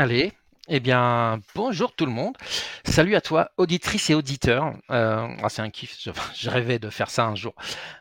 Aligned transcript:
Allez, 0.00 0.32
eh 0.68 0.80
bien, 0.80 1.42
bonjour 1.54 1.92
tout 1.92 2.06
le 2.06 2.10
monde. 2.10 2.34
Salut 2.86 3.16
à 3.16 3.20
toi, 3.20 3.50
auditrice 3.58 4.08
et 4.08 4.14
auditeur. 4.14 4.72
Euh, 4.90 5.28
ah, 5.42 5.50
c'est 5.50 5.60
un 5.60 5.68
kiff, 5.68 5.94
je, 6.02 6.48
rêvais 6.48 6.78
de 6.78 6.88
faire 6.88 7.10
ça 7.10 7.26
un 7.26 7.34
jour. 7.34 7.54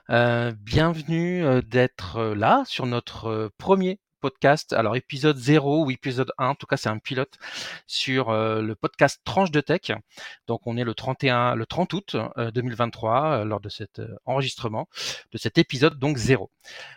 Euh, 0.10 0.54
bienvenue 0.62 1.44
euh, 1.44 1.62
d'être 1.62 2.16
euh, 2.16 2.36
là 2.36 2.64
sur 2.66 2.86
notre 2.86 3.52
premier 3.58 4.00
podcast. 4.20 4.74
Alors, 4.74 4.96
épisode 4.96 5.38
0 5.38 5.86
ou 5.86 5.92
épisode 5.92 6.32
1, 6.38 6.48
en 6.48 6.56
tout 6.56 6.68
cas, 6.68 6.78
c'est 6.78 6.90
un 6.90 7.00
pilote 7.00 7.38
sur 7.88 8.32
le 8.32 8.74
podcast 8.76 9.22
Tranche 9.24 9.52
de 9.52 9.62
Tech. 9.62 9.92
Donc, 10.48 10.62
on 10.66 10.78
est 10.78 10.84
le 10.84 10.94
31, 10.94 11.56
le 11.56 11.66
30 11.66 11.94
août 11.94 12.16
euh, 12.38 12.52
2023 12.52 13.26
euh, 13.26 13.46
lors 13.46 13.60
de 13.60 13.70
cet 13.70 14.02
enregistrement, 14.26 14.88
de 15.32 15.38
cet 15.38 15.58
épisode, 15.58 15.98
donc 16.00 16.18
0. 16.18 16.50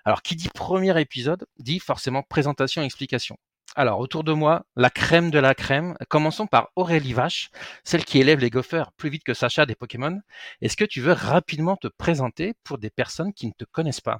Alors, 0.04 0.22
qui 0.22 0.36
dit 0.36 0.48
premier 0.48 0.98
épisode 1.00 1.46
dit 1.58 1.78
forcément 1.78 2.22
présentation 2.22 2.82
et 2.82 2.84
explication. 2.84 3.36
Alors, 3.74 4.00
autour 4.00 4.22
de 4.22 4.32
moi, 4.32 4.66
la 4.76 4.90
crème 4.90 5.30
de 5.30 5.38
la 5.38 5.54
crème. 5.54 5.96
Commençons 6.10 6.46
par 6.46 6.70
Aurélie 6.76 7.14
Vache, 7.14 7.50
celle 7.84 8.04
qui 8.04 8.18
élève 8.18 8.38
les 8.38 8.50
gophers 8.50 8.92
plus 8.92 9.08
vite 9.08 9.24
que 9.24 9.32
Sacha 9.32 9.64
des 9.64 9.74
Pokémon. 9.74 10.20
Est-ce 10.60 10.76
que 10.76 10.84
tu 10.84 11.00
veux 11.00 11.12
rapidement 11.12 11.76
te 11.76 11.88
présenter 11.88 12.52
pour 12.64 12.76
des 12.76 12.90
personnes 12.90 13.32
qui 13.32 13.46
ne 13.46 13.52
te 13.52 13.64
connaissent 13.64 14.02
pas? 14.02 14.18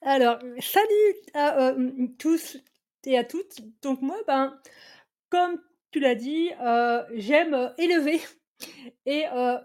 Alors, 0.00 0.38
salut 0.60 1.14
à 1.34 1.60
euh, 1.60 2.08
tous 2.18 2.56
et 3.04 3.18
à 3.18 3.24
toutes. 3.24 3.60
Donc 3.82 4.00
moi, 4.00 4.16
ben, 4.26 4.58
comme 5.28 5.60
tu 5.90 6.00
l'as 6.00 6.14
dit, 6.14 6.50
euh, 6.60 7.04
j'aime 7.14 7.52
euh, 7.52 7.68
élever 7.76 8.20
et 9.06 9.26
euh, 9.32 9.58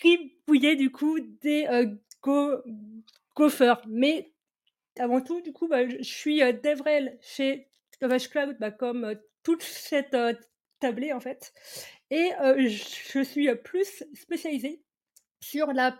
gribouiller 0.00 0.74
du 0.74 0.90
coup 0.90 1.20
des 1.40 1.66
euh. 1.70 1.86
Mais 3.86 4.33
avant 4.98 5.20
tout, 5.20 5.40
du 5.40 5.52
coup, 5.52 5.68
bah, 5.68 5.88
je 5.88 6.02
suis 6.02 6.38
DevRel 6.38 7.18
chez 7.20 7.68
Sauvage 8.00 8.28
Cloud, 8.28 8.56
bah, 8.60 8.70
comme 8.70 9.14
toute 9.42 9.62
cette 9.62 10.16
tablée 10.80 11.12
en 11.12 11.20
fait. 11.20 11.52
Et 12.10 12.30
je 12.58 13.22
suis 13.24 13.54
plus 13.56 14.04
spécialisée 14.14 14.82
sur 15.40 15.72
la 15.72 15.98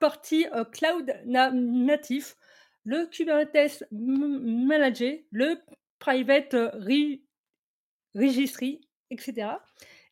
partie 0.00 0.46
cloud 0.72 1.14
na- 1.26 1.50
natif, 1.52 2.36
le 2.84 3.06
Kubernetes 3.06 3.84
Manager, 3.92 5.18
le 5.30 5.56
Private 5.98 6.54
Re- 6.54 7.22
Registry, 8.14 8.80
etc. 9.10 9.50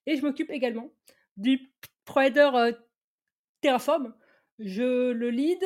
Et 0.07 0.17
je 0.17 0.23
m'occupe 0.23 0.51
également 0.51 0.93
du 1.37 1.73
provider 2.05 2.73
Terraform. 3.61 4.15
Je 4.59 5.11
le 5.11 5.31
lead, 5.31 5.65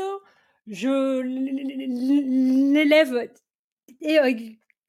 je 0.67 1.21
l'élève 2.73 3.15
euh, 3.15 4.35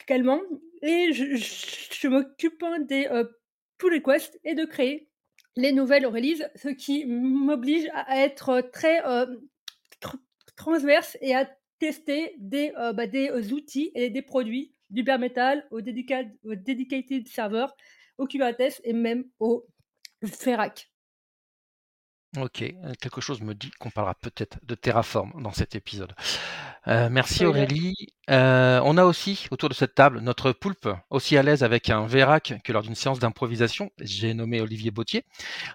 également, 0.07 0.41
et 0.81 1.13
je, 1.13 2.07
m'occupe 2.07 2.63
des 2.87 3.07
euh, 3.07 3.25
pull 3.77 3.93
requests 3.93 4.39
et 4.43 4.55
de 4.55 4.65
créer 4.65 5.09
les 5.55 5.71
nouvelles 5.71 6.05
releases, 6.05 6.47
ce 6.55 6.69
qui 6.69 7.05
m'oblige 7.05 7.89
à 7.93 8.23
être 8.23 8.61
très 8.71 9.05
euh, 9.05 9.25
tr- 10.01 10.19
transverse 10.55 11.17
et 11.21 11.33
à 11.33 11.49
tester 11.79 12.35
des, 12.37 12.73
euh, 12.77 12.93
bah, 12.93 13.07
des 13.07 13.53
outils 13.53 13.91
et 13.95 14.09
des 14.09 14.21
produits 14.21 14.73
du 14.89 15.03
bare 15.03 15.19
metal 15.19 15.65
au, 15.71 15.79
au 15.79 16.55
dedicated 16.55 17.27
server, 17.27 17.67
au 18.17 18.27
Kubernetes 18.27 18.81
et 18.83 18.93
même 18.93 19.25
au 19.39 19.65
Ferrac. 20.25 20.89
Ok, 22.37 22.61
euh, 22.63 22.93
quelque 22.99 23.21
chose 23.21 23.41
me 23.41 23.53
dit 23.55 23.71
qu'on 23.79 23.89
parlera 23.89 24.13
peut-être 24.15 24.57
de 24.63 24.75
Terraform 24.75 25.41
dans 25.41 25.53
cet 25.53 25.75
épisode. 25.75 26.13
Euh, 26.87 27.09
merci. 27.09 27.45
Aurélie. 27.45 27.95
Euh, 28.29 28.81
on 28.83 28.97
a 28.97 29.05
aussi 29.05 29.47
autour 29.51 29.69
de 29.69 29.73
cette 29.73 29.95
table 29.95 30.19
notre 30.21 30.51
poulpe, 30.51 30.89
aussi 31.09 31.37
à 31.37 31.43
l'aise 31.43 31.63
avec 31.63 31.89
un 31.89 32.05
VRAC 32.07 32.55
que 32.63 32.73
lors 32.73 32.83
d'une 32.83 32.95
séance 32.95 33.19
d'improvisation. 33.19 33.89
J'ai 33.99 34.33
nommé 34.33 34.61
Olivier 34.61 34.91
Bautier. 34.91 35.23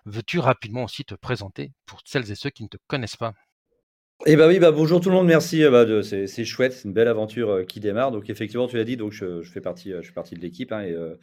Veux-tu 0.07 0.39
rapidement 0.41 0.85
aussi 0.85 1.05
te 1.05 1.15
présenter 1.15 1.73
pour 1.87 2.01
celles 2.05 2.31
et 2.31 2.37
ceux 2.37 2.51
qui 2.51 2.65
ne 2.65 2.69
te 2.69 2.79
connaissent 2.89 3.17
pas? 3.17 3.35
Eh 4.27 4.37
bah 4.37 4.49
oui, 4.49 4.59
bah 4.59 4.71
bonjour 4.71 5.01
tout 5.01 5.09
le 5.09 5.15
monde, 5.17 5.27
merci. 5.27 5.63
bah, 5.71 5.87
de- 5.87 6.03
c'est 6.03 6.27
c'est 6.27 6.45
chouette, 6.45 6.75
c'est 6.75 6.85
une 6.85 6.93
belle 6.93 7.09
aventure 7.09 7.65
qui 7.67 7.81
démarre. 7.81 8.11
Donc 8.13 8.29
effectivement, 8.29 8.67
tu 8.67 8.77
l'as 8.77 8.85
dit, 8.85 8.99
donc 8.99 9.13
je, 9.13 9.41
je 9.41 9.51
fais 9.51 9.63
partie, 9.63 9.93
je 9.93 10.03
fais 10.03 10.13
partie 10.13 10.35
de 10.35 10.41
l'équipe. 10.41 10.73
hein, 10.73 10.83
et 10.83 10.93
euh, 10.93 11.17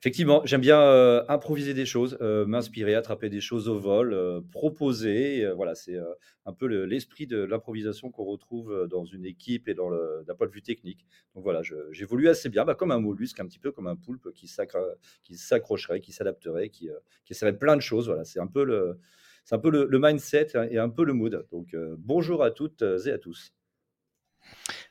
effectivement, 0.00 0.40
j'aime 0.44 0.60
bien 0.62 0.80
euh, 0.80 1.22
improviser 1.28 1.74
des 1.74 1.84
choses, 1.84 2.16
euh, 2.22 2.46
m'inspirer, 2.46 2.94
attraper 2.94 3.28
des 3.28 3.40
choses 3.40 3.68
au 3.68 3.78
vol, 3.78 4.14
euh, 4.14 4.40
proposer. 4.50 5.46
voilà, 5.54 5.74
c'est 5.74 5.98
un 6.46 6.52
peu 6.52 6.66
le- 6.66 6.86
l'esprit 6.86 7.26
de 7.26 7.38
l'improvisation 7.42 8.10
qu'on 8.10 8.24
retrouve 8.24 8.86
dans 8.88 9.04
une 9.04 9.26
équipe 9.26 9.68
et 9.68 9.74
d'un 9.74 10.34
point 10.36 10.46
de 10.46 10.52
vue 10.52 10.62
technique. 10.62 11.06
Donc 11.34 11.44
voilà, 11.44 11.60
j'évolue 11.90 12.28
assez 12.28 12.48
bien, 12.48 12.64
bah, 12.64 12.74
comme 12.74 12.92
un 12.92 12.98
mollusque, 13.00 13.40
un 13.40 13.46
petit 13.46 13.58
peu 13.58 13.72
comme 13.72 13.86
un 13.86 13.96
poulpe 13.96 14.32
qui 14.32 14.48
s'accrocherait, 14.48 16.00
qui 16.00 16.12
s'adapterait, 16.12 16.70
qui, 16.70 16.88
euh, 16.88 16.98
essaierait 17.28 17.58
plein 17.58 17.76
de 17.76 17.82
choses. 17.82 18.06
Voilà, 18.06 18.24
c'est 18.24 18.40
un 18.40 18.46
peu 18.48 18.64
le 18.64 19.98
mindset 19.98 20.48
et 20.70 20.78
un 20.78 20.88
peu 20.88 21.04
le 21.04 21.12
mood. 21.12 21.46
Donc, 21.52 21.76
bonjour 21.98 22.42
à 22.42 22.50
toutes 22.50 22.82
et 22.82 23.10
à 23.12 23.18
tous. 23.18 23.52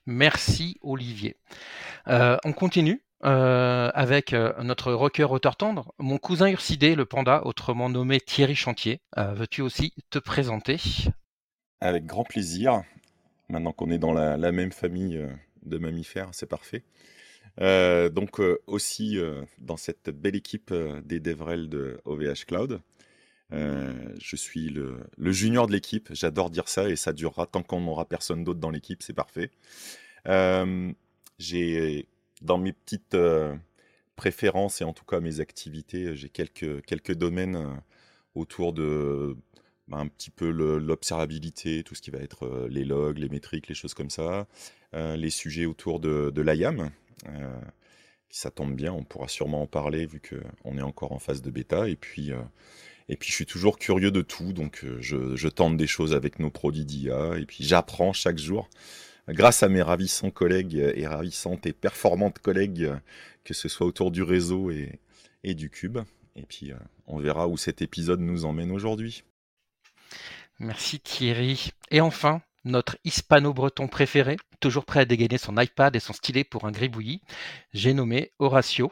Merci 0.06 0.78
Olivier. 0.82 1.36
On 2.06 2.54
continue 2.54 3.04
euh, 3.26 3.92
avec 3.94 4.32
euh, 4.32 4.54
notre 4.64 4.94
rocker 4.94 5.26
auteur 5.26 5.58
tendre, 5.58 5.94
mon 6.00 6.18
cousin 6.18 6.48
Ursidé, 6.50 6.96
le 6.96 7.06
panda, 7.06 7.46
autrement 7.46 7.90
nommé 7.90 8.22
Thierry 8.22 8.56
Chantier. 8.56 9.02
Euh, 9.18 9.34
Veux-tu 9.34 9.62
aussi 9.62 9.94
te 10.10 10.20
présenter? 10.20 10.78
Avec 11.82 12.06
grand 12.06 12.24
plaisir. 12.24 12.84
Maintenant 13.50 13.74
qu'on 13.74 13.92
est 13.92 13.98
dans 13.98 14.14
la, 14.14 14.52
même 14.52 14.72
famille 14.72 15.22
de 15.64 15.78
mammifères, 15.78 16.30
c'est 16.34 16.46
parfait. 16.46 16.84
Donc 17.58 18.40
aussi 18.68 19.18
dans 19.58 19.76
cette 19.76 20.12
belle 20.12 20.36
équipe 20.36 20.72
des 21.04 21.20
DevRel 21.20 21.68
de 21.68 22.00
OVH 22.06 22.46
Cloud. 22.46 22.80
Je 23.52 24.36
suis 24.36 24.70
le, 24.70 25.00
le 25.18 25.32
junior 25.32 25.66
de 25.66 25.72
l'équipe. 25.72 26.10
J'adore 26.12 26.52
dire 26.52 26.68
ça 26.68 26.90
et 26.90 26.96
ça 26.96 27.12
durera 27.12 27.48
tant 27.48 27.64
qu'on 27.64 27.82
n'aura 27.82 28.06
personne 28.06 28.44
d'autre 28.44 28.60
dans 28.60 28.70
l'équipe. 28.70 29.02
C'est 29.02 29.14
parfait. 29.14 29.50
J'ai 31.40 32.08
dans 32.42 32.58
mes 32.58 32.74
petites 32.74 33.16
euh, 33.16 33.56
préférences 34.16 34.82
et 34.82 34.84
en 34.84 34.94
tout 34.94 35.06
cas 35.06 35.20
mes 35.20 35.40
activités, 35.40 36.16
j'ai 36.16 36.30
quelques, 36.30 36.84
quelques 36.86 37.16
domaines 37.16 37.56
euh, 37.56 37.74
autour 38.36 38.74
de 38.74 39.36
bah, 39.88 39.98
un 39.98 40.08
petit 40.08 40.30
peu 40.30 40.50
l'observabilité, 40.50 41.84
tout 41.84 41.96
ce 41.96 42.02
qui 42.02 42.12
va 42.12 42.20
être 42.20 42.46
euh, 42.46 42.68
les 42.70 42.86
logs, 42.86 43.18
les 43.18 43.30
métriques, 43.30 43.68
les 43.68 43.76
choses 43.76 43.94
comme 43.94 44.10
ça, 44.10 44.48
euh, 44.94 45.16
les 45.16 45.32
sujets 45.32 45.66
autour 45.66 46.00
de, 46.00 46.32
de 46.34 46.42
l'IAM. 46.42 46.92
Euh, 47.28 47.60
ça 48.30 48.52
tombe 48.52 48.76
bien, 48.76 48.94
on 48.94 49.04
pourra 49.04 49.28
sûrement 49.28 49.64
en 49.64 49.68
parler 49.68 50.06
vu 50.06 50.22
qu'on 50.22 50.78
est 50.78 50.82
encore 50.84 51.12
en 51.12 51.20
phase 51.20 51.42
de 51.42 51.50
bêta. 51.50 51.90
Et 51.90 51.96
puis, 51.96 52.32
euh, 52.32 52.42
et 53.10 53.18
puis 53.18 53.30
je 53.30 53.36
suis 53.36 53.46
toujours 53.48 53.80
curieux 53.80 54.12
de 54.12 54.22
tout, 54.22 54.54
donc 54.54 54.84
euh, 54.84 54.98
je, 55.02 55.36
je 55.36 55.48
tente 55.48 55.78
des 55.78 55.88
choses 55.88 56.14
avec 56.14 56.40
nos 56.40 56.52
produits 56.52 56.86
d'IA, 56.86 57.38
et 57.40 57.46
puis 57.46 57.64
j'apprends 57.64 58.14
chaque 58.14 58.38
jour 58.38 58.70
grâce 59.30 59.64
à 59.64 59.70
mes 59.70 59.82
ravissants 59.82 60.32
collègues 60.32 60.92
et 60.96 61.08
ravissantes 61.08 61.66
et 61.66 61.74
performantes 61.74 62.40
collègues, 62.40 62.92
que 63.44 63.54
ce 63.54 63.70
soit 63.70 63.88
autour 63.88 64.12
du 64.12 64.24
réseau 64.24 64.72
et, 64.72 65.00
et 65.44 65.56
du 65.56 65.70
cube. 65.70 66.00
Et 66.36 66.44
puis, 66.44 66.72
euh, 66.72 66.78
on 67.08 67.20
verra 67.20 67.48
où 67.48 67.58
cet 67.58 67.82
épisode 67.82 68.20
nous 68.20 68.46
emmène 68.46 68.72
aujourd'hui. 68.72 69.24
Merci 70.60 71.00
Thierry. 71.00 71.72
Et 71.92 72.02
enfin, 72.02 72.42
notre 72.66 72.98
hispano-breton 73.04 73.88
préféré, 73.88 74.38
toujours 74.60 74.86
prêt 74.86 75.02
à 75.02 75.06
dégainer 75.06 75.38
son 75.38 75.58
iPad 75.58 75.96
et 75.96 76.00
son 76.00 76.14
stylet 76.14 76.44
pour 76.44 76.66
un 76.66 76.72
gribouillis, 76.72 77.22
j'ai 77.74 77.94
nommé 77.94 78.32
Horatio. 78.40 78.92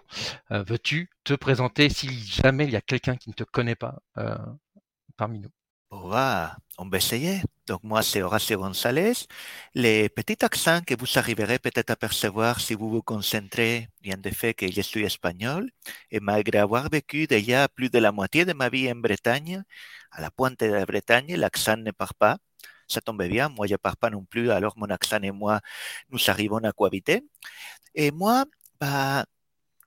Euh, 0.52 0.64
Veux-tu 0.64 1.10
te 1.24 1.34
présenter 1.34 1.90
si 1.90 2.10
jamais 2.10 2.66
il 2.66 2.72
y 2.72 2.78
a 2.78 2.82
quelqu'un 2.82 3.16
qui 3.16 3.30
ne 3.30 3.36
te 3.36 3.44
connaît 3.44 3.76
pas 3.76 4.02
euh, 4.18 4.38
parmi 5.18 5.40
nous? 5.40 5.52
On 5.90 6.10
va 6.10 6.98
essayer. 6.98 7.42
Donc 7.68 7.84
moi, 7.84 8.02
c'est 8.04 8.22
Horacio 8.22 8.58
González. 8.60 9.14
Les 9.74 10.10
petits 10.10 10.44
accents 10.44 10.82
que 10.82 10.96
vous 11.00 11.08
arriverez 11.18 11.60
peut-être 11.60 11.92
à 11.92 11.96
percevoir 11.96 12.60
si 12.60 12.74
vous 12.76 12.90
vous 12.90 13.02
concentrez 13.02 13.90
viennent 14.02 14.22
du 14.22 14.32
fait 14.32 14.54
que 14.54 14.70
je 14.72 14.82
suis 14.82 15.04
espagnol 15.04 15.70
et 16.12 16.20
malgré 16.20 16.60
avoir 16.60 16.90
vécu 16.90 17.28
déjà 17.28 17.68
plus 17.70 17.90
de 17.90 18.00
la 18.00 18.12
moitié 18.12 18.46
de 18.46 18.54
ma 18.54 18.70
vie 18.70 18.92
en 18.92 18.96
Bretagne, 18.96 19.64
à 20.12 20.22
la 20.22 20.32
pointe 20.32 20.60
de 20.60 20.68
la 20.68 20.86
Bretagne, 20.86 21.36
l'accent 21.36 21.78
ne 21.78 21.92
part 21.92 22.16
pas. 22.16 22.38
Ça 22.88 23.02
tombe 23.02 23.24
bien, 23.28 23.50
moi 23.50 23.68
je 23.68 23.74
ne 23.74 23.78
pars 23.78 23.98
pas 23.98 24.10
non 24.10 24.24
plus, 24.26 24.52
alors 24.52 24.74
mon 24.78 24.88
accent 24.90 25.22
et 25.22 25.32
moi, 25.32 25.60
nous 26.10 26.20
arrivons 26.30 26.58
à 26.64 26.72
cohabiter. 26.72 27.24
Et 27.96 28.12
moi, 28.12 28.46
bah, 28.80 29.26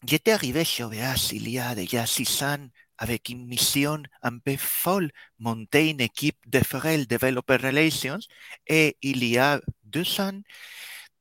j'étais 0.07 0.33
arrivé 0.33 0.65
chez 0.65 0.85
OVH 0.85 1.33
il 1.33 1.49
y 1.51 1.59
a 1.59 1.75
déjà 1.75 2.07
six 2.07 2.43
ans 2.43 2.69
avec 3.01 3.31
une 3.31 3.47
mission 3.47 4.03
un 4.23 4.39
peu 4.39 4.57
folle, 4.57 5.11
monter 5.41 5.91
une 5.91 6.01
équipe 6.01 6.39
de 6.47 6.61
FRL, 6.61 7.07
Developer 7.07 7.57
Relations, 7.57 8.21
et 8.69 8.97
il 9.03 9.25
y 9.25 9.39
a 9.39 9.61
deux 9.85 10.21
ans, 10.21 10.41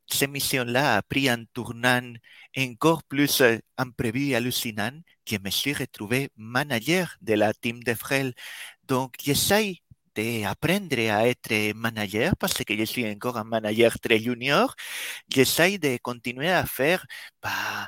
cette 0.08 0.30
mission-là 0.30 0.98
a 0.98 1.02
pris 1.02 1.30
un 1.30 1.46
tournant 1.54 2.14
encore 2.58 3.04
plus 3.04 3.44
imprévu 3.78 4.30
et 4.30 4.36
hallucinant, 4.36 4.92
je 5.26 5.38
me 5.38 5.50
suis 5.52 5.74
retrouvé 5.74 6.30
manager 6.38 7.16
de 7.22 7.34
la 7.36 7.54
team 7.54 7.84
de 7.84 7.94
FRL. 7.94 8.34
Donc, 8.88 9.16
j'essaye 9.24 9.82
d'apprendre 10.16 10.98
à 11.12 11.28
être 11.28 11.74
manager 11.76 12.36
parce 12.38 12.54
que 12.64 12.76
je 12.78 12.84
suis 12.84 13.08
encore 13.10 13.38
un 13.38 13.44
manager 13.44 14.00
très 14.00 14.20
junior. 14.20 14.76
J'essaye 15.30 15.80
de 15.80 15.98
continuer 16.02 16.50
à 16.52 16.66
faire 16.66 17.06
bah, 17.44 17.88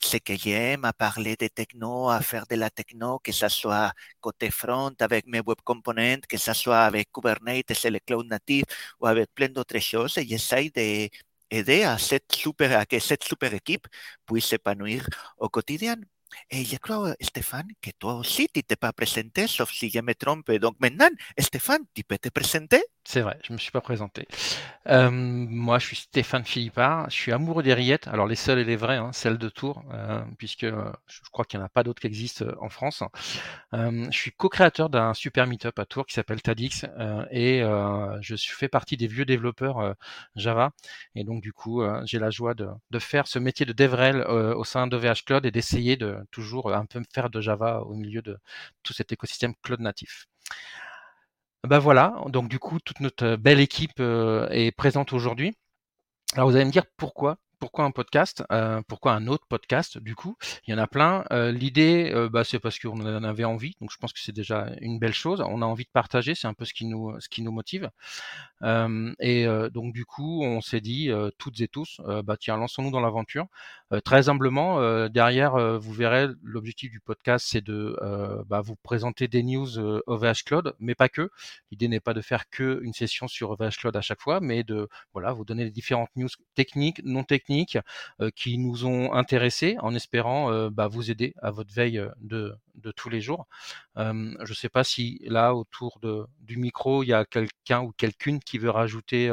ce 0.00 0.18
que 0.18 0.36
j'aime, 0.36 0.84
à 0.84 0.92
parler 0.92 1.36
de 1.36 1.48
techno, 1.48 2.08
à 2.10 2.20
faire 2.20 2.46
de 2.46 2.56
la 2.56 2.70
techno, 2.70 3.18
que 3.20 3.32
ce 3.32 3.48
soit 3.48 3.92
côté 4.20 4.50
front 4.50 4.92
avec 5.00 5.26
mes 5.26 5.40
web 5.40 5.58
components, 5.64 6.20
que 6.28 6.36
ce 6.38 6.52
soit 6.52 6.82
avec 6.84 7.10
Kubernetes 7.12 7.84
et 7.84 7.90
le 7.90 7.98
cloud 8.00 8.26
native 8.26 8.64
ou 9.00 9.06
avec 9.06 9.32
plein 9.34 9.48
d'autres 9.48 9.78
choses. 9.78 10.18
Et 10.18 10.26
j'essaye 10.26 10.70
d'aider 10.70 11.82
à 11.84 11.98
cette 11.98 12.32
super, 12.34 12.78
à 12.80 12.84
cette 13.00 13.24
super 13.24 13.52
équipe 13.54 13.86
puisse 14.26 14.46
s'épanouir 14.46 15.06
au 15.38 15.48
quotidien. 15.48 15.96
Et 16.50 16.64
je 16.64 16.76
crois, 16.76 17.14
Stéphane, 17.20 17.68
que 17.82 17.90
toi 17.98 18.14
aussi, 18.14 18.48
tu 18.52 18.62
t'es 18.62 18.76
pas 18.76 18.92
présenté, 18.92 19.46
sauf 19.46 19.70
si 19.70 19.90
je 19.90 20.00
me 20.00 20.14
trompe. 20.14 20.50
Donc 20.52 20.76
maintenant, 20.80 21.10
Stéphane, 21.38 21.82
tu 21.94 22.04
peux 22.04 22.18
te 22.18 22.28
présenter? 22.30 22.82
C'est 23.04 23.20
vrai, 23.20 23.36
je 23.42 23.52
me 23.52 23.58
suis 23.58 23.72
pas 23.72 23.80
présenté. 23.80 24.28
Euh, 24.88 25.10
moi, 25.10 25.80
je 25.80 25.86
suis 25.86 25.96
Stéphane 25.96 26.44
Philippard. 26.44 27.10
Je 27.10 27.14
suis 27.16 27.32
amoureux 27.32 27.62
des 27.64 27.74
rillettes. 27.74 28.06
Alors, 28.06 28.28
les 28.28 28.36
seules 28.36 28.60
et 28.60 28.64
les 28.64 28.76
vraies, 28.76 28.96
hein, 28.96 29.10
celles 29.12 29.38
de 29.38 29.48
Tours, 29.48 29.82
euh, 29.92 30.22
puisque 30.38 30.64
euh, 30.64 30.92
je 31.08 31.20
crois 31.32 31.44
qu'il 31.44 31.58
n'y 31.58 31.64
en 31.64 31.66
a 31.66 31.68
pas 31.68 31.82
d'autres 31.82 32.00
qui 32.00 32.06
existent 32.06 32.44
en 32.60 32.68
France. 32.68 33.02
je 33.72 34.08
suis 34.12 34.30
co-créateur 34.32 34.88
d'un 34.88 35.14
super 35.14 35.46
meet-up 35.48 35.78
à 35.80 35.84
Tours 35.84 36.06
qui 36.06 36.14
s'appelle 36.14 36.42
Tadix 36.42 36.84
et 37.30 37.60
je 38.20 38.36
fais 38.36 38.68
partie 38.68 38.96
des 38.96 39.08
vieux 39.08 39.24
développeurs 39.24 39.96
Java. 40.36 40.70
Et 41.14 41.24
donc, 41.24 41.42
du 41.42 41.52
coup, 41.52 41.82
j'ai 42.04 42.18
la 42.18 42.30
joie 42.30 42.54
de, 42.54 42.68
faire 42.98 43.26
ce 43.26 43.38
métier 43.38 43.66
de 43.66 43.72
DevRel 43.72 44.22
au 44.22 44.64
sein 44.64 44.86
d'OVH 44.86 45.24
Cloud 45.26 45.46
et 45.46 45.50
d'essayer 45.50 45.96
de 45.96 46.18
toujours 46.30 46.72
un 46.72 46.86
peu 46.86 47.02
faire 47.12 47.30
de 47.30 47.40
Java 47.40 47.80
au 47.82 47.94
milieu 47.94 48.22
de 48.22 48.38
tout 48.82 48.92
cet 48.92 49.12
écosystème 49.12 49.54
cloud 49.62 49.80
natif. 49.80 50.28
Ben 51.68 51.78
voilà, 51.78 52.16
donc 52.26 52.48
du 52.48 52.58
coup, 52.58 52.80
toute 52.80 52.98
notre 52.98 53.36
belle 53.36 53.60
équipe 53.60 54.00
est 54.00 54.72
présente 54.76 55.12
aujourd'hui. 55.12 55.54
Alors 56.34 56.50
vous 56.50 56.56
allez 56.56 56.64
me 56.66 56.72
dire 56.72 56.84
pourquoi? 56.96 57.38
Pourquoi 57.62 57.84
un 57.84 57.92
podcast 57.92 58.42
euh, 58.50 58.82
Pourquoi 58.88 59.12
un 59.12 59.28
autre 59.28 59.46
podcast 59.48 59.96
Du 59.96 60.16
coup, 60.16 60.36
il 60.66 60.72
y 60.72 60.74
en 60.74 60.78
a 60.78 60.88
plein. 60.88 61.24
Euh, 61.30 61.52
l'idée, 61.52 62.10
euh, 62.12 62.28
bah, 62.28 62.42
c'est 62.42 62.58
parce 62.58 62.76
qu'on 62.80 62.98
en 63.00 63.22
avait 63.22 63.44
envie. 63.44 63.76
Donc, 63.80 63.92
je 63.92 63.98
pense 63.98 64.12
que 64.12 64.18
c'est 64.18 64.32
déjà 64.32 64.72
une 64.80 64.98
belle 64.98 65.14
chose. 65.14 65.40
On 65.46 65.62
a 65.62 65.64
envie 65.64 65.84
de 65.84 65.90
partager. 65.92 66.34
C'est 66.34 66.48
un 66.48 66.54
peu 66.54 66.64
ce 66.64 66.74
qui 66.74 66.86
nous, 66.86 67.12
motive. 67.52 67.88
et 69.20 69.46
donc, 69.72 69.92
du 69.92 70.04
coup, 70.04 70.42
on 70.42 70.60
s'est 70.60 70.80
dit 70.80 71.08
toutes 71.38 71.60
et 71.60 71.68
tous, 71.68 72.00
bah 72.24 72.36
tiens, 72.36 72.56
lançons-nous 72.56 72.90
dans 72.90 73.00
l'aventure. 73.00 73.46
très 74.04 74.28
humblement, 74.28 75.08
derrière, 75.08 75.78
vous 75.78 75.92
verrez, 75.92 76.26
l'objectif 76.42 76.90
du 76.90 76.98
podcast, 76.98 77.46
c'est 77.48 77.60
de 77.60 77.96
bah, 78.48 78.60
vous 78.60 78.74
présenter 78.74 79.28
des 79.28 79.44
news 79.44 79.78
OVH 79.78 80.42
Cloud, 80.46 80.74
mais 80.80 80.96
pas 80.96 81.08
que. 81.08 81.30
L'idée 81.70 81.86
n'est 81.86 82.00
pas 82.00 82.14
de 82.14 82.22
faire 82.22 82.50
que 82.50 82.80
une 82.82 82.92
session 82.92 83.28
sur 83.28 83.50
OVH 83.50 83.76
Cloud 83.78 83.96
à 83.96 84.00
chaque 84.00 84.20
fois, 84.20 84.40
mais 84.40 84.64
de 84.64 84.88
voilà, 85.12 85.32
vous 85.32 85.44
donner 85.44 85.64
les 85.64 85.70
différentes 85.70 86.10
news 86.16 86.28
techniques, 86.56 87.00
non 87.04 87.22
techniques 87.22 87.51
qui 88.34 88.58
nous 88.58 88.86
ont 88.86 89.12
intéressés 89.12 89.76
en 89.80 89.94
espérant 89.94 90.70
bah, 90.70 90.88
vous 90.88 91.10
aider 91.10 91.34
à 91.42 91.50
votre 91.50 91.72
veille 91.72 92.02
de, 92.20 92.56
tous 92.96 93.08
les 93.08 93.20
jours. 93.20 93.46
je 93.96 94.02
ne 94.02 94.54
sais 94.54 94.68
pas 94.68 94.84
si 94.84 95.20
là, 95.24 95.54
autour 95.54 95.98
de, 96.00 96.24
du 96.40 96.56
micro, 96.56 97.02
il 97.02 97.08
y 97.08 97.12
a 97.12 97.24
quelqu'un 97.24 97.82
ou 97.82 97.92
quelqu'une 97.92 98.40
qui 98.40 98.58
veut 98.58 98.70
rajouter 98.70 99.30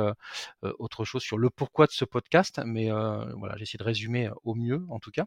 autre 0.61 1.05
chose 1.05 1.21
sur 1.21 1.37
le 1.37 1.49
pourquoi 1.49 1.85
de 1.85 1.91
ce 1.91 2.05
podcast, 2.05 2.61
mais 2.65 2.89
voilà, 2.89 3.55
j'essaie 3.57 3.77
de 3.77 3.83
résumer 3.83 4.29
au 4.43 4.55
mieux 4.55 4.85
en 4.89 4.99
tout 4.99 5.11
cas. 5.11 5.25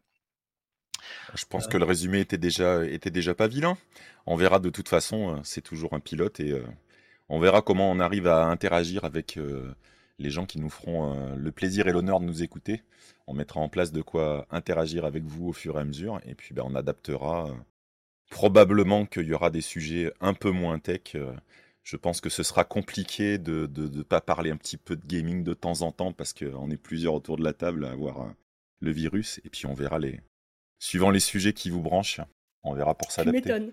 Je 1.35 1.45
pense 1.45 1.67
que 1.67 1.77
le 1.77 1.85
résumé 1.85 2.19
était 2.19 2.37
déjà, 2.37 2.85
était 2.85 3.11
déjà 3.11 3.33
pas 3.33 3.47
vilain. 3.47 3.77
On 4.25 4.35
verra 4.35 4.59
de 4.59 4.69
toute 4.69 4.89
façon, 4.89 5.41
c'est 5.43 5.61
toujours 5.61 5.93
un 5.93 5.99
pilote 5.99 6.39
et 6.39 6.61
on 7.29 7.39
verra 7.39 7.61
comment 7.61 7.91
on 7.91 7.99
arrive 7.99 8.27
à 8.27 8.45
interagir 8.45 9.03
avec 9.05 9.37
les 10.19 10.29
gens 10.29 10.45
qui 10.45 10.59
nous 10.59 10.69
feront 10.69 11.13
euh, 11.13 11.35
le 11.35 11.51
plaisir 11.51 11.87
et 11.87 11.91
l'honneur 11.91 12.19
de 12.19 12.25
nous 12.25 12.43
écouter. 12.43 12.83
On 13.27 13.33
mettra 13.33 13.59
en 13.59 13.69
place 13.69 13.91
de 13.91 14.01
quoi 14.01 14.47
interagir 14.51 15.05
avec 15.05 15.23
vous 15.23 15.47
au 15.49 15.53
fur 15.53 15.77
et 15.77 15.81
à 15.81 15.85
mesure, 15.85 16.19
et 16.25 16.35
puis 16.35 16.53
ben, 16.53 16.63
on 16.65 16.75
adaptera. 16.75 17.49
Euh, 17.49 17.53
probablement 18.29 19.05
qu'il 19.05 19.27
y 19.27 19.33
aura 19.33 19.51
des 19.51 19.61
sujets 19.61 20.11
un 20.19 20.33
peu 20.33 20.49
moins 20.49 20.79
tech. 20.79 21.15
Euh, 21.15 21.33
je 21.83 21.97
pense 21.97 22.19
que 22.19 22.29
ce 22.29 22.41
sera 22.41 22.63
compliqué 22.63 23.37
de 23.37 23.69
ne 23.77 24.01
pas 24.01 24.21
parler 24.21 24.49
un 24.49 24.57
petit 24.57 24.77
peu 24.77 24.95
de 24.95 25.05
gaming 25.05 25.43
de 25.43 25.53
temps 25.53 25.81
en 25.81 25.91
temps 25.91 26.13
parce 26.13 26.33
qu'on 26.33 26.71
est 26.71 26.77
plusieurs 26.77 27.13
autour 27.13 27.37
de 27.37 27.43
la 27.43 27.53
table 27.53 27.85
à 27.85 27.91
avoir 27.91 28.33
le 28.79 28.91
virus. 28.91 29.39
Et 29.43 29.49
puis 29.49 29.65
on 29.65 29.73
verra 29.73 29.99
les. 29.99 30.21
Suivant 30.79 31.11
les 31.11 31.19
sujets 31.19 31.53
qui 31.53 31.69
vous 31.69 31.81
branchent, 31.81 32.21
on 32.63 32.73
verra 32.73 32.95
pour 32.95 33.11
s'adapter. 33.11 33.71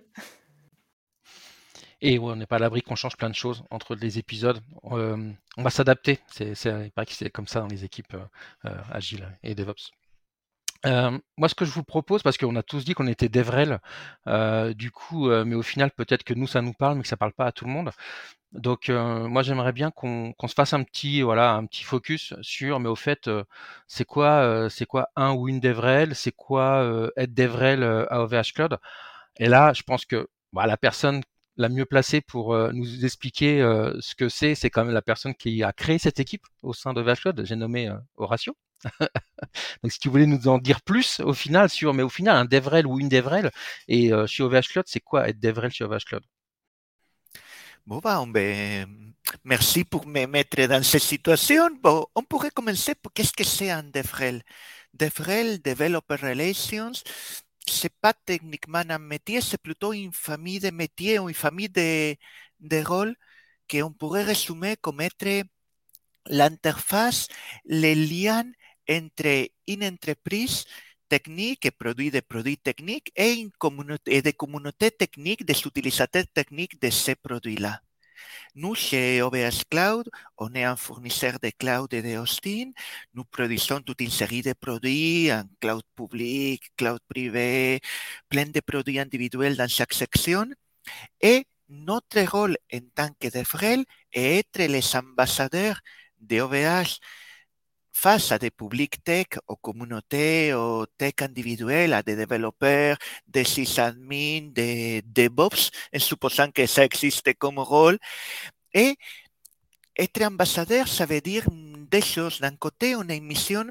Et 2.03 2.19
on 2.19 2.35
n'est 2.37 2.47
pas 2.47 2.57
à 2.57 2.59
l'abri 2.59 2.83
qu'on 2.83 2.97
change 2.97 3.17
plein 3.17 3.29
de 3.29 3.35
choses 3.35 3.63
entre 3.71 3.95
les 3.95 4.19
épisodes. 4.19 4.61
Euh, 4.93 5.33
on 5.57 5.63
va 5.63 5.71
s'adapter. 5.71 6.19
C'est, 6.29 6.55
c'est, 6.55 6.93
c'est 7.09 7.31
comme 7.31 7.47
ça 7.47 7.61
dans 7.61 7.67
les 7.67 7.85
équipes 7.85 8.15
euh, 8.15 8.25
euh, 8.67 8.77
agiles 8.91 9.29
et 9.43 9.55
DevOps. 9.55 9.91
moi, 10.85 11.49
ce 11.49 11.55
que 11.55 11.67
je 11.67 11.73
vous 11.73 11.85
propose, 11.85 12.23
parce 12.23 12.39
qu'on 12.39 12.57
a 12.57 12.63
tous 12.63 12.85
dit 12.87 12.95
qu'on 12.95 13.07
était 13.07 13.29
DevRel, 13.29 13.81
du 14.75 14.91
coup, 14.91 15.29
mais 15.29 15.55
au 15.55 15.63
final, 15.63 15.91
peut-être 15.91 16.25
que 16.25 16.35
nous, 16.35 16.47
ça 16.47 16.63
nous 16.63 16.73
parle, 16.73 16.97
mais 16.97 17.03
que 17.03 17.09
ça 17.09 17.19
parle 17.19 17.35
pas 17.35 17.47
à 17.47 17.53
tout 17.53 17.67
le 17.67 17.71
monde. 17.71 17.91
Donc, 18.53 18.89
moi, 18.89 19.43
j'aimerais 19.43 19.73
bien 19.73 19.91
qu'on, 19.91 20.33
qu'on 20.33 20.49
se 20.49 20.55
fasse 20.55 20.73
un 20.73 20.83
petit, 20.83 21.21
voilà, 21.21 21.53
un 21.53 21.67
petit 21.67 21.85
focus 21.85 22.33
sur, 22.41 22.81
mais 22.81 22.89
au 22.89 22.97
fait, 22.97 23.29
c'est 23.89 24.07
quoi, 24.07 24.69
c'est 24.71 24.87
quoi 24.87 25.11
un 25.17 25.33
ou 25.33 25.49
une 25.49 25.61
DevRel, 25.61 26.15
c'est 26.15 26.33
quoi 26.33 27.11
être 27.17 27.35
DevRel 27.35 27.83
à 28.09 28.23
OVH 28.23 28.55
Cloud? 28.55 28.79
Et 29.39 29.49
là, 29.49 29.75
je 29.75 29.83
pense 29.83 30.07
que 30.07 30.29
bah, 30.55 30.67
la 30.67 30.79
personne 30.79 31.23
la 31.61 31.69
mieux 31.69 31.85
placée 31.85 32.21
pour 32.23 32.55
euh, 32.55 32.73
nous 32.73 33.05
expliquer 33.05 33.61
euh, 33.61 33.95
ce 34.01 34.15
que 34.15 34.29
c'est, 34.29 34.55
c'est 34.55 34.71
quand 34.71 34.85
même 34.85 34.95
la 34.95 35.03
personne 35.03 35.35
qui 35.35 35.63
a 35.63 35.73
créé 35.73 35.99
cette 35.99 36.19
équipe 36.19 36.45
au 36.63 36.73
sein 36.73 36.95
de 36.95 37.03
VHCloud. 37.03 37.45
J'ai 37.45 37.57
nommé 37.57 37.89
euh, 37.89 37.97
Horatio. 38.17 38.57
Donc, 39.83 39.93
si 39.93 39.99
tu 39.99 40.09
voulais 40.09 40.27
nous 40.27 40.49
en 40.49 40.59
dire 40.59 40.81
plus 40.81 41.21
au 41.21 41.35
final 41.35 41.69
sur, 41.69 41.93
mais 41.93 42.03
au 42.03 42.09
final, 42.09 42.37
un 42.37 42.47
DevRel 42.47 42.87
ou 42.87 42.99
une 42.99 43.11
DevRel, 43.11 43.51
et 43.89 44.11
chez 44.27 44.43
OVH 44.43 44.69
Cloud, 44.71 44.87
c'est 44.89 45.01
quoi 45.01 45.29
être 45.29 45.39
DevRel 45.39 45.71
chez 45.71 45.85
OVH 45.85 46.05
Cloud 46.07 46.23
Bon, 47.87 48.01
bah, 48.01 48.25
merci 49.45 49.85
pour 49.85 50.07
me 50.07 50.25
mettre 50.25 50.67
dans 50.67 50.83
cette 50.83 51.03
situation. 51.03 51.69
Bon, 51.83 52.07
on 52.15 52.23
pourrait 52.23 52.51
commencer 52.51 52.95
par 52.95 53.13
qu'est-ce 53.13 53.35
que 53.35 53.45
c'est 53.45 53.71
un 53.71 53.83
DevRel? 53.83 54.43
DevRel, 54.95 55.61
Developer 55.61 56.17
Relations, 56.17 56.93
c'est 57.67 57.95
pas 58.01 58.15
techniquement 58.15 58.83
un 58.89 58.99
métier, 58.99 59.41
c'est 59.41 59.61
plutôt 59.61 59.93
une 59.93 60.13
famille 60.13 60.61
de 60.61 60.71
métiers 60.71 61.19
ou 61.19 61.29
une 61.29 61.35
famille 61.35 61.69
de, 61.69 62.17
de 62.61 62.85
rôles 62.85 63.17
qu'on 63.71 63.93
pourrait 63.93 64.25
résumer 64.25 64.77
l'interface, 66.27 67.29
les 67.65 67.95
liens 67.95 68.45
entre 68.91 69.49
une 69.67 69.85
entreprise 69.85 70.65
technique 71.09 71.67
et 71.67 71.71
produit 71.71 72.11
des 72.11 72.23
produits 72.23 72.59
techniques 72.59 73.13
et, 73.17 73.33
une 73.35 73.51
communauté, 73.53 74.17
et 74.17 74.23
des 74.23 74.33
communautés 74.33 74.91
techniques, 74.91 75.45
des 75.45 75.61
utilisateurs 75.67 76.25
techniques 76.35 76.81
de 76.81 76.91
ces 76.91 77.17
produits-là. 77.17 77.81
Nous, 78.55 78.75
chez 78.75 79.23
OVH 79.23 79.63
Cloud, 79.71 80.09
on 80.39 80.53
est 80.55 80.65
un 80.65 80.77
fournisseur 80.77 81.39
de 81.43 81.51
cloud 81.51 81.93
et 81.95 82.03
de 82.03 82.17
hosting. 82.19 82.73
Nous 83.15 83.25
produisons 83.25 83.81
toute 83.81 84.01
une 84.01 84.11
série 84.11 84.43
de 84.43 84.53
produits 84.55 85.33
en 85.33 85.45
cloud 85.61 85.83
public, 85.97 86.63
cloud 86.77 87.01
privé, 87.09 87.81
plein 88.29 88.47
de 88.47 88.61
produits 88.61 88.99
individuels 88.99 89.57
dans 89.57 89.69
chaque 89.69 89.95
section. 89.95 90.47
Et 91.21 91.47
notre 91.69 92.21
rôle 92.31 92.57
en 92.73 92.81
tant 92.95 93.11
que 93.21 93.29
DevRel 93.29 93.85
est 94.13 94.39
être 94.41 94.71
les 94.71 94.97
ambassadeurs 94.97 95.81
de 96.21 96.41
OVH 96.41 96.99
face 97.93 98.33
à 98.33 98.39
des 98.39 98.51
publics 98.51 99.03
tech, 99.05 99.27
aux 99.47 99.57
communautés, 99.57 100.55
aux 100.55 100.87
tech 100.87 101.15
individuels, 101.21 101.93
à 101.93 102.03
des 102.03 102.17
développeurs, 102.17 102.97
des 103.27 103.45
sysadmins, 103.45 104.49
des 104.53 105.03
DevOps, 105.05 105.71
en 105.95 105.99
supposant 105.99 106.51
que 106.51 106.67
ça 106.67 106.85
existe 106.85 107.35
comme 107.35 107.59
rôle. 107.59 107.99
Et 108.75 108.97
être 109.97 110.23
ambassadeur, 110.23 110.89
ça 110.89 111.07
veut 111.07 111.21
dire 111.21 111.45
des 111.51 112.03
choses. 112.03 112.41
D'un 112.41 112.57
côté, 112.57 112.95
on 112.97 113.03
une 113.03 113.25
mission 113.25 113.67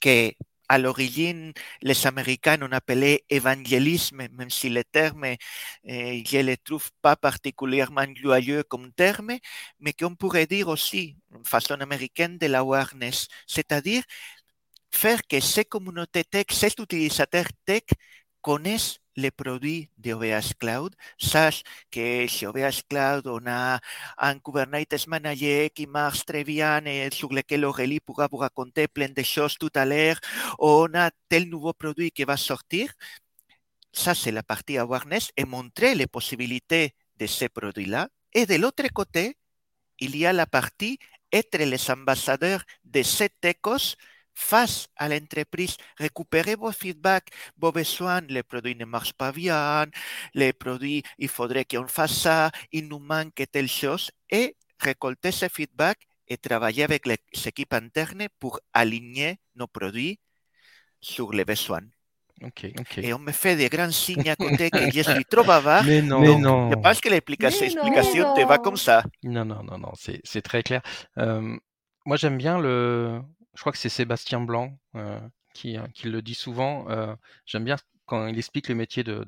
que 0.00 0.32
à 0.74 0.78
l'origine, 0.78 1.52
les 1.82 2.06
Américains 2.06 2.60
ont 2.62 2.72
appelé 2.72 3.24
évangélisme, 3.28 4.26
même 4.38 4.50
si 4.50 4.70
le 4.70 4.84
terme, 4.84 5.24
euh, 5.24 5.36
je 6.26 6.38
ne 6.38 6.42
le 6.50 6.56
trouve 6.56 6.88
pas 7.02 7.14
particulièrement 7.16 8.06
joyeux 8.16 8.62
comme 8.64 8.90
terme, 8.92 9.32
mais 9.80 9.92
qu'on 9.92 10.14
pourrait 10.14 10.46
dire 10.46 10.68
aussi, 10.68 11.16
façon 11.44 11.74
américaine, 11.74 12.38
de 12.38 12.46
l'awareness, 12.46 13.28
c'est-à-dire 13.46 14.02
faire 14.90 15.20
que 15.28 15.40
ces 15.40 15.64
communautés 15.64 16.24
tech, 16.24 16.46
ces 16.50 16.68
utilisateurs 16.78 17.48
tech 17.66 17.84
connaissent 18.42 18.98
les 19.16 19.30
produits 19.30 19.88
de 19.98 20.12
OVH 20.12 20.54
Cloud. 20.58 20.94
Sache 21.18 21.62
que 21.90 22.26
chez 22.26 22.46
OVH 22.46 22.82
Cloud, 22.88 23.26
on 23.26 23.46
a 23.46 23.78
Kubernetes 24.44 25.06
Manager 25.06 25.70
qui 25.74 25.86
marche 25.86 26.24
très 26.24 26.44
bien 26.44 26.84
et 26.84 27.10
sur 27.12 27.32
lequel 27.32 27.64
Aurélie 27.64 28.00
pourra 28.00 28.28
vous 28.30 28.38
raconter 28.38 28.88
plein 28.88 29.08
de 29.08 29.22
choses 29.22 29.56
tout 29.58 29.70
à 29.74 29.84
l'heure. 29.84 30.18
On 30.58 30.88
a 30.94 31.10
tel 31.28 31.48
nouveau 31.48 31.72
produit 31.72 32.10
qui 32.10 32.24
va 32.24 32.36
sortir. 32.36 32.92
Ça, 33.92 34.14
c'est 34.14 34.32
la 34.32 34.42
partie 34.42 34.78
awareness 34.78 35.30
et 35.36 35.44
montrer 35.44 35.94
les 35.94 36.06
possibilités 36.06 36.94
de 37.18 37.26
ces 37.26 37.48
produits-là. 37.48 38.08
Et 38.32 38.46
de 38.46 38.54
l'autre 38.54 38.88
côté, 38.92 39.36
il 40.00 40.16
y 40.16 40.24
a 40.24 40.32
la 40.32 40.46
partie 40.46 40.98
être 41.30 41.58
les 41.58 41.90
ambassadeurs 41.90 42.62
de 42.84 43.02
cet 43.02 43.44
écos 43.44 43.96
face 44.34 44.88
à 44.96 45.08
l'entreprise, 45.08 45.76
récupérer 45.98 46.54
vos 46.54 46.72
feedbacks, 46.72 47.28
vos 47.58 47.72
besoins, 47.72 48.20
les 48.28 48.42
produits 48.42 48.76
ne 48.76 48.84
marchent 48.84 49.12
pas 49.12 49.32
bien, 49.32 49.86
les 50.34 50.52
produits, 50.52 51.02
il 51.18 51.28
faudrait 51.28 51.64
qu'on 51.64 51.86
fasse 51.86 52.18
ça, 52.20 52.50
il 52.72 52.88
nous 52.88 52.98
manque 52.98 53.42
telle 53.50 53.68
chose, 53.68 54.10
et 54.30 54.56
récolter 54.78 55.32
ces 55.32 55.48
feedbacks 55.48 56.06
et 56.28 56.36
travailler 56.36 56.84
avec 56.84 57.06
les 57.06 57.18
équipes 57.46 57.74
internes 57.74 58.26
pour 58.38 58.60
aligner 58.72 59.38
nos 59.54 59.66
produits 59.66 60.18
sur 61.00 61.32
les 61.32 61.44
besoins. 61.44 61.82
Ok, 62.42 62.66
ok. 62.78 62.98
Et 62.98 63.12
on 63.14 63.18
me 63.18 63.30
fait 63.30 63.54
des 63.54 63.68
grands 63.68 63.90
signes 63.90 64.28
à 64.28 64.36
côté 64.36 64.70
que 64.70 64.90
je 64.90 65.02
suis 65.02 65.24
trop 65.24 65.44
bavard. 65.44 65.84
Mais 65.84 66.02
non, 66.02 66.20
donc 66.20 66.36
mais 66.36 66.42
non. 66.42 66.70
Je 66.70 66.76
pense 66.76 67.00
que 67.00 67.08
l'explication 67.08 68.34
te 68.34 68.46
va 68.46 68.58
comme 68.58 68.76
ça. 68.76 69.04
Non, 69.22 69.44
non, 69.44 69.62
non, 69.62 69.78
non, 69.78 69.92
c'est 69.94 70.20
c'est 70.24 70.42
très 70.42 70.62
clair. 70.62 70.82
Euh, 71.18 71.56
moi, 72.04 72.16
j'aime 72.16 72.38
bien 72.38 72.58
le. 72.58 73.20
Je 73.54 73.60
crois 73.60 73.72
que 73.72 73.78
c'est 73.78 73.88
Sébastien 73.88 74.40
Blanc 74.40 74.78
euh, 74.96 75.20
qui, 75.54 75.76
euh, 75.76 75.86
qui 75.94 76.08
le 76.08 76.22
dit 76.22 76.34
souvent. 76.34 76.88
euh, 76.90 77.14
j'aime 77.46 77.64
bien 77.64 77.76
quand 78.06 78.26
il 78.26 78.38
explique 78.38 78.68
le 78.68 78.74
métier 78.74 79.04
de, 79.04 79.24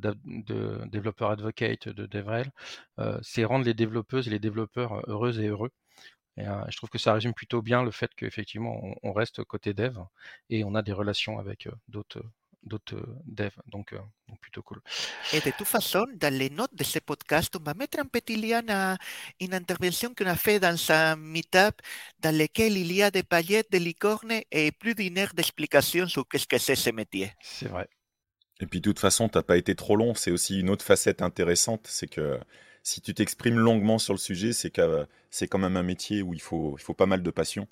développeur 0.87 1.31
advocate 1.31 1.89
de 1.89 2.07
DevRel. 2.07 2.51
c'est 3.23 3.45
rendre 3.45 3.65
les 3.65 3.75
développeuses 3.75 4.27
et 4.29 4.31
les 4.31 4.39
développeurs 4.39 5.09
heureuses 5.09 5.41
et 5.41 5.49
heureux. 5.49 5.71
Et 6.37 6.45
je 6.69 6.77
trouve 6.77 6.91
que 6.91 6.99
ça 6.99 7.15
résume 7.15 7.35
plutôt 7.35 7.63
bien 7.63 7.83
le 7.85 7.91
fait 7.93 8.13
qu'effectivement, 8.15 8.81
on, 9.03 9.13
reste 9.13 9.45
côté 9.45 9.75
dev 9.75 9.99
et 10.51 10.65
on 10.65 10.75
a 10.75 10.83
des 10.83 10.93
relations 10.93 11.39
avec 11.39 11.69
d'autres 11.89 12.23
d'autres 12.65 12.97
euh, 12.97 13.17
devs. 13.27 13.61
Donc, 13.67 13.93
euh, 13.93 13.99
donc 14.29 14.41
plutôt 14.41 14.63
cool. 14.63 14.81
Et 15.33 15.41
de 15.41 15.51
toute 15.57 15.67
façon, 15.67 16.05
dans 16.17 16.33
les 16.33 16.51
notes 16.51 16.75
de 16.75 16.85
ce 16.85 16.99
podcast, 16.99 17.55
on 17.57 17.63
va 17.63 17.75
mettre 17.75 17.99
un 17.99 18.05
petit 18.05 18.37
lien 18.37 18.63
à 18.69 18.97
une 19.41 19.55
intervention 19.55 20.15
qu'on 20.15 20.27
a 20.27 20.37
fait 20.37 20.61
dans 20.61 20.77
un 20.91 21.17
meetup 21.17 21.81
dans 22.21 22.37
lequel 22.37 22.77
il 22.77 22.93
y 22.93 23.03
a 23.03 23.11
des 23.11 23.23
paillettes, 23.23 23.71
des 23.71 23.81
licornes 23.81 24.41
et 24.51 24.73
plus 24.73 24.95
d'une 24.95 25.19
heure 25.19 25.35
d'explication 25.35 26.07
sur 26.07 26.27
qu'est-ce 26.29 26.47
que 26.47 26.59
c'est 26.59 26.77
ce 26.77 26.91
métier. 26.91 27.33
C'est 27.41 27.69
vrai. 27.69 27.89
Et 28.61 28.67
puis 28.67 28.81
de 28.81 28.85
toute 28.85 29.01
façon, 29.01 29.29
t'as 29.29 29.43
pas 29.43 29.57
été 29.57 29.75
trop 29.75 29.97
long. 29.97 30.15
C'est 30.15 30.31
aussi 30.31 30.61
une 30.61 30.71
autre 30.71 30.85
facette 30.85 31.23
intéressante, 31.23 31.87
c'est 31.89 32.07
que 32.07 32.39
si 32.83 33.01
tu 33.01 33.15
t'exprimes 33.15 33.59
longuement 33.59 33.99
sur 33.99 34.13
le 34.13 34.19
sujet, 34.19 34.53
c'est 34.53 34.71
que 34.71 35.07
c'est 35.31 35.49
quand 35.49 35.59
même 35.59 35.77
un 35.77 35.83
métier 35.83 36.23
où 36.23 36.35
il 36.35 36.41
faut, 36.41 36.77
il 36.79 36.83
faut 36.83 36.95
pas 36.95 37.07
mal 37.07 37.23
de 37.23 37.31
passion 37.31 37.67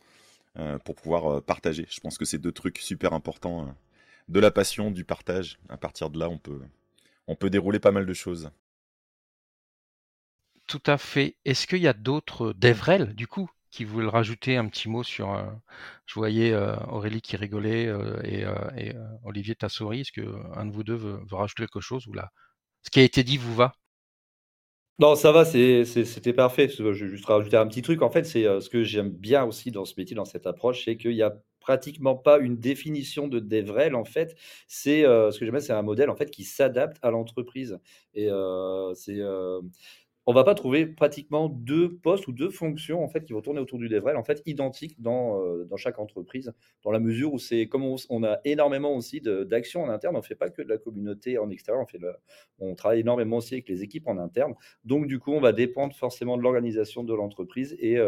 euh, 0.58 0.78
pour 0.78 0.96
pouvoir 0.96 1.26
euh, 1.26 1.40
partager. 1.40 1.86
Je 1.90 2.00
pense 2.00 2.18
que 2.18 2.24
c'est 2.24 2.38
deux 2.38 2.52
trucs 2.52 2.78
super 2.78 3.12
importants. 3.12 3.74
De 4.28 4.40
la 4.40 4.50
passion, 4.50 4.90
du 4.90 5.04
partage. 5.04 5.58
À 5.68 5.76
partir 5.76 6.10
de 6.10 6.18
là, 6.18 6.28
on 6.28 6.38
peut, 6.38 6.60
on 7.28 7.36
peut 7.36 7.50
dérouler 7.50 7.80
pas 7.80 7.92
mal 7.92 8.06
de 8.06 8.14
choses. 8.14 8.50
Tout 10.66 10.82
à 10.86 10.98
fait. 10.98 11.36
Est-ce 11.44 11.66
qu'il 11.68 11.78
y 11.78 11.86
a 11.88 11.92
d'autres 11.92 12.52
DevRel, 12.54 13.14
du 13.14 13.26
coup, 13.28 13.48
qui 13.70 13.84
veulent 13.84 14.08
rajouter 14.08 14.56
un 14.56 14.66
petit 14.68 14.88
mot 14.88 15.02
sur... 15.04 15.32
euh, 15.32 15.44
je 16.06 16.14
voyais 16.14 16.52
euh, 16.52 16.76
Aurélie 16.88 17.20
qui 17.22 17.36
rigolait 17.36 17.86
euh, 17.86 18.20
et, 18.24 18.44
euh, 18.44 18.54
et, 18.76 18.94
euh, 18.94 19.04
Olivier 19.24 19.54
ta 19.54 19.68
souris. 19.68 20.00
Est-ce 20.00 20.12
qu'un 20.12 20.66
de 20.66 20.72
vous 20.72 20.82
deux 20.84 20.94
veut, 20.96 21.20
veut 21.30 21.36
rajouter 21.36 21.64
quelque 21.66 21.80
chose 21.80 22.06
ou 22.08 22.12
là 22.12 22.30
Ce 22.82 22.90
qui 22.90 23.00
a 23.00 23.04
été 23.04 23.24
dit 23.24 23.38
vous 23.38 23.54
va? 23.54 23.74
Non, 24.98 25.14
ça 25.16 25.32
va, 25.32 25.44
c'est- 25.44 25.84
c'est- 25.84 26.04
c'était 26.04 26.32
parfait. 26.32 26.68
Je 26.68 26.82
vais 26.82 26.94
juste 26.94 27.24
rajouter 27.26 27.56
un 27.56 27.66
petit 27.66 27.82
truc. 27.82 28.02
En 28.02 28.10
fait, 28.10 28.24
c'est 28.24 28.44
ce 28.60 28.68
que 28.70 28.84
j'aime 28.84 29.10
bien 29.10 29.44
aussi 29.44 29.70
dans 29.70 29.84
ce 29.84 29.94
métier, 29.96 30.14
dans 30.14 30.24
cette 30.24 30.46
approche, 30.46 30.84
c'est 30.84 30.96
qu'il 30.96 31.12
n'y 31.12 31.22
a 31.22 31.34
pratiquement 31.62 32.16
pas 32.16 32.38
une 32.38 32.56
définition 32.58 33.28
de 33.28 33.40
DevRel. 33.40 33.94
En 33.94 34.04
fait, 34.04 34.36
c'est 34.68 35.04
euh, 35.06 35.30
ce 35.30 35.38
que 35.38 35.46
j'aime 35.46 35.60
c'est 35.60 35.72
un 35.72 35.82
modèle 35.82 36.10
en 36.10 36.16
fait 36.16 36.30
qui 36.30 36.44
s'adapte 36.44 36.98
à 37.02 37.10
l'entreprise. 37.10 37.78
Et 38.14 38.28
euh, 38.30 38.92
c'est, 38.94 39.20
euh, 39.20 39.60
on 40.26 40.32
va 40.32 40.44
pas 40.44 40.54
trouver 40.54 40.86
pratiquement 40.86 41.48
deux 41.48 41.96
postes 41.96 42.28
ou 42.28 42.32
deux 42.32 42.50
fonctions 42.50 43.02
en 43.02 43.08
fait 43.08 43.24
qui 43.24 43.32
vont 43.32 43.40
tourner 43.40 43.60
autour 43.60 43.78
du 43.78 43.88
DevRel 43.88 44.16
en 44.16 44.22
fait 44.22 44.40
identiques 44.46 45.00
dans, 45.00 45.40
euh, 45.40 45.64
dans 45.64 45.76
chaque 45.76 45.98
entreprise, 45.98 46.52
dans 46.84 46.92
la 46.92 47.00
mesure 47.00 47.32
où 47.32 47.38
c'est 47.38 47.66
comme 47.66 47.84
on, 47.84 48.24
a 48.24 48.38
énormément 48.44 48.94
aussi 48.94 49.20
d'actions 49.20 49.82
en 49.82 49.88
interne, 49.88 50.16
on 50.16 50.22
fait 50.22 50.36
pas 50.36 50.50
que 50.50 50.62
de 50.62 50.68
la 50.68 50.78
communauté 50.78 51.38
en 51.38 51.50
extérieur, 51.50 51.82
on 51.82 51.86
fait 51.86 51.98
on 52.60 52.74
travaille 52.74 53.00
énormément 53.00 53.38
aussi 53.38 53.54
avec 53.54 53.68
les 53.68 53.82
équipes 53.82 54.06
en 54.06 54.18
interne. 54.18 54.54
Donc, 54.84 55.06
du 55.06 55.18
coup, 55.18 55.32
on 55.32 55.40
va 55.40 55.52
dépendre 55.52 55.94
forcément 55.94 56.36
de 56.36 56.42
l'organisation 56.42 57.02
de 57.02 57.14
l'entreprise. 57.14 57.76
Et 57.80 57.98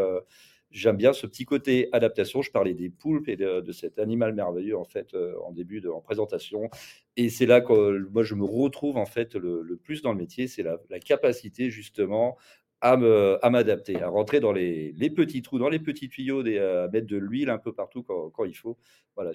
j'aime 0.75 0.97
bien 0.97 1.13
ce 1.13 1.27
petit 1.27 1.45
côté 1.47 1.89
adaptation. 1.93 2.43
Je 2.43 2.51
parlais 2.51 2.75
des 2.75 2.91
poulpes 2.91 3.29
et 3.29 3.37
de, 3.37 3.61
de 3.61 3.73
cet 3.73 3.99
animal 3.99 4.35
merveilleux, 4.35 4.77
en 4.77 4.85
fait, 4.85 5.15
euh, 5.15 5.35
en 5.47 5.53
début 5.53 5.81
de 5.81 5.89
en 5.89 6.01
présentation. 6.01 6.69
Et 7.17 7.31
c'est 7.31 7.47
là 7.47 7.61
que 7.61 7.73
euh, 7.73 8.09
moi, 8.13 8.25
je 8.25 8.35
me 8.35 8.45
retrouve, 8.45 8.97
en 8.99 9.07
fait, 9.07 9.35
le, 9.37 9.63
le 9.63 9.77
plus 9.77 10.03
dans 10.03 10.13
le 10.13 10.19
métier. 10.19 10.49
C'est 10.49 10.63
la, 10.63 10.79
la 10.91 10.99
capacité, 10.99 11.71
justement, 11.71 12.37
à 12.81 13.51
m'adapter, 13.51 14.03
à 14.03 14.09
rentrer 14.09 14.41
dans 14.41 14.53
les, 14.53 14.93
les 14.93 15.09
petits 15.09 15.41
trous, 15.41 15.59
dans 15.59 15.71
les 15.71 15.79
petits 15.79 16.11
tuyaux, 16.11 16.43
des, 16.43 16.59
à 16.59 16.87
mettre 16.89 17.07
de 17.07 17.17
l'huile 17.17 17.49
un 17.49 17.57
peu 17.57 17.73
partout 17.73 18.03
quand, 18.03 18.29
quand 18.29 18.45
il 18.45 18.55
faut. 18.55 18.77
Voilà. 19.17 19.31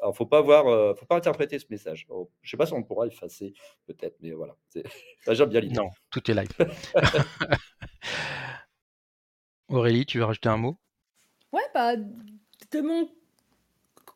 Alors, 0.00 0.16
faut 0.16 0.26
pas 0.26 0.40
voir, 0.42 0.68
euh, 0.68 0.94
faut 0.94 1.06
pas 1.06 1.16
interpréter 1.16 1.58
ce 1.58 1.66
message. 1.70 2.06
Alors, 2.08 2.28
je 2.42 2.50
sais 2.50 2.56
pas 2.56 2.66
si 2.66 2.72
on 2.72 2.84
pourra 2.84 3.08
effacer, 3.08 3.52
peut-être, 3.86 4.16
mais 4.20 4.30
voilà. 4.30 4.54
J'aime 5.32 5.48
bien 5.48 5.60
l'idée. 5.60 5.74
Non, 5.74 5.88
tout 6.10 6.30
est 6.30 6.34
live. 6.34 6.48
Aurélie, 9.74 10.06
tu 10.06 10.16
veux 10.18 10.24
rajouter 10.24 10.48
un 10.48 10.56
mot? 10.56 10.78
Ouais, 11.52 11.62
bah, 11.72 11.96
de 11.96 12.80
mon 12.80 13.08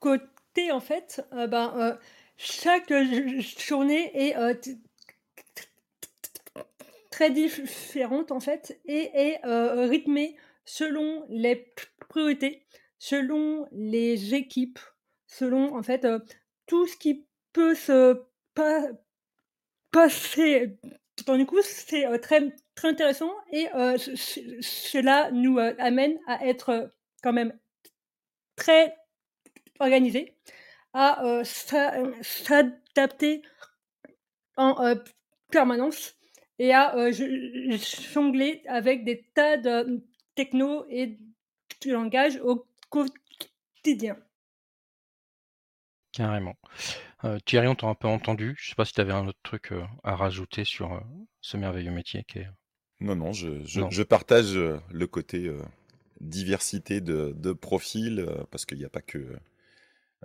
côté, 0.00 0.72
en 0.72 0.80
fait, 0.80 1.24
euh, 1.32 1.46
ben, 1.46 1.72
euh, 1.76 1.96
chaque 2.36 2.92
journée 3.68 4.10
est 4.14 4.36
euh, 4.36 4.54
très 7.10 7.30
différente, 7.30 8.32
en 8.32 8.40
fait, 8.40 8.80
et 8.86 9.10
est 9.14 9.44
euh, 9.44 9.86
rythmée 9.86 10.36
selon 10.64 11.24
les 11.28 11.72
priorités, 12.08 12.62
selon 12.98 13.66
les 13.72 14.34
équipes, 14.34 14.78
selon, 15.26 15.76
en 15.76 15.82
fait, 15.82 16.06
tout 16.66 16.86
ce 16.86 16.96
qui 16.96 17.26
peut 17.52 17.74
se 17.74 18.22
pa- 18.54 18.90
passer. 19.90 20.78
Du 21.26 21.46
coup, 21.46 21.60
c'est 21.62 22.18
très, 22.20 22.54
très 22.78 22.88
intéressant 22.88 23.32
et 23.52 23.68
euh, 23.74 23.98
ce- 23.98 24.14
ce- 24.14 24.60
cela 24.60 25.30
nous 25.32 25.58
euh, 25.58 25.74
amène 25.78 26.16
à 26.28 26.46
être 26.46 26.68
euh, 26.70 26.86
quand 27.22 27.32
même 27.32 27.58
très 28.56 28.94
organisé, 29.80 30.36
à 30.92 31.42
s'a- 31.44 31.94
s'adapter 32.22 33.42
en 34.56 34.96
permanence 35.50 36.16
et 36.58 36.72
à 36.74 36.94
jongler 38.12 38.62
avec 38.66 39.04
des 39.04 39.24
tas 39.34 39.56
de 39.56 40.04
techno 40.34 40.84
et 40.90 41.16
de 41.84 41.92
langage 41.92 42.40
au 42.42 42.66
quotidien. 42.90 44.16
Carrément. 46.12 46.56
Thierry, 47.46 47.68
on 47.68 47.74
t'a 47.76 47.86
un 47.86 47.94
peu 47.94 48.08
entendu. 48.08 48.56
Je 48.58 48.70
sais 48.70 48.74
pas 48.74 48.84
si 48.84 48.92
tu 48.92 49.00
avais 49.00 49.12
un 49.12 49.26
autre 49.28 49.38
truc 49.42 49.72
à 50.02 50.16
rajouter 50.16 50.64
sur 50.64 51.00
ce 51.40 51.56
merveilleux 51.56 51.92
métier 51.92 52.24
qui 52.24 52.40
est... 52.40 52.48
Non, 53.00 53.14
non, 53.16 53.32
je, 53.32 53.64
je- 53.64 53.80
Non. 53.80 53.90
je 53.90 54.02
partage 54.02 54.56
euh, 54.56 54.78
le 54.90 55.06
côté 55.06 55.46
euh, 55.46 55.60
diversité 56.20 57.00
de, 57.00 57.32
de 57.36 57.52
profils, 57.52 58.20
euh, 58.20 58.44
parce 58.50 58.66
qu'il 58.66 58.78
n'y 58.78 58.84
a 58.84 58.88
pas 58.90 59.02
que... 59.02 59.18
euh, 59.18 59.36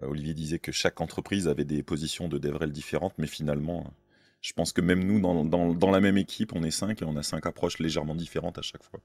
Olivier 0.01 0.33
disait 0.33 0.59
que 0.59 0.71
chaque 0.71 1.01
entreprise 1.01 1.47
avait 1.47 1.65
des 1.65 1.83
positions 1.83 2.27
de 2.27 2.37
DevRel 2.37 2.71
différentes, 2.71 3.13
mais 3.17 3.27
finalement, 3.27 3.93
je 4.41 4.53
pense 4.53 4.73
que 4.73 4.81
même 4.81 5.03
nous, 5.03 5.19
dans, 5.21 5.45
dans- 5.45 5.73
dans 5.73 5.91
la 5.91 5.99
même 6.01 6.17
équipe, 6.17 6.53
on 6.55 6.63
est 6.63 6.71
cinq 6.71 7.01
et 7.01 7.05
on 7.05 7.15
a 7.17 7.23
cinq 7.23 7.45
approches 7.45 7.79
légèrement 7.79 8.15
différentes 8.15 8.57
à 8.57 8.63
chaque 8.63 8.83
fois. 8.83 8.99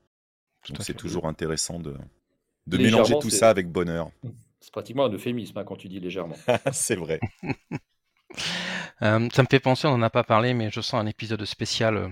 Tout 0.64 0.72
Donc 0.74 0.82
c'est 0.84 0.94
toujours 0.94 1.26
intéressant 1.26 1.78
de, 1.80 1.94
mélanger 2.78 3.18
tout 3.20 3.30
ça 3.30 3.50
avec 3.50 3.68
bonheur. 3.70 4.10
C'est 4.60 4.72
pratiquement 4.72 5.04
un 5.06 5.10
euphémisme 5.10 5.56
hein, 5.58 5.64
quand 5.64 5.76
tu 5.76 5.88
dis 5.88 6.00
légèrement. 6.00 6.36
c'est 6.72 6.96
vrai. 6.96 7.20
Euh, 9.02 9.28
ça 9.32 9.42
me 9.42 9.48
fait 9.50 9.60
penser, 9.60 9.86
on 9.86 9.96
n'en 9.96 10.02
a 10.06 10.10
pas 10.10 10.24
parlé, 10.24 10.54
mais 10.54 10.70
je 10.70 10.80
sens 10.80 11.00
un 11.00 11.06
épisode 11.06 11.44
spécial 11.44 11.96
euh, 11.96 12.08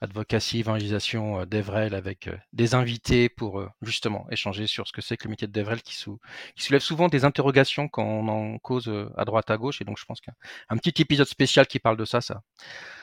advocacy, 0.00 0.60
évangélisation 0.60 1.40
euh, 1.40 1.46
d'Evrel 1.46 1.94
avec 1.94 2.28
euh, 2.28 2.36
des 2.52 2.74
invités 2.74 3.28
pour 3.28 3.60
euh, 3.60 3.68
justement 3.82 4.26
échanger 4.30 4.66
sur 4.66 4.86
ce 4.86 4.92
que 4.92 5.00
c'est 5.02 5.16
que 5.16 5.24
le 5.24 5.30
métier 5.30 5.46
de 5.48 5.52
d'Evrel 5.52 5.82
qui, 5.82 5.94
sou- 5.96 6.20
qui 6.56 6.62
soulève 6.64 6.82
souvent 6.82 7.08
des 7.08 7.24
interrogations 7.24 7.88
quand 7.88 8.04
on 8.04 8.28
en 8.28 8.58
cause 8.58 8.90
à 9.16 9.24
droite 9.24 9.50
à 9.50 9.56
gauche. 9.56 9.80
Et 9.80 9.84
donc 9.84 9.98
je 9.98 10.04
pense 10.04 10.20
qu'un 10.20 10.32
un 10.70 10.76
petit 10.76 11.02
épisode 11.02 11.26
spécial 11.28 11.66
qui 11.66 11.78
parle 11.78 11.96
de 11.96 12.04
ça, 12.04 12.20
ça, 12.20 12.42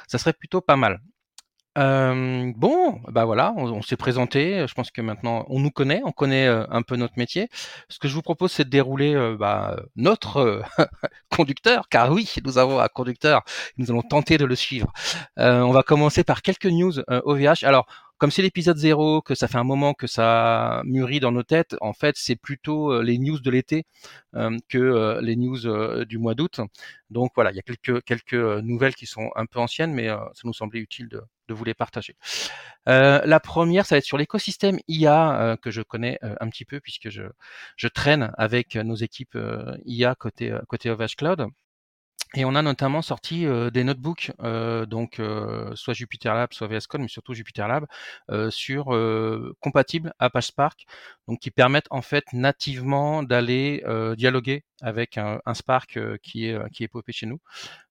ça 0.07 0.17
serait 0.17 0.33
plutôt 0.33 0.61
pas 0.61 0.75
mal. 0.77 1.01
Euh, 1.77 2.53
bon, 2.55 3.01
bah 3.09 3.25
voilà, 3.25 3.53
on, 3.57 3.81
s'est 3.81 3.97
présenté. 3.97 4.65
Je 4.67 4.73
pense 4.73 4.91
que 4.91 5.01
maintenant 5.01 5.45
on 5.49 5.59
nous 5.59 5.71
connaît, 5.71 6.01
on 6.05 6.11
connaît 6.11 6.47
un 6.47 6.81
peu 6.83 6.95
notre 6.95 7.17
métier. 7.17 7.49
Ce 7.89 7.99
que 7.99 8.07
je 8.07 8.13
vous 8.15 8.21
propose, 8.21 8.51
c'est 8.51 8.63
de 8.65 8.69
dérouler 8.69 9.35
bah, 9.37 9.77
notre 9.95 10.63
conducteur, 11.29 11.89
car 11.89 12.11
oui, 12.11 12.33
nous 12.45 12.57
avons 12.57 12.79
un 12.79 12.87
conducteur. 12.87 13.43
Nous 13.77 13.91
allons 13.91 14.01
tenter 14.01 14.37
de 14.37 14.45
le 14.45 14.55
suivre. 14.55 14.91
On 15.37 15.71
va 15.71 15.83
commencer 15.83 16.23
par 16.23 16.41
quelques 16.41 16.65
news 16.65 16.99
OVH. 17.09 17.63
Alors, 17.63 17.87
comme 18.17 18.31
c'est 18.31 18.41
l'épisode 18.41 18.77
0, 18.77 19.21
que 19.21 19.35
ça 19.35 19.49
fait 19.49 19.57
un 19.57 19.65
moment 19.65 19.93
que 19.93 20.07
ça 20.07 20.81
mûrit 20.85 21.19
dans 21.19 21.33
nos 21.33 21.43
têtes, 21.43 21.75
en 21.81 21.91
fait, 21.91 22.15
c'est 22.17 22.37
plutôt 22.37 23.01
les 23.01 23.17
news 23.17 23.39
de 23.39 23.51
l'été 23.51 23.85
euh, 24.35 24.57
que 24.69 25.19
les 25.21 25.35
news 25.35 26.05
du 26.05 26.17
mois 26.17 26.35
d'août. 26.35 26.61
Donc 27.09 27.31
voilà, 27.35 27.51
il 27.51 27.55
y 27.57 27.59
a 27.59 27.61
quelques 27.61 28.03
quelques 28.05 28.33
nouvelles 28.33 28.95
qui 28.95 29.05
sont 29.05 29.29
un 29.35 29.45
peu 29.45 29.59
anciennes, 29.59 29.93
mais 29.93 30.07
ça 30.07 30.41
nous 30.45 30.53
semblait 30.53 30.79
utile 30.79 31.09
de, 31.09 31.21
de 31.47 31.53
vous 31.53 31.63
les 31.63 31.73
partager. 31.73 32.15
la 32.85 33.39
première, 33.39 33.85
ça 33.85 33.95
va 33.95 33.99
être 33.99 34.05
sur 34.05 34.17
l'écosystème 34.17 34.79
IA 34.87 35.57
que 35.61 35.71
je 35.71 35.81
connais 35.81 36.19
un 36.21 36.49
petit 36.49 36.65
peu 36.65 36.79
puisque 36.79 37.09
je, 37.09 37.23
je 37.75 37.87
traîne 37.87 38.31
avec 38.37 38.75
nos 38.75 38.95
équipes 38.95 39.37
IA 39.85 40.15
côté 40.15 40.57
côté 40.67 40.89
OVH 40.89 41.15
Cloud. 41.17 41.47
Et 42.35 42.43
on 42.43 42.53
a 42.55 42.61
notamment 42.61 43.01
sorti 43.01 43.45
des 43.71 43.83
notebooks, 43.83 44.31
donc 44.87 45.21
soit 45.75 45.93
Jupyter 45.93 46.29
Lab, 46.29 46.51
soit 46.51 46.67
VS 46.67 46.87
Code, 46.87 47.01
mais 47.01 47.07
surtout 47.07 47.33
Jupyter 47.33 47.65
Lab, 47.67 47.85
sur 48.49 48.87
compatibles 49.61 50.13
Apache 50.19 50.47
Spark, 50.47 50.85
donc 51.27 51.39
qui 51.39 51.51
permettent 51.51 51.87
en 51.91 52.01
fait 52.01 52.25
nativement 52.33 53.23
d'aller 53.23 53.83
dialoguer 54.17 54.65
avec 54.81 55.17
un, 55.17 55.39
Spark 55.53 55.97
qui 56.21 56.47
est 56.47 56.69
qui 56.71 56.83
est 56.83 56.89
popé 56.89 57.13
chez 57.13 57.25
nous. 57.25 57.39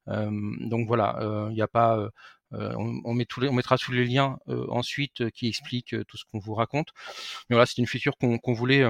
donc 0.06 0.86
voilà, 0.86 1.46
il 1.50 1.54
n'y 1.54 1.62
a 1.62 1.68
pas 1.68 2.10
les, 2.58 2.74
on 3.04 3.52
mettra 3.52 3.78
tous 3.78 3.92
les 3.92 4.04
liens 4.04 4.38
ensuite 4.68 5.30
qui 5.30 5.48
expliquent 5.48 5.96
tout 6.06 6.16
ce 6.16 6.24
qu'on 6.30 6.38
vous 6.38 6.54
raconte. 6.54 6.88
Mais 7.48 7.54
voilà, 7.54 7.66
c'est 7.66 7.78
une 7.78 7.86
feature 7.86 8.16
qu'on 8.16 8.52
voulait 8.52 8.84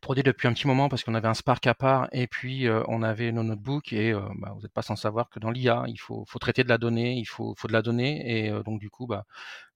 produit 0.00 0.22
depuis 0.22 0.48
un 0.48 0.52
petit 0.52 0.66
moment 0.66 0.88
parce 0.88 1.04
qu'on 1.04 1.14
avait 1.14 1.28
un 1.28 1.34
Spark 1.34 1.66
à 1.66 1.74
part 1.74 2.08
et 2.12 2.26
puis 2.26 2.66
euh, 2.66 2.82
on 2.88 3.02
avait 3.02 3.30
nos 3.32 3.42
notebooks 3.42 3.92
et 3.92 4.12
euh, 4.12 4.20
bah, 4.36 4.52
vous 4.54 4.62
n'êtes 4.62 4.72
pas 4.72 4.82
sans 4.82 4.96
savoir 4.96 5.30
que 5.30 5.38
dans 5.38 5.50
l'IA, 5.50 5.84
il 5.86 5.98
faut, 5.98 6.24
traiter 6.40 6.64
de 6.64 6.68
la 6.68 6.78
donnée, 6.78 7.14
il 7.14 7.24
faut, 7.26 7.54
de 7.64 7.72
la 7.72 7.82
donnée 7.82 8.46
et 8.46 8.50
euh, 8.50 8.62
donc 8.62 8.80
du 8.80 8.90
coup, 8.90 9.06
bah, 9.06 9.24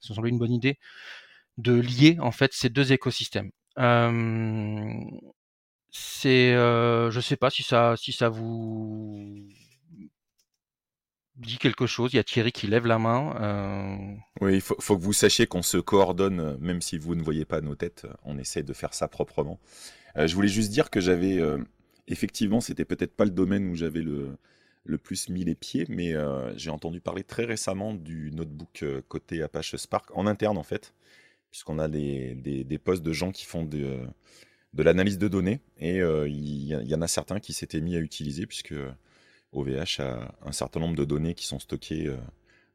ça 0.00 0.14
semblait 0.14 0.30
une 0.30 0.38
bonne 0.38 0.52
idée 0.52 0.78
de 1.58 1.74
lier 1.74 2.18
en 2.20 2.32
fait 2.32 2.52
ces 2.54 2.70
deux 2.70 2.92
écosystèmes. 2.92 3.50
c'est, 5.90 6.52
je 6.52 7.20
sais 7.20 7.36
pas 7.36 7.50
si 7.50 7.62
ça, 7.62 7.96
si 7.96 8.12
ça 8.12 8.28
vous 8.28 9.36
dit 11.40 11.58
quelque 11.58 11.86
chose. 11.86 12.12
Il 12.12 12.16
y 12.16 12.18
a 12.20 12.24
Thierry 12.24 12.52
qui 12.52 12.66
lève 12.66 12.86
la 12.86 12.98
main. 12.98 14.16
Oui, 14.40 14.54
il 14.54 14.60
faut, 14.60 14.76
que 14.76 15.02
vous 15.02 15.12
sachiez 15.12 15.46
qu'on 15.46 15.62
se 15.62 15.78
coordonne, 15.78 16.56
même 16.60 16.80
si 16.80 16.98
vous 16.98 17.14
ne 17.14 17.22
voyez 17.22 17.44
pas 17.44 17.60
nos 17.60 17.74
têtes. 17.74 18.06
On 18.24 18.38
essaie 18.38 18.62
de 18.62 18.72
faire 18.72 18.94
ça 18.94 19.08
proprement. 19.08 19.58
Euh, 20.16 20.26
je 20.26 20.34
voulais 20.34 20.48
juste 20.48 20.70
dire 20.70 20.90
que 20.90 21.00
j'avais, 21.00 21.38
euh, 21.38 21.58
effectivement, 22.08 22.60
c'était 22.60 22.84
peut-être 22.84 23.14
pas 23.14 23.24
le 23.24 23.30
domaine 23.30 23.68
où 23.68 23.74
j'avais 23.74 24.02
le, 24.02 24.36
le 24.84 24.98
plus 24.98 25.28
mis 25.28 25.44
les 25.44 25.54
pieds, 25.54 25.86
mais 25.88 26.14
euh, 26.14 26.56
j'ai 26.56 26.70
entendu 26.70 27.00
parler 27.00 27.24
très 27.24 27.44
récemment 27.44 27.94
du 27.94 28.30
notebook 28.32 28.84
côté 29.08 29.42
Apache 29.42 29.76
Spark, 29.76 30.10
en 30.16 30.26
interne 30.26 30.58
en 30.58 30.62
fait, 30.62 30.94
puisqu'on 31.50 31.78
a 31.78 31.88
des, 31.88 32.34
des, 32.34 32.64
des, 32.64 32.78
postes 32.78 33.02
de 33.02 33.12
gens 33.12 33.30
qui 33.32 33.44
font 33.44 33.64
de, 33.64 34.00
de 34.74 34.82
l'analyse 34.82 35.18
de 35.18 35.28
données, 35.28 35.60
et 35.78 35.98
il 35.98 36.64
y, 36.64 36.94
en 36.94 37.02
a 37.02 37.08
certains 37.08 37.40
qui 37.40 37.52
s'étaient 37.52 37.80
mis 37.80 37.96
à 37.96 38.00
utiliser, 38.00 38.46
puisque 38.46 38.74
OVH 39.52 40.00
a 40.00 40.34
un 40.44 40.52
certain 40.52 40.80
nombre 40.80 40.96
de 40.96 41.04
données 41.04 41.34
qui 41.34 41.46
sont 41.46 41.58
stockées 41.58 42.14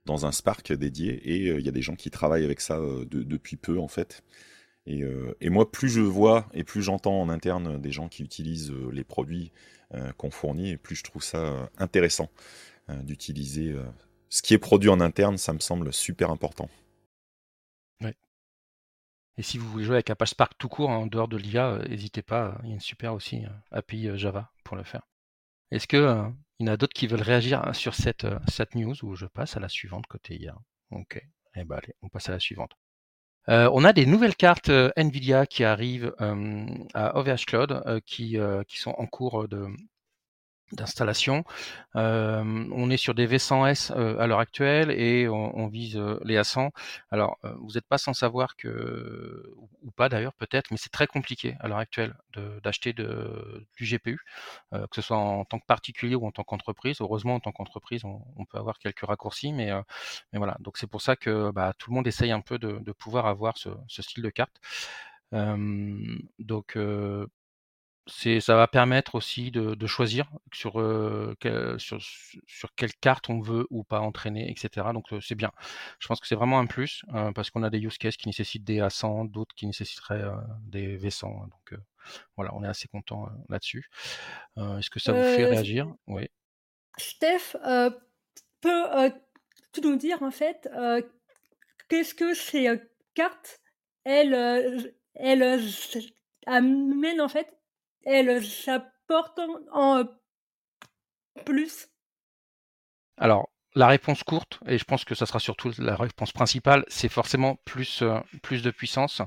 dans 0.06 0.26
un 0.26 0.32
Spark 0.32 0.74
dédié, 0.74 1.14
et 1.14 1.56
il 1.56 1.66
y 1.66 1.70
a 1.70 1.72
des 1.72 1.82
gens 1.82 1.96
qui 1.96 2.12
travaillent 2.12 2.44
avec 2.44 2.62
ça 2.62 2.80
depuis 3.10 3.56
peu 3.56 3.80
en 3.80 3.88
fait. 3.88 4.24
Euh, 4.88 5.34
et, 5.42 5.50
moi, 5.50 5.72
plus 5.72 5.90
je 5.90 6.02
vois 6.02 6.48
et 6.54 6.64
plus 6.64 6.82
j'entends 6.82 7.22
en 7.22 7.30
interne 7.30 7.82
des 7.82 7.92
gens 7.92 8.08
qui 8.08 8.24
utilisent 8.24 8.72
euh, 8.72 8.90
les 8.92 9.04
produits 9.04 9.52
euh, 9.94 10.12
qu'on 10.14 10.32
fournit, 10.32 10.72
et 10.72 10.78
plus 10.78 10.96
je 10.96 11.04
trouve 11.04 11.24
ça 11.24 11.70
intéressant 11.78 12.30
d'utiliser 12.88 13.76
ce 14.30 14.44
qui 14.44 14.54
est 14.54 14.60
produit 14.60 14.92
en 14.92 15.00
interne, 15.00 15.40
ça 15.40 15.54
me 15.54 15.60
semble 15.60 15.92
super 15.92 16.30
important. 16.30 16.70
Et 19.38 19.42
si 19.42 19.58
vous 19.58 19.68
voulez 19.68 19.84
jouer 19.84 19.96
avec 19.96 20.10
Apache 20.12 20.30
Spark 20.30 20.54
tout 20.60 20.70
court 20.70 20.92
en 20.92 21.08
dehors 21.08 21.28
de 21.28 21.36
l'IA, 21.36 21.80
n'hésitez 21.90 22.22
pas, 22.22 22.60
il 22.62 22.70
y 22.70 22.72
a 22.72 22.76
une 22.76 22.80
super 22.80 23.16
aussi 23.16 23.42
API 23.72 24.16
Java 24.20 24.52
pour 24.64 24.78
le 24.78 24.84
faire. 24.84 25.02
Est-ce 25.76 25.88
qu'il 25.88 26.00
y 26.00 26.64
en 26.64 26.68
a 26.68 26.78
d'autres 26.78 26.94
qui 26.94 27.06
veulent 27.06 27.22
réagir 27.22 27.76
sur 27.76 27.96
cette, 27.96 28.26
cette 28.48 28.76
news 28.76 28.96
ou 29.04 29.16
je 29.16 29.26
passe 29.26 29.58
à 29.58 29.60
la 29.60 29.68
suivante 29.68 30.08
côté 30.08 30.36
IA 30.42 30.56
Ok, 30.92 31.22
eh 31.56 31.64
ben 31.66 31.76
allez, 31.76 31.94
on 32.02 32.08
passe 32.08 32.30
à 32.30 32.32
la 32.32 32.40
suivante. 32.40 32.72
Euh, 33.50 33.70
on 33.74 33.84
a 33.84 33.92
des 33.92 34.06
nouvelles 34.06 34.38
cartes 34.38 34.70
euh, 34.70 34.90
Nvidia 34.96 35.46
qui 35.46 35.66
arrivent 35.66 36.16
euh, 36.22 36.66
à 36.94 37.18
OVH 37.18 37.46
Cloud 37.46 38.02
qui 38.06 38.38
sont 38.70 38.96
en 38.98 39.06
cours 39.06 39.50
de, 39.50 39.68
d'installation. 40.72 41.44
Euh, 41.96 42.44
on 42.72 42.90
est 42.90 42.98
sur 42.98 43.14
des 43.14 43.28
V100S 43.28 43.92
euh, 43.96 44.20
à 44.20 44.28
l'heure 44.28 44.40
actuelle 44.40 44.92
et 44.92 45.28
on, 45.28 45.68
vise 45.68 45.98
euh, 45.98 46.20
les 46.24 46.38
A100. 46.38 46.72
Alors, 47.12 47.38
vous 47.60 47.74
n'êtes 47.74 47.88
pas 47.88 47.98
sans 47.98 48.14
savoir 48.14 48.56
que, 48.56 49.54
ou, 49.84 49.92
pas 49.92 50.10
d'ailleurs 50.10 50.34
peut-être, 50.34 50.72
mais 50.72 50.78
c'est 50.78 50.92
très 50.92 51.08
compliqué 51.08 51.56
à 51.60 51.68
l'heure 51.68 51.78
actuelle 51.78 52.16
d'acheter 52.64 52.94
du 52.94 53.06
GPU, 53.80 54.20
que 54.72 54.96
ce 54.96 55.02
soit 55.02 55.18
en 55.18 55.46
tant 55.46 55.60
que 55.60 55.66
particulier 55.66 56.16
ou 56.16 56.26
en 56.26 56.32
tant 56.32 56.44
qu'entreprise. 56.44 56.98
Heureusement, 57.00 57.36
en 57.36 57.40
tant 57.40 57.52
qu'entreprise, 57.52 58.04
on, 58.04 58.46
peut 58.46 58.58
avoir 58.58 58.78
quelques 58.80 59.06
raccourcis, 59.06 59.54
mais, 59.54 59.72
voilà. 60.34 60.58
Donc 60.60 60.78
c'est 60.78 60.88
pour 60.88 61.02
ça 61.02 61.16
que 61.16 61.52
bah, 61.52 61.74
tout 61.78 61.92
le 61.92 61.96
monde 61.96 62.08
essaye 62.08 62.32
un 62.32 62.42
peu 62.42 62.58
de, 62.60 62.80
de 62.80 62.92
pouvoir 62.92 63.26
avoir 63.28 63.58
ce, 63.58 63.70
ce, 63.88 64.02
style 64.02 64.24
de 64.24 64.30
carte. 64.30 64.60
donc 65.32 66.78
c'est 68.08 68.40
ça 68.40 68.56
va 68.56 68.68
permettre 68.68 69.16
aussi 69.16 69.52
de, 69.52 69.88
choisir 69.88 70.30
sur, 70.54 70.74
sur, 71.78 72.00
sur 72.48 72.76
quelle 72.76 72.94
carte 72.94 73.30
on 73.30 73.40
veut 73.40 73.66
ou 73.70 73.84
pas 73.84 74.00
entraîner, 74.00 74.50
etc. 74.50 74.88
Donc 74.94 75.08
c'est 75.22 75.36
bien. 75.36 75.52
Je 76.00 76.08
pense 76.08 76.20
que 76.20 76.28
c'est 76.28 76.36
vraiment 76.36 76.60
un 76.60 76.68
plus 76.68 77.04
parce 77.34 77.50
qu'on 77.50 77.64
a 77.64 77.70
des 77.70 77.80
use 77.80 77.98
cases 77.98 78.18
qui 78.18 78.28
nécessitent 78.28 78.64
des 78.64 78.80
A100, 78.80 79.32
d'autres 79.32 79.56
qui 79.56 79.66
nécessiteraient 79.66 80.24
des 80.62 80.98
V100. 80.98 81.26
Hein, 81.26 81.50
donc 81.50 81.80
voilà, 82.36 82.54
on 82.54 82.64
est 82.64 82.68
assez 82.68 82.88
content 82.88 83.28
là-dessus. 83.50 83.90
Est-ce 84.58 84.90
que 84.90 85.00
ça 85.00 85.14
vous 85.14 85.24
fait 85.24 85.46
réagir? 85.46 85.88
Oui. 86.08 86.28
Steph 86.98 87.58
peut 88.62 89.12
tu 89.74 89.82
nous 89.82 89.96
dire 89.98 90.22
en 90.22 90.32
fait 90.32 90.70
qu'est-ce 91.90 92.14
que 92.14 92.34
ces 92.34 92.82
cartes 93.16 93.62
elles, 94.04 94.94
elles 95.16 95.70
amènent 96.46 97.22
en 97.22 97.28
fait 97.28 97.56
elle 98.06 98.44
s'apporte 98.44 99.40
en, 99.72 100.04
plus 101.46 101.90
Alors, 103.18 103.50
la 103.76 103.88
réponse 103.88 104.24
courte, 104.24 104.60
et 104.66 104.78
je 104.78 104.86
pense 104.86 105.04
que 105.04 105.16
ça 105.16 105.26
sera 105.26 105.40
surtout 105.40 105.72
la 105.80 105.96
réponse 105.96 106.32
principale, 106.32 106.86
c'est 106.88 107.10
forcément 107.10 107.58
plus, 107.66 108.04
plus 108.42 108.64
de 108.64 108.72
puissance. 108.72 109.22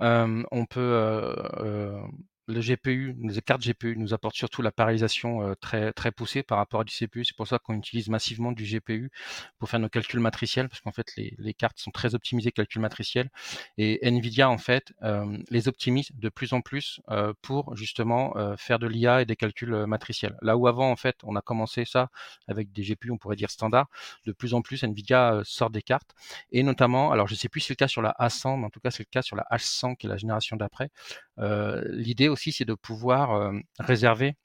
on 0.00 0.66
peut 0.68 2.00
le 2.46 2.60
GPU, 2.60 3.14
les 3.22 3.40
cartes 3.40 3.62
GPU 3.62 3.96
nous 3.96 4.14
apportent 4.14 4.34
surtout 4.34 4.62
la 4.62 4.72
parallélisation 4.72 5.42
euh, 5.42 5.54
très 5.60 5.92
très 5.92 6.10
poussée 6.10 6.42
par 6.42 6.58
rapport 6.58 6.80
à 6.80 6.84
du 6.84 6.92
CPU. 6.92 7.24
C'est 7.24 7.36
pour 7.36 7.46
ça 7.46 7.58
qu'on 7.58 7.74
utilise 7.74 8.08
massivement 8.08 8.52
du 8.52 8.64
GPU 8.64 9.10
pour 9.58 9.68
faire 9.68 9.80
nos 9.80 9.88
calculs 9.88 10.20
matriciels, 10.20 10.68
parce 10.68 10.80
qu'en 10.80 10.92
fait 10.92 11.14
les, 11.16 11.34
les, 11.38 11.54
cartes 11.54 11.78
sont 11.78 11.90
très 11.90 12.14
optimisées 12.14 12.50
calcul 12.50 12.80
matriciel 12.80 13.30
et 13.78 14.06
Nvidia 14.06 14.50
en 14.50 14.58
fait 14.58 14.92
euh, 15.02 15.38
les 15.50 15.68
optimise 15.68 16.10
de 16.14 16.28
plus 16.28 16.52
en 16.52 16.60
plus 16.60 17.00
euh, 17.10 17.32
pour 17.42 17.76
justement 17.76 18.34
faire 18.56 18.78
de 18.78 18.86
l'IA 18.86 19.22
et 19.22 19.24
des 19.24 19.36
calculs 19.36 19.86
matriciels. 19.86 20.36
Là 20.42 20.56
où 20.56 20.66
avant 20.66 20.90
en 20.90 20.96
fait 20.96 21.16
on 21.22 21.36
a 21.36 21.40
commencé 21.40 21.84
ça 21.84 22.10
avec 22.48 22.72
des 22.72 22.82
GPU, 22.82 23.10
on 23.10 23.18
pourrait 23.18 23.36
dire 23.36 23.50
standard, 23.50 23.88
de 24.26 24.32
plus 24.32 24.54
en 24.54 24.62
plus 24.62 24.82
Nvidia 24.82 25.40
sort 25.44 25.70
des 25.70 25.82
cartes 25.82 26.14
et 26.50 26.62
notamment, 26.62 27.12
alors 27.12 27.28
je 27.28 27.34
sais 27.34 27.48
plus 27.48 27.60
si 27.60 27.68
c'est 27.68 27.74
le 27.74 27.76
cas 27.76 27.88
sur 27.88 28.02
la 28.02 28.14
A100, 28.18 28.58
mais 28.58 28.66
en 28.66 28.70
tout 28.70 28.80
cas 28.80 28.90
c'est 28.90 29.02
le 29.02 29.10
cas 29.10 29.22
sur 29.22 29.36
la 29.36 29.46
H100 29.50 29.96
qui 29.96 30.06
est 30.06 30.10
la 30.10 30.16
génération 30.16 30.56
d'après. 30.56 30.90
L'idée 31.38 32.28
aussi, 32.28 32.52
c'est 32.52 32.64
de 32.64 32.74
pouvoir 32.74 33.52
réserver 33.78 34.36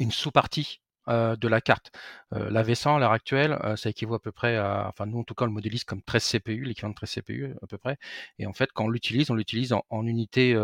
une 0.00 0.10
sous-partie 0.10 0.80
de 1.08 1.48
la 1.48 1.60
carte. 1.60 1.90
la 2.30 2.62
V100 2.62 2.96
à 2.96 2.98
l'heure 2.98 3.12
actuelle, 3.12 3.58
ça 3.76 3.90
équivaut 3.90 4.14
à 4.14 4.20
peu 4.20 4.32
près 4.32 4.56
à, 4.56 4.86
enfin 4.88 5.06
nous 5.06 5.18
en 5.18 5.24
tout 5.24 5.34
cas 5.34 5.44
on 5.44 5.48
le 5.48 5.52
modélise 5.52 5.84
comme 5.84 6.02
13 6.02 6.24
CPU, 6.24 6.64
l'équivalent 6.64 6.90
de 6.90 6.96
13 6.96 7.14
CPU 7.14 7.54
à 7.62 7.66
peu 7.66 7.78
près. 7.78 7.96
Et 8.38 8.46
en 8.46 8.52
fait 8.52 8.70
quand 8.72 8.84
on 8.84 8.88
l'utilise, 8.88 9.30
on 9.30 9.34
l'utilise 9.34 9.72
en, 9.72 10.06
unité 10.06 10.56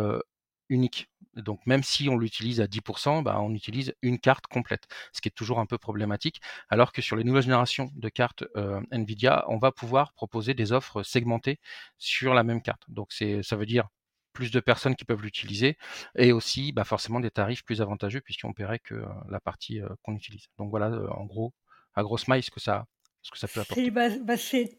unique. 0.68 1.08
Donc 1.34 1.60
même 1.66 1.82
si 1.82 2.08
on 2.08 2.16
l'utilise 2.16 2.60
à 2.60 2.66
10%, 2.66 3.22
bah, 3.22 3.40
on 3.40 3.54
utilise 3.54 3.94
une 4.02 4.18
carte 4.18 4.46
complète, 4.46 4.86
ce 5.12 5.20
qui 5.20 5.28
est 5.28 5.32
toujours 5.32 5.58
un 5.58 5.66
peu 5.66 5.78
problématique. 5.78 6.40
Alors 6.68 6.92
que 6.92 7.02
sur 7.02 7.16
les 7.16 7.24
nouvelles 7.24 7.42
générations 7.42 7.90
de 7.94 8.08
cartes 8.08 8.44
Nvidia, 8.92 9.44
on 9.48 9.58
va 9.58 9.72
pouvoir 9.72 10.12
proposer 10.12 10.54
des 10.54 10.72
offres 10.72 11.02
segmentées 11.02 11.58
sur 11.98 12.34
la 12.34 12.44
même 12.44 12.62
carte. 12.62 12.82
Donc 12.88 13.12
ça 13.12 13.56
veut 13.56 13.66
dire 13.66 13.88
plus 14.36 14.50
de 14.50 14.60
personnes 14.60 14.94
qui 14.94 15.06
peuvent 15.06 15.22
l'utiliser 15.22 15.78
et 16.14 16.30
aussi 16.30 16.70
bah, 16.70 16.84
forcément 16.84 17.20
des 17.20 17.30
tarifs 17.30 17.64
plus 17.64 17.80
avantageux 17.80 18.20
puisqu'on 18.20 18.52
paierait 18.52 18.78
que 18.78 18.94
euh, 18.94 19.06
la 19.30 19.40
partie 19.40 19.80
euh, 19.80 19.88
qu'on 20.02 20.14
utilise. 20.14 20.48
Donc 20.58 20.68
voilà, 20.68 20.88
euh, 20.88 21.08
en 21.08 21.24
gros, 21.24 21.54
à 21.94 22.02
grosse 22.02 22.28
maille, 22.28 22.42
ce 22.42 22.50
que 22.50 22.60
ça, 22.60 22.84
ce 23.22 23.30
que 23.30 23.38
ça 23.38 23.48
peut 23.48 23.60
apporter. 23.60 23.90
Bah, 23.90 24.10
bah, 24.22 24.36
c'est 24.36 24.76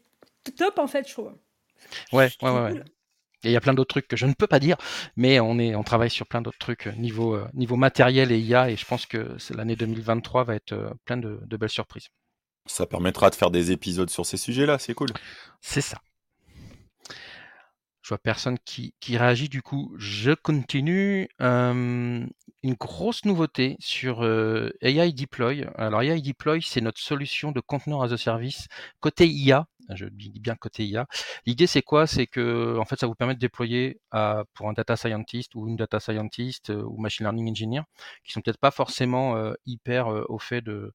top 0.56 0.78
en 0.78 0.86
fait, 0.86 1.08
je 1.08 1.12
trouve. 1.12 1.34
Ouais, 2.12 2.30
ouais, 2.40 2.50
ouais. 2.50 2.82
Et 3.42 3.50
il 3.50 3.52
y 3.52 3.56
a 3.56 3.60
plein 3.60 3.74
d'autres 3.74 3.90
trucs 3.90 4.06
que 4.06 4.16
je 4.16 4.26
ne 4.26 4.32
peux 4.32 4.46
pas 4.46 4.60
dire, 4.60 4.76
mais 5.16 5.40
on, 5.40 5.58
est, 5.58 5.74
on 5.74 5.82
travaille 5.82 6.10
sur 6.10 6.26
plein 6.26 6.40
d'autres 6.40 6.58
trucs 6.58 6.86
niveau, 6.96 7.38
niveau 7.54 7.76
matériel 7.76 8.32
et 8.32 8.38
IA, 8.38 8.70
et 8.70 8.76
je 8.76 8.84
pense 8.84 9.06
que 9.06 9.36
l'année 9.50 9.76
2023 9.76 10.42
va 10.44 10.54
être 10.56 10.96
plein 11.04 11.16
de, 11.16 11.40
de 11.44 11.56
belles 11.56 11.68
surprises. 11.68 12.08
Ça 12.66 12.86
permettra 12.86 13.30
de 13.30 13.36
faire 13.36 13.52
des 13.52 13.70
épisodes 13.70 14.10
sur 14.10 14.26
ces 14.26 14.38
sujets-là, 14.38 14.78
c'est 14.80 14.94
cool. 14.94 15.10
C'est 15.60 15.80
ça. 15.80 15.98
Je 18.08 18.14
vois 18.14 18.18
personne 18.22 18.56
qui, 18.64 18.94
réagit. 19.18 19.50
Du 19.50 19.60
coup, 19.60 19.94
je 19.98 20.32
continue. 20.32 21.28
une 21.38 22.74
grosse 22.80 23.26
nouveauté 23.26 23.76
sur 23.80 24.24
AI 24.80 25.12
Deploy. 25.12 25.66
Alors 25.76 26.00
AI 26.00 26.22
Deploy, 26.22 26.62
c'est 26.62 26.80
notre 26.80 27.02
solution 27.02 27.52
de 27.52 27.60
conteneur 27.60 28.02
as 28.02 28.12
a 28.12 28.16
service 28.16 28.66
côté 29.00 29.28
IA 29.28 29.66
je 29.94 30.04
dis 30.04 30.30
bien 30.38 30.54
côté 30.54 30.84
IA. 30.86 31.06
L'idée, 31.46 31.66
c'est 31.66 31.80
quoi? 31.80 32.06
C'est 32.06 32.26
que, 32.26 32.76
en 32.78 32.84
fait, 32.84 33.00
ça 33.00 33.06
vous 33.06 33.14
permet 33.14 33.34
de 33.34 33.38
déployer 33.38 34.00
pour 34.54 34.68
un 34.68 34.74
data 34.74 34.96
scientist 34.96 35.54
ou 35.54 35.66
une 35.66 35.76
data 35.76 35.98
scientist 35.98 36.70
ou 36.70 36.98
machine 36.98 37.24
learning 37.24 37.50
engineer, 37.50 37.82
qui 38.24 38.32
sont 38.32 38.40
peut-être 38.42 38.58
pas 38.60 38.70
forcément 38.70 39.52
hyper 39.66 40.08
au 40.30 40.38
fait 40.38 40.60
de 40.60 40.92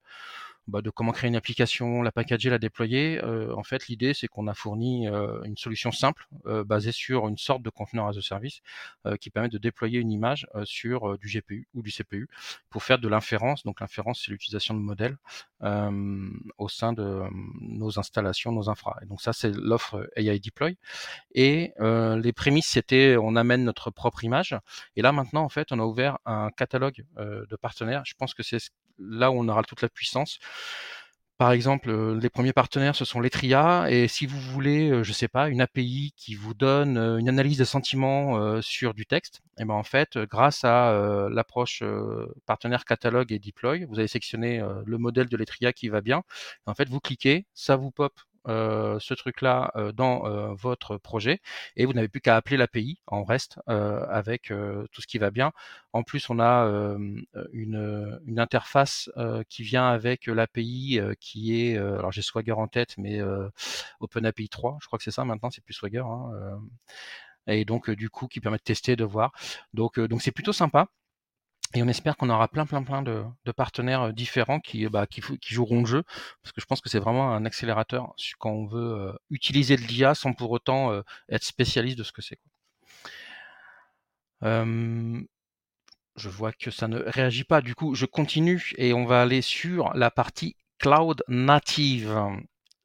bah, 0.68 0.82
de 0.82 0.90
comment 0.90 1.12
créer 1.12 1.28
une 1.28 1.36
application, 1.36 2.02
la 2.02 2.12
packager, 2.12 2.50
la 2.50 2.58
déployer. 2.58 3.22
Euh, 3.22 3.54
en 3.56 3.64
fait, 3.64 3.88
l'idée, 3.88 4.14
c'est 4.14 4.28
qu'on 4.28 4.48
a 4.48 4.54
fourni 4.54 5.10
euh, 5.10 5.44
une 5.44 5.58
solution 5.58 5.92
simple 5.92 6.26
euh, 6.46 6.64
basée 6.64 6.94
sur 6.94 7.28
une 7.28 7.38
sorte 7.38 7.62
de 7.64 7.70
conteneur 7.70 8.08
as 8.08 8.18
a 8.18 8.22
service 8.22 8.62
qui 9.20 9.30
permet 9.30 9.50
de 9.50 9.58
déployer 9.58 10.00
une 10.00 10.12
image 10.12 10.48
sur 10.64 11.18
du 11.18 11.28
GPU 11.28 11.68
ou 11.74 11.82
du 11.82 11.92
CPU 11.92 12.30
pour 12.70 12.84
faire 12.84 13.00
de 13.00 13.08
l'inférence. 13.08 13.64
Donc 13.64 13.82
l'inférence, 13.82 14.24
c'est 14.24 14.32
l'utilisation 14.32 14.74
de 14.74 14.80
modèles 14.80 15.18
au 15.62 16.70
sein 16.70 16.94
de 16.94 17.24
nos 17.60 18.00
installations, 18.00 18.52
nos 18.52 18.70
infra. 18.70 18.98
Et 19.02 19.06
donc 19.06 19.22
ça, 19.22 19.34
c'est 19.34 19.52
l'offre 19.54 20.10
AI 20.16 20.40
Deploy. 20.40 20.78
Et 21.34 21.74
les 21.80 22.34
prémices, 22.34 22.68
c'était 22.68 23.18
on 23.20 23.36
amène 23.36 23.64
notre 23.66 23.92
propre 23.92 24.24
image. 24.24 24.56
Et 24.96 25.02
là, 25.02 25.12
maintenant, 25.12 25.44
en 25.44 25.50
fait, 25.50 25.72
on 25.72 25.80
a 25.80 25.84
ouvert 25.84 26.20
un 26.26 26.50
catalogue 26.52 27.04
de 27.18 27.56
partenaires. 27.58 28.04
Je 28.06 28.14
pense 28.18 28.34
que 28.34 28.44
c'est 28.44 28.60
là 29.00 29.32
où 29.32 29.36
on 29.36 29.48
aura 29.48 29.64
toute 29.64 29.82
la 29.82 29.90
puissance. 29.90 30.40
Par 31.38 31.52
exemple, 31.52 31.90
euh, 31.90 32.18
les 32.20 32.30
premiers 32.30 32.54
partenaires, 32.54 32.96
ce 32.96 33.06
sont 33.06 33.20
les 33.20 33.30
TRIA. 33.30 33.88
Et 33.90 34.08
si 34.08 34.26
vous 34.28 34.40
voulez, 34.40 34.90
euh, 34.92 35.04
je 35.04 35.12
sais 35.12 35.28
pas, 35.28 35.50
une 35.50 35.62
API 35.62 36.14
qui 36.16 36.36
vous 36.36 36.54
donne 36.54 36.98
euh, 36.98 37.18
une 37.18 37.28
analyse 37.28 37.58
de 37.58 37.66
sentiments 37.66 38.62
sur 38.62 38.94
du 38.94 39.06
texte, 39.06 39.42
et 39.58 39.64
eh 39.64 39.66
ben 39.66 39.74
en 39.74 39.84
fait, 39.84 40.18
grâce 40.18 40.64
à 40.64 41.28
l'approche 41.30 41.84
partenaire 42.46 42.86
catalogue 42.86 43.32
et 43.32 43.40
deploy, 43.40 43.86
vous 43.86 44.00
allez 44.00 44.08
sélectionner 44.08 44.64
le 44.86 44.98
modèle 44.98 45.28
de 45.28 45.38
l'Etria 45.38 45.74
qui 45.74 45.90
va 45.90 46.02
bien. 46.02 46.24
en 46.66 46.74
fait, 46.74 46.90
vous 46.90 47.00
cliquez, 47.00 47.46
ça 47.54 47.76
vous 47.76 47.92
pop 47.92 48.14
ce 48.48 49.14
truc-là 49.14 49.72
euh, 49.76 49.92
dans 49.92 50.26
euh, 50.26 50.54
votre 50.54 50.98
projet 50.98 51.42
et 51.76 51.86
vous 51.86 51.94
n'avez 51.94 52.08
plus 52.08 52.22
qu'à 52.22 52.36
appeler 52.36 52.58
l'API 52.58 53.00
en 53.08 53.24
reste 53.24 53.60
avec 53.68 54.52
tout 54.92 55.02
ce 55.02 55.08
qui 55.08 55.18
va 55.18 55.32
bien. 55.32 55.52
En 55.94 56.04
plus, 56.04 56.30
on 56.30 56.40
a 56.40 56.66
une, 57.54 58.20
une, 58.26 58.40
interface 58.40 59.10
qui 59.50 59.64
vient 59.64 59.88
avec 59.88 60.28
l'API 60.28 61.00
qui 61.20 61.62
est, 61.62 61.78
alors 61.78 62.12
j'ai 62.12 62.22
Swagger 62.22 62.54
en 62.54 62.68
tête, 62.68 62.96
mais 62.98 63.22
OpenAPI 64.00 64.50
3, 64.50 64.78
je 64.82 64.88
crois 64.88 64.98
que 64.98 65.04
c'est 65.04 65.12
ça 65.12 65.26
maintenant, 65.26 65.50
c'est 65.50 65.64
plus 65.64 65.74
Swagger. 65.74 66.04
Hein, 66.06 66.60
et 67.48 67.66
donc 67.66 67.90
du 67.90 68.10
coup 68.10 68.28
qui 68.28 68.40
permet 68.40 68.58
de 68.58 68.64
tester, 68.64 68.96
de 68.96 69.04
voir. 69.04 69.32
Donc 69.74 70.00
donc 70.00 70.22
c'est 70.22 70.32
plutôt 70.32 70.54
sympa. 70.54 70.88
Et 71.76 71.82
on 71.82 71.88
espère 71.88 72.18
qu'on 72.18 72.30
aura 72.30 72.48
plein, 72.48 72.66
plein, 72.66 72.84
plein 72.84 73.02
de, 73.02 73.24
partenaires 73.56 74.14
différents 74.14 74.60
qui, 74.60 74.88
bah, 74.88 75.08
qui, 75.08 75.22
joueront 75.42 75.80
le 75.82 75.86
jeu, 75.86 76.04
parce 76.44 76.52
que 76.52 76.62
je 76.62 76.66
pense 76.66 76.82
que 76.82 76.90
c'est 76.90 77.00
vraiment 77.00 77.32
un 77.34 77.46
accélérateur 77.46 78.14
quand 78.40 78.52
on 78.52 78.66
veut 78.68 79.14
utiliser 79.32 79.76
de 79.76 79.82
l'IA 79.82 80.14
sans 80.14 80.34
pour 80.34 80.52
autant 80.52 81.02
être 81.30 81.44
spécialiste 81.44 81.98
de 81.98 82.04
ce 82.04 82.12
que 82.12 82.22
c'est. 82.22 82.40
je 84.42 86.30
vois 86.30 86.52
que 86.52 86.70
ça 86.70 86.88
ne 86.88 87.00
réagit 87.00 87.44
pas. 87.44 87.62
Du 87.62 87.76
coup, 87.76 87.96
je 87.96 88.06
continue 88.06 88.72
et 88.78 88.94
on 88.94 89.06
va 89.06 89.22
aller 89.24 89.42
sur 89.42 89.94
la 89.96 90.12
partie 90.12 90.56
cloud 90.78 91.24
native. 91.28 92.16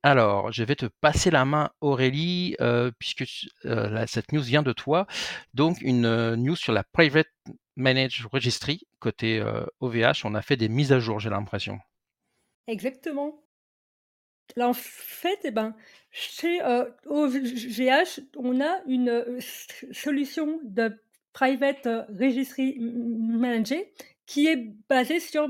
Alors, 0.03 0.53
je 0.53 0.63
vais 0.65 0.77
te 0.77 0.87
passer 0.87 1.31
la 1.31 1.45
main, 1.45 1.71
Aurélie, 1.83 2.57
puisque 2.99 3.25
cette 4.07 4.33
news 4.33 4.43
vient 4.43 4.63
de 4.63 4.73
toi. 4.73 5.07
Donc, 5.53 5.79
une 5.83 6.37
news 6.37 6.57
sur 6.57 6.73
la 6.73 6.85
private 6.85 7.29
Manage 7.79 8.27
Registry, 8.33 8.87
côté 8.99 9.41
OVH, 9.81 10.03
euh, 10.05 10.13
on 10.25 10.35
a 10.35 10.43
fait 10.43 10.57
des 10.57 10.69
mises 10.69 10.93
à 10.93 10.99
jour, 10.99 11.21
j'ai 11.21 11.31
l'impression. 11.31 11.79
Exactement. 12.67 13.41
Là, 14.57 14.69
en 14.69 14.75
fait, 14.75 15.39
eh 15.45 15.53
ben, 15.53 15.77
chez 16.11 16.61
OVH, 17.07 18.21
on 18.37 18.61
a 18.61 18.81
une 18.87 19.39
solution 19.93 20.59
de 20.65 21.01
Private 21.33 21.87
Registry 22.19 22.79
Manager 22.81 23.81
qui 24.27 24.49
est 24.49 24.75
basée 24.89 25.21
sur 25.21 25.49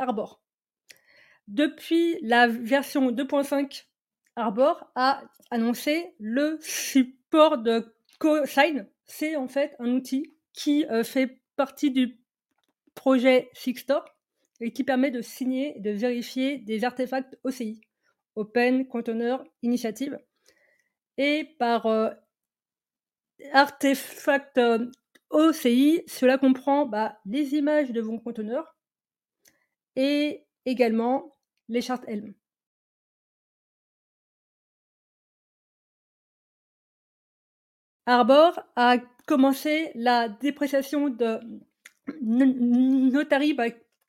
Arbor. 0.00 0.42
Depuis 1.46 2.18
la 2.22 2.48
version 2.48 3.12
2.5, 3.12 3.86
Arbor 4.34 4.90
a 4.96 5.22
annoncé 5.52 6.12
le 6.18 6.58
support 6.60 7.58
de 7.58 7.94
CoSign. 8.18 8.88
C'est 9.04 9.36
en 9.36 9.46
fait 9.46 9.76
un 9.78 9.90
outil 9.90 10.34
qui 10.52 10.84
fait 11.04 11.38
partie 11.58 11.90
du 11.90 12.18
projet 12.94 13.50
Sixtor 13.52 14.04
et 14.60 14.72
qui 14.72 14.84
permet 14.84 15.10
de 15.10 15.20
signer 15.20 15.76
et 15.76 15.80
de 15.80 15.90
vérifier 15.90 16.58
des 16.58 16.84
artefacts 16.84 17.38
OCI, 17.44 17.80
Open 18.36 18.86
Container 18.86 19.44
Initiative. 19.62 20.18
Et 21.16 21.56
par 21.58 21.86
euh, 21.86 22.10
artefact 23.52 24.56
euh, 24.58 24.90
OCI, 25.30 26.02
cela 26.06 26.38
comprend 26.38 26.86
bah, 26.86 27.18
les 27.26 27.54
images 27.54 27.90
de 27.90 28.00
vos 28.00 28.18
conteneurs 28.20 28.76
et 29.96 30.46
également 30.64 31.36
les 31.68 31.82
chartes 31.82 32.04
Helm. 32.06 32.34
Arbor 38.06 38.58
a 38.76 38.98
commencé 39.28 39.92
la 39.94 40.28
dépréciation 40.30 41.10
de 41.10 41.38
Notary, 42.22 43.54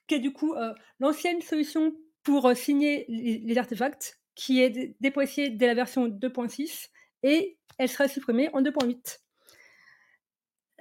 qui 0.08 0.16
est 0.16 0.20
du 0.20 0.32
coup 0.32 0.54
euh, 0.54 0.74
l'ancienne 1.00 1.42
solution 1.42 1.94
pour 2.24 2.48
euh, 2.48 2.56
signer 2.56 3.06
les, 3.10 3.58
artefacts, 3.58 4.22
qui 4.34 4.62
est 4.62 4.96
dépréciée 5.02 5.50
dès 5.50 5.68
la 5.68 5.74
version 5.74 6.08
2.6 6.08 6.88
et 7.24 7.58
elle 7.78 7.90
sera 7.90 8.08
supprimée 8.08 8.50
en 8.54 8.62
2.8. 8.62 9.20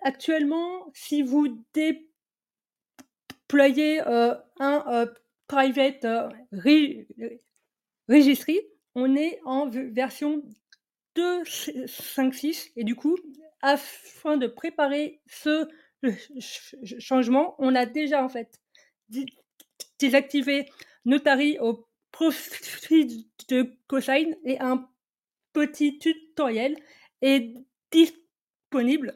Actuellement, 0.02 0.88
si 0.94 1.22
vous 1.22 1.64
déployez 3.48 4.00
euh, 4.06 4.36
un 4.60 5.08
private 5.48 6.06
registry, 8.08 8.60
on 8.94 9.16
est 9.16 9.40
en 9.44 9.68
version 9.68 10.44
2.5.6 11.16 12.70
et 12.76 12.84
du 12.84 12.94
coup, 12.94 13.16
afin 13.62 14.36
de 14.36 14.46
préparer 14.46 15.20
ce 15.26 15.68
changement, 16.98 17.54
on 17.58 17.74
a 17.74 17.86
déjà 17.86 18.24
en 18.24 18.28
fait 18.28 18.60
désactivé 19.98 20.68
Notary 21.04 21.58
au 21.58 21.86
profit 22.12 23.28
de 23.48 23.72
Cosign 23.86 24.36
et 24.44 24.60
un 24.60 24.88
petit 25.52 25.98
tutoriel 25.98 26.76
est 27.22 27.54
disponible 27.90 29.14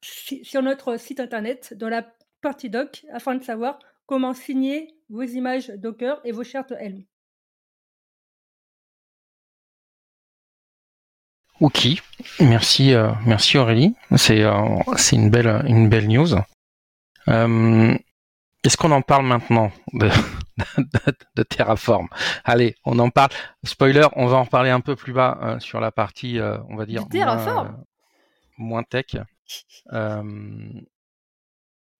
sur 0.00 0.62
notre 0.62 0.98
site 0.98 1.20
internet 1.20 1.74
dans 1.76 1.88
la 1.88 2.06
partie 2.40 2.70
doc 2.70 3.04
afin 3.10 3.34
de 3.34 3.42
savoir 3.42 3.78
comment 4.06 4.34
signer 4.34 4.94
vos 5.08 5.22
images 5.22 5.68
Docker 5.68 6.20
et 6.24 6.32
vos 6.32 6.44
chartes 6.44 6.72
Helm. 6.72 7.04
Ok, 11.60 11.86
merci, 12.40 12.94
euh, 12.94 13.12
merci 13.26 13.58
Aurélie. 13.58 13.94
C'est 14.16 14.42
euh, 14.42 14.52
c'est 14.96 15.16
une 15.16 15.30
belle 15.30 15.64
une 15.68 15.88
belle 15.88 16.08
news. 16.08 16.34
Euh, 17.28 17.96
est-ce 18.64 18.76
qu'on 18.76 18.90
en 18.90 19.02
parle 19.02 19.26
maintenant 19.26 19.70
de, 19.92 20.10
de, 21.36 21.42
Terraform? 21.42 22.08
Allez, 22.44 22.74
on 22.84 22.98
en 22.98 23.10
parle. 23.10 23.30
Spoiler, 23.62 24.06
on 24.16 24.26
va 24.26 24.38
en 24.38 24.46
parler 24.46 24.70
un 24.70 24.80
peu 24.80 24.96
plus 24.96 25.12
bas 25.12 25.56
sur 25.60 25.80
la 25.80 25.92
partie, 25.92 26.40
on 26.68 26.76
va 26.76 26.86
dire 26.86 27.06
Terraform? 27.08 27.68
moins, 28.58 28.80
moins 28.80 28.82
tech. 28.82 29.16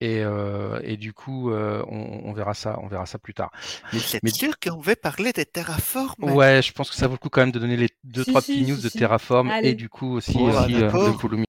Euh, 0.05 0.81
et, 0.83 0.97
du 0.97 1.13
coup, 1.13 1.51
euh, 1.51 1.83
on, 1.89 2.33
verra 2.33 2.55
ça, 2.55 2.79
on 2.83 2.87
verra 2.87 3.07
ça 3.07 3.19
plus 3.19 3.35
tard. 3.35 3.51
Mais 3.93 3.99
c'est 3.99 4.27
sûr 4.29 4.59
qu'on 4.59 4.81
veut 4.81 4.97
parler 4.97 5.33
de 5.33 5.43
Terraform? 5.43 6.25
Ouais, 6.25 6.63
je 6.63 6.73
pense 6.73 6.91
que 6.91 6.97
ça 6.97 7.07
vaut 7.07 7.15
le 7.15 7.19
coup 7.19 7.29
quand 7.29 7.43
même 7.43 7.53
de 7.53 7.59
donner 7.59 7.77
les 7.77 7.91
deux 8.05 8.25
trois 8.25 8.41
petites 8.41 8.69
news 8.69 8.81
de 8.81 8.89
Terraform 8.89 9.51
et 9.63 9.75
du 9.75 9.89
coup 9.89 10.17
aussi, 10.17 10.39
euh, 10.39 10.91
de 10.91 11.17
Pulumi. 11.17 11.45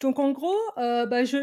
Donc 0.00 0.18
en 0.18 0.32
gros, 0.32 0.56
bah, 0.76 1.24
je, 1.24 1.36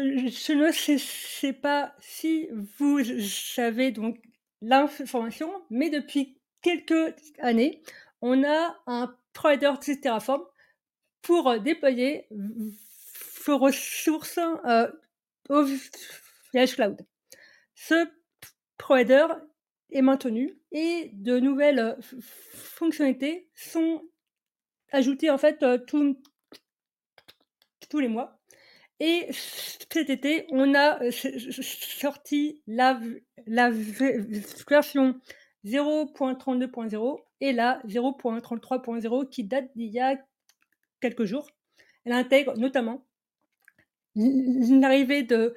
ne 0.54 0.98
sais, 0.98 1.52
pas 1.52 1.94
si 1.98 2.48
vous 2.78 3.02
savez 3.20 3.90
donc 3.90 4.18
l'information, 4.60 5.50
mais 5.70 5.90
depuis 5.90 6.38
quelques 6.62 7.14
années, 7.40 7.82
on 8.20 8.44
a 8.44 8.76
un 8.86 9.12
provider 9.32 9.72
de 9.86 9.94
Terraform 9.94 10.42
pour 11.22 11.58
déployer 11.60 12.26
ressources 13.50 14.38
euh, 14.38 14.88
au 15.48 15.64
VH 15.64 16.74
Cloud. 16.74 17.06
Ce 17.74 18.06
provider 18.78 19.26
est 19.90 20.02
maintenu 20.02 20.58
et 20.70 21.10
de 21.14 21.38
nouvelles 21.38 21.78
euh, 21.78 21.94
fonctionnalités 22.54 23.48
sont 23.54 24.02
ajoutées 24.92 25.30
en 25.30 25.38
fait 25.38 25.62
euh, 25.62 25.78
tous 25.78 26.16
les 27.98 28.08
mois. 28.08 28.38
Et 29.00 29.26
cet 29.32 30.10
été, 30.10 30.46
on 30.50 30.74
a 30.74 31.00
sorti 31.10 32.62
la, 32.68 33.00
la 33.46 33.70
version 33.70 35.20
0.32.0 35.64 37.18
et 37.40 37.52
la 37.52 37.80
0.33.0 37.86 39.28
qui 39.28 39.44
date 39.44 39.70
d'il 39.74 39.90
y 39.90 39.98
a 39.98 40.16
quelques 41.00 41.24
jours. 41.24 41.48
Elle 42.04 42.12
intègre 42.12 42.56
notamment 42.56 43.04
l'arrivée 44.14 45.22
de 45.22 45.54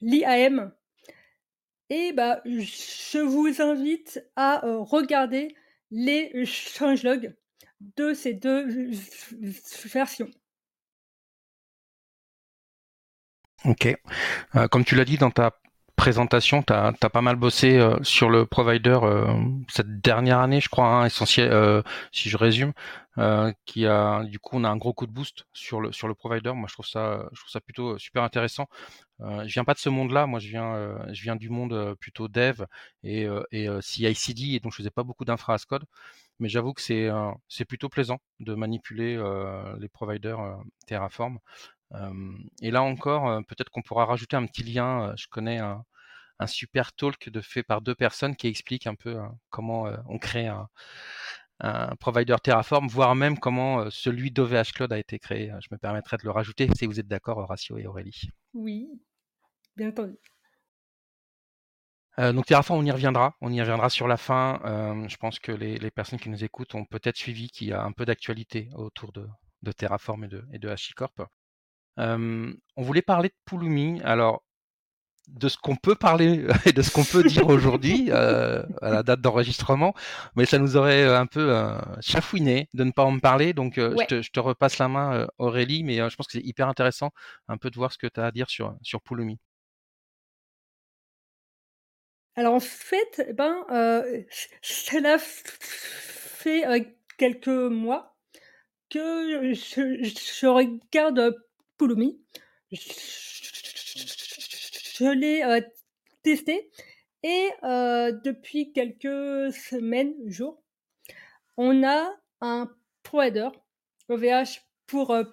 l'IAM. 0.00 0.72
Et 1.88 2.12
bah, 2.12 2.42
je 2.44 3.18
vous 3.18 3.62
invite 3.62 4.24
à 4.34 4.60
regarder 4.64 5.54
les 5.90 6.44
changelogs 6.44 7.34
de 7.96 8.12
ces 8.14 8.34
deux 8.34 8.90
versions. 9.84 10.30
Ok. 13.64 13.96
comme 14.70 14.84
tu 14.84 14.94
l'as 14.94 15.04
dit 15.04 15.18
dans 15.18 15.30
ta 15.30 15.58
présentation, 15.96 16.62
tu 16.62 16.72
as, 16.72 16.92
pas 16.92 17.20
mal 17.22 17.36
bossé 17.36 17.78
euh, 17.78 17.96
sur 18.02 18.30
le 18.30 18.46
provider 18.46 18.98
euh, 19.02 19.26
cette 19.68 20.00
dernière 20.00 20.38
année, 20.38 20.60
je 20.60 20.68
crois, 20.68 20.86
hein, 20.86 21.06
essentiel, 21.06 21.50
euh, 21.52 21.82
si 22.12 22.28
je 22.28 22.36
résume, 22.36 22.72
qui 23.64 23.86
a 23.86 24.22
du 24.24 24.38
coup 24.38 24.56
on 24.58 24.64
a 24.64 24.68
un 24.68 24.76
gros 24.76 24.92
coup 24.92 25.06
de 25.06 25.10
boost 25.10 25.46
sur 25.54 25.80
le 25.80 25.90
sur 25.90 26.06
le 26.06 26.14
provider. 26.14 26.52
Moi, 26.52 26.66
je 26.68 26.74
trouve 26.74 26.86
ça 26.86 27.26
je 27.32 27.40
trouve 27.40 27.50
ça 27.50 27.60
plutôt 27.62 27.96
super 27.96 28.22
intéressant. 28.22 28.66
je 29.20 29.52
viens 29.54 29.64
pas 29.64 29.72
de 29.72 29.78
ce 29.78 29.88
monde-là, 29.88 30.26
moi 30.26 30.38
je 30.38 30.48
viens 30.48 30.98
je 31.12 31.22
viens 31.22 31.36
du 31.36 31.48
monde 31.48 31.94
plutôt 31.98 32.28
dev 32.28 32.66
et 33.02 33.26
et 33.52 33.68
CI/CD 33.80 34.56
et 34.56 34.60
donc 34.60 34.72
je 34.72 34.76
faisais 34.78 34.90
pas 34.90 35.02
beaucoup 35.02 35.24
d'infra 35.24 35.56
code. 35.66 35.84
Mais 36.40 36.50
j'avoue 36.50 36.74
que 36.74 36.82
c'est 36.82 37.08
c'est 37.48 37.64
plutôt 37.64 37.88
plaisant 37.88 38.18
de 38.40 38.54
manipuler 38.54 39.16
les 39.80 39.88
providers 39.88 40.58
Terraform 40.86 41.38
et 42.62 42.70
là 42.70 42.82
encore, 42.82 43.44
peut-être 43.46 43.70
qu'on 43.70 43.82
pourra 43.82 44.06
rajouter 44.06 44.36
un 44.36 44.46
petit 44.46 44.62
lien. 44.62 45.14
je 45.16 45.26
connais 45.28 45.58
un, 45.58 45.84
super 46.46 46.92
talk 46.92 47.28
de 47.28 47.40
fait 47.40 47.62
par 47.62 47.80
deux 47.80 47.94
personnes 47.94 48.36
qui 48.36 48.48
explique 48.48 48.86
un 48.86 48.94
peu 48.94 49.18
comment 49.50 49.88
on 50.08 50.18
crée 50.18 50.48
un, 50.48 50.68
provider 52.00 52.36
Terraform, 52.42 52.88
voire 52.88 53.14
même 53.14 53.38
comment 53.38 53.90
celui 53.90 54.30
d'OVH 54.30 54.72
Cloud 54.74 54.92
a 54.92 54.98
été 54.98 55.18
créé. 55.18 55.52
Je 55.60 55.68
me 55.70 55.78
permettrai 55.78 56.16
de 56.18 56.24
le 56.24 56.30
rajouter 56.30 56.68
si 56.76 56.86
vous 56.86 57.00
êtes 57.00 57.08
d'accord, 57.08 57.38
Horacio 57.38 57.78
et 57.78 57.86
Aurélie. 57.86 58.30
Oui, 58.52 58.88
bien 59.76 59.88
entendu. 59.88 60.16
donc 62.18 62.46
Terraform, 62.46 62.80
on 62.80 62.84
y 62.84 62.90
reviendra. 62.90 63.36
On 63.40 63.52
y 63.52 63.60
reviendra 63.60 63.88
sur 63.90 64.08
la 64.08 64.16
fin. 64.16 64.60
je 65.08 65.16
pense 65.16 65.38
que 65.38 65.52
les, 65.52 65.90
personnes 65.92 66.18
qui 66.18 66.30
nous 66.30 66.44
écoutent 66.44 66.74
ont 66.74 66.84
peut-être 66.84 67.16
suivi 67.16 67.48
qu'il 67.48 67.68
y 67.68 67.72
a 67.72 67.82
un 67.82 67.92
peu 67.92 68.04
d'actualité 68.04 68.68
autour 68.74 69.12
de, 69.12 69.28
Terraform 69.72 70.24
et 70.24 70.28
de, 70.28 70.44
et 70.52 70.58
de 70.58 70.68
HashiCorp 70.68 71.26
on 71.96 72.82
voulait 72.82 73.02
parler 73.02 73.28
de 73.28 73.34
Pulumi. 73.44 74.00
Alors, 74.02 74.42
de 75.28 75.48
ce 75.48 75.56
qu'on 75.58 75.74
peut 75.74 75.96
parler 75.96 76.46
et 76.66 76.72
de 76.72 76.82
ce 76.82 76.90
qu'on 76.92 77.04
peut 77.04 77.24
dire 77.24 77.48
aujourd'hui 77.48 78.12
à 78.12 78.64
la 78.82 79.02
date 79.02 79.20
d'enregistrement, 79.20 79.94
mais 80.36 80.46
ça 80.46 80.58
nous 80.58 80.76
aurait 80.76 81.04
un 81.04 81.26
peu 81.26 81.52
chafouiné 82.00 82.68
de 82.74 82.84
ne 82.84 82.92
pas 82.92 83.04
en 83.04 83.18
parler. 83.18 83.52
Donc, 83.52 83.74
je, 83.76 84.30
te, 84.30 84.40
repasse 84.40 84.78
la 84.78 84.88
main, 84.88 85.26
Aurélie, 85.38 85.82
mais 85.84 85.96
je 85.96 86.16
pense 86.16 86.26
que 86.26 86.32
c'est 86.32 86.44
hyper 86.44 86.68
intéressant 86.68 87.10
un 87.48 87.56
peu 87.56 87.70
de 87.70 87.76
voir 87.76 87.92
ce 87.92 87.98
que 87.98 88.06
tu 88.06 88.20
as 88.20 88.26
à 88.26 88.30
dire 88.30 88.48
sur, 88.50 88.76
sur 88.82 89.00
Pulumi. 89.02 89.38
Alors 92.36 92.52
en 92.52 92.60
fait, 92.60 93.24
eh 93.26 93.32
ben, 93.32 93.64
cela 94.62 95.16
fait 95.18 96.64
quelques 97.16 97.48
mois 97.48 98.14
que 98.90 99.54
je 99.54 100.46
regarde 100.46 101.34
Pulumi. 101.78 102.20
Je 104.98 105.12
l'ai 105.12 105.42
euh, 105.42 105.60
testé 106.22 106.70
et 107.22 107.50
euh, 107.64 108.12
depuis 108.24 108.72
quelques 108.72 109.52
semaines, 109.52 110.14
jours, 110.26 110.62
on 111.56 111.84
a 111.84 112.10
un 112.40 112.70
provider 113.02 113.48
OVH 114.08 114.62
pour 114.86 115.10
euh. 115.10 115.24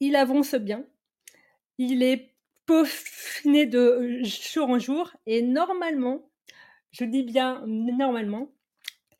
Il 0.00 0.16
avance 0.16 0.54
bien. 0.54 0.86
Il 1.76 2.02
est 2.02 2.34
peaufiné 2.64 3.66
de 3.66 4.22
jour 4.22 4.70
en 4.70 4.78
jour 4.78 5.12
et 5.26 5.42
normalement, 5.42 6.30
je 6.90 7.04
dis 7.04 7.22
bien 7.22 7.62
normalement, 7.66 8.50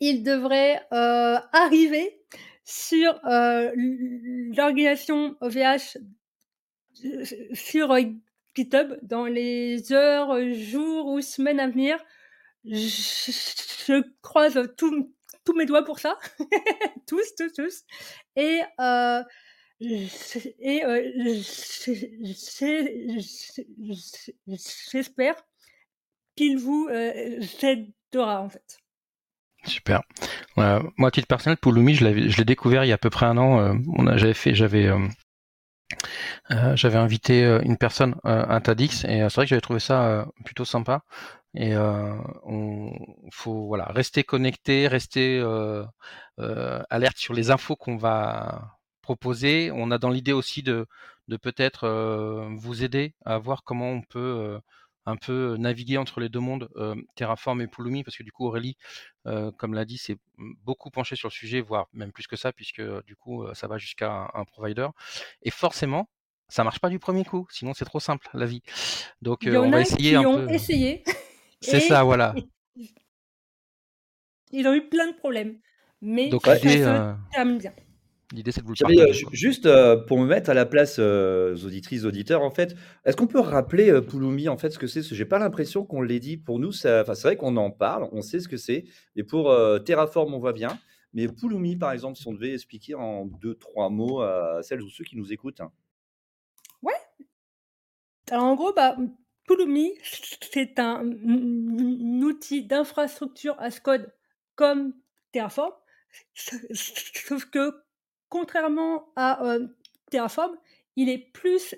il 0.01 0.23
devrait 0.23 0.81
arriver 0.91 2.22
sur 2.65 3.21
l'organisation 3.25 5.37
OVH 5.41 5.99
sur 7.55 7.97
GitHub 8.55 8.99
dans 9.03 9.27
les 9.27 9.93
heures, 9.93 10.39
jours 10.55 11.07
ou 11.07 11.21
semaines 11.21 11.61
à 11.61 11.69
venir. 11.69 11.99
Je, 12.65 14.03
croise 14.21 14.61
tous 14.77 15.09
mes 15.57 15.67
doigts 15.67 15.85
pour 15.85 15.99
ça. 15.99 16.19
tous, 17.07 17.35
tous, 17.37 17.53
tous. 17.53 17.83
Et, 18.37 18.61
et 19.81 20.85
euh, 20.85 21.13
j'espère 24.93 25.35
qu'il 26.37 26.59
vous 26.59 26.89
aidera 26.89 28.43
en 28.43 28.49
fait. 28.49 28.82
Super. 29.65 30.03
moi, 30.57 31.09
à 31.09 31.11
titre 31.11 31.29
personnel, 31.29 31.57
Pulumi, 31.57 31.95
je 31.95 32.05
l'ai 32.07 32.45
découvert 32.45 32.85
il 32.85 32.89
y 32.89 32.93
a 32.93 32.97
à 32.97 32.99
peu 32.99 33.11
près 33.11 33.27
un 33.27 33.37
an. 33.39 33.61
Euh, 33.61 33.75
euh, 33.99 34.99
euh, 36.51 36.77
j'avais 36.77 36.99
invité 36.99 37.61
une 37.65 37.77
personne 37.77 38.17
à 38.25 38.61
TADX 38.61 39.05
et 39.05 39.21
c'est 39.29 39.35
vrai 39.35 39.45
que 39.45 39.51
j'avais 39.51 39.61
trouvé 39.61 39.81
ça 39.81 40.27
plutôt 40.45 40.65
sympa. 40.65 41.03
Et 41.55 41.75
faut 43.31 43.67
voilà 43.67 43.85
rester 43.87 44.25
connecté, 44.25 44.89
rester 44.89 45.41
alerte 46.91 47.19
sur 47.19 47.35
les 47.35 47.51
infos 47.51 47.77
qu'on 47.77 47.97
va 47.97 48.79
proposer. 49.03 49.71
On 49.73 49.91
a 49.91 49.99
dans 49.99 50.11
l'idée 50.11 50.33
aussi 50.33 50.63
de 50.63 50.87
peut-être 51.41 51.89
vous 52.57 52.83
aider 52.85 53.15
à 53.25 53.39
voir 53.39 53.63
comment 53.65 53.91
on 53.91 54.03
peut 54.03 54.59
un 55.07 55.17
peu 55.17 55.57
naviguer 55.59 55.99
entre 55.99 56.21
les 56.21 56.29
deux 56.29 56.41
mondes, 56.41 56.69
Terraform 57.15 57.61
et 57.61 57.67
Pulumi, 57.67 58.05
parce 58.05 58.17
que 58.17 58.23
du 58.23 58.33
coup 58.33 58.47
Aurélie, 58.47 58.77
comme 59.25 59.75
l'a 59.75 59.85
dit, 59.85 59.99
c'est 59.99 60.17
beaucoup 60.39 60.91
penché 60.91 61.17
sur 61.17 61.29
le 61.29 61.33
sujet, 61.33 61.61
voire 61.61 61.89
même 61.93 62.13
plus 62.13 62.27
que 62.27 62.37
ça, 62.37 62.53
puisque 62.53 62.83
du 63.05 63.17
coup 63.17 63.47
ça 63.55 63.67
va 63.67 63.79
jusqu'à 63.79 64.31
un, 64.35 64.45
provider. 64.45 64.89
Et 65.43 65.51
forcément, 65.51 66.09
ça 66.49 66.65
marche 66.65 66.81
pas 66.81 66.89
du 66.89 66.99
premier 66.99 67.25
coup, 67.25 67.47
sinon 67.51 67.75
c'est 67.75 67.85
trop 67.85 68.01
simple 68.01 68.29
la 68.35 68.47
vie. 68.47 68.63
Donc 69.21 69.41
on 69.47 69.71
va 69.71 69.81
essayer 69.81 70.15
un 70.15 70.23
peu. 70.23 70.51
essayé. 70.51 71.03
C'est 71.61 71.81
ça, 71.81 72.03
voilà. 72.03 72.35
Ils 74.53 74.67
ont 74.67 74.75
eu 74.75 74.89
plein 74.89 75.11
de 75.11 75.17
problèmes, 75.17 75.59
mais 76.01 76.29
Donc, 76.29 76.47
ça 76.47 76.59
termine 76.59 77.59
bien. 77.59 77.73
L'idée, 78.33 78.51
c'est 78.51 78.63
de 78.63 78.67
vous 78.67 78.73
le 78.73 78.79
partager. 78.79 79.25
Euh, 79.25 79.29
juste 79.33 79.67
euh, 79.67 79.97
pour 79.97 80.19
me 80.19 80.27
mettre 80.27 80.49
à 80.49 80.55
la 80.55 80.65
place 80.65 80.97
euh, 80.99 81.55
auditrices, 81.67 82.05
auditeurs, 82.05 82.43
en 82.43 82.51
fait, 82.51 82.75
est-ce 83.05 83.15
qu'on 83.15 83.27
peut 83.27 83.39
rappeler 83.39 83.91
euh, 83.91 84.01
Pulumi, 84.01 84.49
en 84.49 84.57
fait, 84.57 84.71
ce 84.71 84.79
que 84.79 84.87
c'est? 84.87 85.03
J'ai 85.03 85.27
pas 85.27 85.39
l'impression 85.39 85.85
qu'on 85.85 86.01
l'ait 86.01 86.19
dit. 86.19 86.39
Pour 86.39 86.59
nous, 86.59 86.73
c'est 86.73 87.03
vrai 87.03 87.37
qu'on 87.37 87.57
en 87.59 87.71
parle, 87.71 88.09
on 88.11 88.23
sait 88.23 88.41
ce 88.41 88.49
que 88.49 88.57
c'est. 88.57 88.85
Et 89.17 89.23
pour 89.23 89.55
Terraform, 89.85 90.33
on 90.33 90.39
voit 90.39 90.55
bien. 90.55 90.79
Mais 91.13 91.29
Pulumi, 91.29 91.77
par 91.77 91.93
exemple, 91.93 92.17
si 92.17 92.27
on 92.27 92.33
devait 92.33 92.55
expliquer 92.55 92.95
en 92.95 93.27
deux, 93.27 93.55
trois 93.55 93.91
mots 93.91 94.23
à 94.23 94.61
celles 94.63 94.81
ou 94.81 94.89
ceux 94.89 95.05
qui 95.05 95.17
nous 95.19 95.31
écoutent. 95.31 95.61
Ouais. 96.81 96.95
Alors, 98.31 98.45
en 98.45 98.55
gros, 98.55 98.73
bah, 98.73 98.97
Pulumi, 99.47 99.93
c'est 100.41 100.79
un, 100.79 101.05
un 101.05 102.23
outil 102.23 102.65
d'infrastructure 102.65 103.57
as 103.59 103.79
code 103.79 104.11
comme 104.55 104.95
Terraform. 105.33 105.73
Sauf 106.33 107.45
que 107.47 107.82
contrairement 108.33 109.13
à 109.15 109.45
euh, 109.45 109.67
Terraform, 110.11 110.57
il 110.97 111.11
est 111.11 111.19
plus 111.19 111.75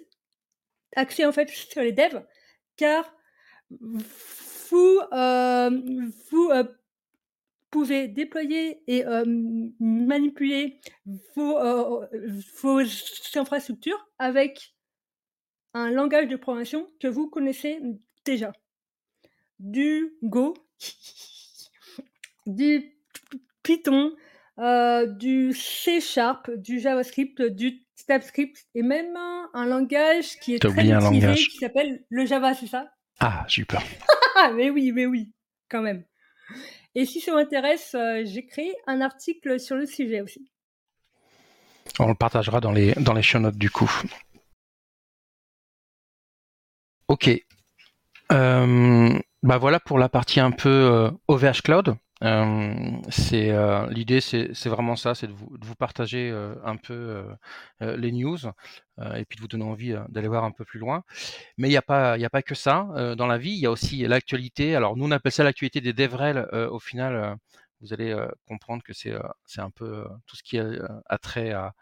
axé 0.94 1.26
en 1.26 1.32
fait 1.32 1.48
sur 1.48 1.82
les 1.82 1.90
devs, 1.90 2.22
car 2.76 3.12
vous, 3.70 5.00
euh, 5.12 5.70
vous 6.30 6.50
euh, 6.52 6.62
pouvez 7.72 8.06
déployer 8.06 8.80
et 8.86 9.04
manipuler 9.80 10.78
vos, 11.34 11.58
vos 12.62 12.80
infrastructures 13.34 14.08
avec 14.20 14.76
un 15.72 15.90
langage 15.90 16.28
de 16.28 16.36
programmation 16.36 16.88
que 17.00 17.08
vous 17.08 17.28
connaissez 17.28 17.80
déjà. 18.24 18.52
Du 19.58 20.14
Go, 20.22 20.54
du 22.46 22.96
Python, 23.64 24.14
euh, 24.58 25.06
du 25.06 25.52
C 25.52 26.00
Sharp, 26.00 26.50
du 26.50 26.78
JavaScript, 26.78 27.42
du 27.42 27.84
TypeScript 27.96 28.66
et 28.74 28.82
même 28.82 29.16
un, 29.16 29.66
langage 29.66 30.38
qui 30.40 30.54
est 30.54 30.58
très 30.58 30.70
utilisé 30.70 31.34
qui 31.34 31.58
s'appelle 31.58 32.04
le 32.08 32.26
Java, 32.26 32.54
c'est 32.54 32.66
ça? 32.66 32.88
Ah, 33.20 33.44
super. 33.48 33.82
mais 34.54 34.70
oui, 34.70 34.92
mais 34.92 35.06
oui, 35.06 35.32
quand 35.68 35.82
même. 35.82 36.04
Et 36.94 37.06
si 37.06 37.20
ça 37.20 37.32
m'intéresse, 37.32 37.94
euh, 37.94 38.22
j'ai 38.24 38.46
créé 38.46 38.74
un 38.86 39.00
article 39.00 39.58
sur 39.58 39.74
le 39.76 39.86
sujet 39.86 40.20
aussi. 40.20 40.48
On 41.98 42.08
le 42.08 42.14
partagera 42.14 42.60
dans 42.60 42.72
les, 42.72 42.92
dans 42.94 43.12
les 43.12 43.22
show 43.22 43.40
notes 43.40 43.56
du 43.56 43.70
coup. 43.70 43.90
Ok. 47.08 47.30
Euh, 48.32 49.18
bah 49.42 49.58
voilà 49.58 49.80
pour 49.80 49.98
la 49.98 50.08
partie 50.08 50.40
un 50.40 50.50
peu 50.50 51.10
OVH 51.28 51.62
Cloud. 51.62 51.96
C'est 52.20 53.52
l'idée, 53.90 54.20
c'est 54.20 54.68
vraiment 54.68 54.96
ça, 54.96 55.14
c'est 55.14 55.26
de 55.26 55.32
vous, 55.32 55.58
de 55.58 55.66
vous 55.66 55.74
partager 55.74 56.30
un 56.64 56.76
peu 56.76 57.24
les 57.80 58.12
news 58.12 58.38
et 58.98 59.24
puis 59.24 59.36
de 59.36 59.40
vous 59.40 59.48
donner 59.48 59.64
envie 59.64 59.94
d'aller 60.08 60.28
voir 60.28 60.44
un 60.44 60.52
peu 60.52 60.64
plus 60.64 60.78
loin. 60.78 61.02
Mais 61.58 61.68
il 61.68 61.72
n'y 61.72 61.76
a 61.76 61.82
pas, 61.82 62.16
il 62.16 62.24
a 62.24 62.30
pas 62.30 62.42
que 62.42 62.54
ça 62.54 63.14
dans 63.16 63.26
la 63.26 63.38
vie. 63.38 63.50
Il 63.52 63.58
y 63.58 63.66
a 63.66 63.70
aussi 63.70 64.06
l'actualité. 64.06 64.74
Alors 64.76 64.96
nous, 64.96 65.04
on 65.06 65.10
appelle 65.10 65.32
ça 65.32 65.44
l'actualité 65.44 65.80
des 65.80 65.92
DevRel. 65.92 66.48
au 66.70 66.78
final, 66.78 67.36
vous 67.80 67.92
allez 67.92 68.16
comprendre 68.46 68.82
que 68.82 68.92
c'est 68.92 69.14
c'est 69.44 69.60
un 69.60 69.70
peu 69.70 70.06
tout 70.26 70.36
ce 70.36 70.42
qui 70.42 70.58
a, 70.58 71.18
trait 71.18 71.52
à 71.52 71.74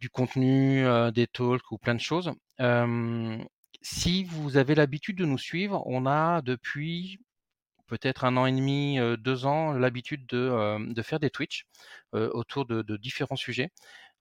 du 0.00 0.10
contenu, 0.10 0.84
des 1.12 1.28
talks 1.28 1.70
ou 1.70 1.78
plein 1.78 1.94
de 1.94 2.00
choses. 2.00 2.32
si 3.82 4.24
vous 4.24 4.56
avez 4.56 4.74
l'habitude 4.74 5.16
de 5.18 5.24
nous 5.24 5.38
suivre, 5.38 5.82
on 5.86 6.06
a 6.06 6.42
depuis 6.42 7.20
peut-être 7.92 8.24
un 8.24 8.38
an 8.38 8.46
et 8.46 8.52
demi, 8.52 8.98
deux 9.18 9.44
ans, 9.44 9.72
l'habitude 9.74 10.26
de, 10.26 11.02
faire 11.02 11.20
des 11.20 11.28
Twitch 11.28 11.66
autour 12.14 12.64
de, 12.64 12.96
différents 12.96 13.36
sujets. 13.36 13.70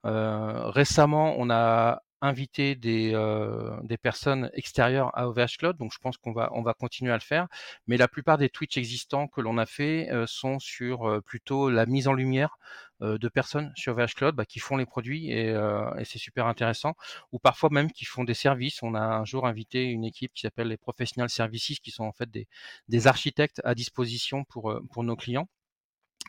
récemment, 0.03 1.35
on 1.37 1.49
a 1.49 2.01
inviter 2.21 2.75
des, 2.75 3.11
euh, 3.13 3.75
des 3.83 3.97
personnes 3.97 4.49
extérieures 4.53 5.11
à 5.17 5.27
OVH 5.27 5.57
Cloud, 5.57 5.77
donc 5.77 5.91
je 5.93 5.97
pense 5.99 6.17
qu'on 6.17 6.31
va, 6.31 6.49
on 6.53 6.61
va 6.61 6.73
continuer 6.73 7.11
à 7.11 7.15
le 7.15 7.21
faire. 7.21 7.47
Mais 7.87 7.97
la 7.97 8.07
plupart 8.07 8.37
des 8.37 8.49
Twitch 8.49 8.77
existants 8.77 9.27
que 9.27 9.41
l'on 9.41 9.57
a 9.57 9.65
fait 9.65 10.09
euh, 10.11 10.25
sont 10.27 10.59
sur 10.59 11.09
euh, 11.09 11.21
plutôt 11.21 11.69
la 11.69 11.85
mise 11.85 12.07
en 12.07 12.13
lumière 12.13 12.57
de 13.03 13.29
personnes 13.29 13.73
sur 13.75 13.93
OVH 13.93 14.13
Cloud 14.15 14.35
bah, 14.35 14.45
qui 14.45 14.59
font 14.59 14.77
les 14.77 14.85
produits 14.85 15.31
et, 15.31 15.55
c'est 16.03 16.19
super 16.19 16.45
intéressant. 16.45 16.93
Ou 17.31 17.39
parfois 17.39 17.69
même 17.71 17.91
qui 17.91 18.05
font 18.05 18.23
des 18.23 18.35
services. 18.35 18.83
On 18.83 18.93
a 18.93 18.99
un 18.99 19.25
jour 19.25 19.47
invité 19.47 19.85
une 19.85 20.03
équipe 20.05 20.31
qui 20.35 20.41
s'appelle 20.41 20.67
les 20.67 20.77
Professional 20.77 21.27
Services, 21.27 21.79
qui 21.79 21.89
sont 21.89 22.03
en 22.03 22.11
fait 22.11 22.29
des, 22.29 23.07
architectes 23.07 23.59
à 23.63 23.73
disposition 23.73 24.43
pour 24.43 25.03
nos 25.03 25.15
clients 25.15 25.47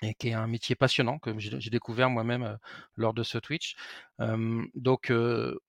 et 0.03 0.15
qui 0.15 0.29
est 0.29 0.35
un 0.35 0.47
métier 0.47 0.75
passionnant 0.75 1.19
que 1.19 1.31
j'ai 1.39 1.71
découvert 1.71 2.11
moi-même 2.11 2.59
lors 2.97 3.15
de 3.15 3.23
ce 3.23 3.39
Twitch. 3.39 3.77
donc 4.19 5.13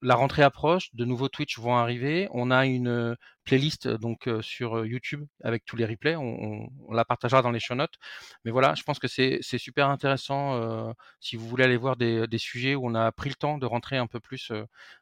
la 0.02 0.16
rentrée 0.16 0.44
approche, 0.44 0.90
de 0.94 1.06
nouveaux 1.06 1.30
Twitch 1.30 1.60
vont 1.60 1.76
arriver. 1.76 2.28
On 2.32 2.52
a 2.52 2.66
une 2.66 3.16
playlist 3.44 3.88
donc 3.88 4.30
sur 4.42 4.86
YouTube 4.86 5.26
avec 5.44 5.66
tous 5.66 5.76
les 5.76 5.86
replays. 5.86 6.16
On, 6.16 6.68
la 6.92 7.06
partagera 7.06 7.42
dans 7.42 7.52
les 7.52 7.60
show 7.60 7.76
notes. 7.76 7.96
Mais 8.44 8.52
voilà, 8.52 8.74
je 8.76 8.84
pense 8.84 9.00
que 9.00 9.08
c'est 9.08 9.42
super 9.58 9.90
intéressant 9.90 10.94
si 11.20 11.36
vous 11.36 11.48
voulez 11.48 11.64
aller 11.64 11.78
voir 11.78 11.96
des, 11.96 12.28
sujets 12.38 12.76
où 12.76 12.88
on 12.88 12.96
a 12.96 13.12
pris 13.12 13.30
le 13.30 13.36
temps 13.36 13.58
de 13.58 13.66
rentrer 13.66 13.98
un 13.98 14.08
peu 14.08 14.20
plus 14.20 14.52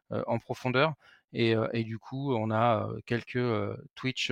en 0.09 0.39
profondeur. 0.39 0.93
Et, 1.33 1.55
du 1.83 1.99
coup, 1.99 2.33
on 2.35 2.51
a 2.51 2.89
quelques 3.05 3.39
Twitch 3.95 4.31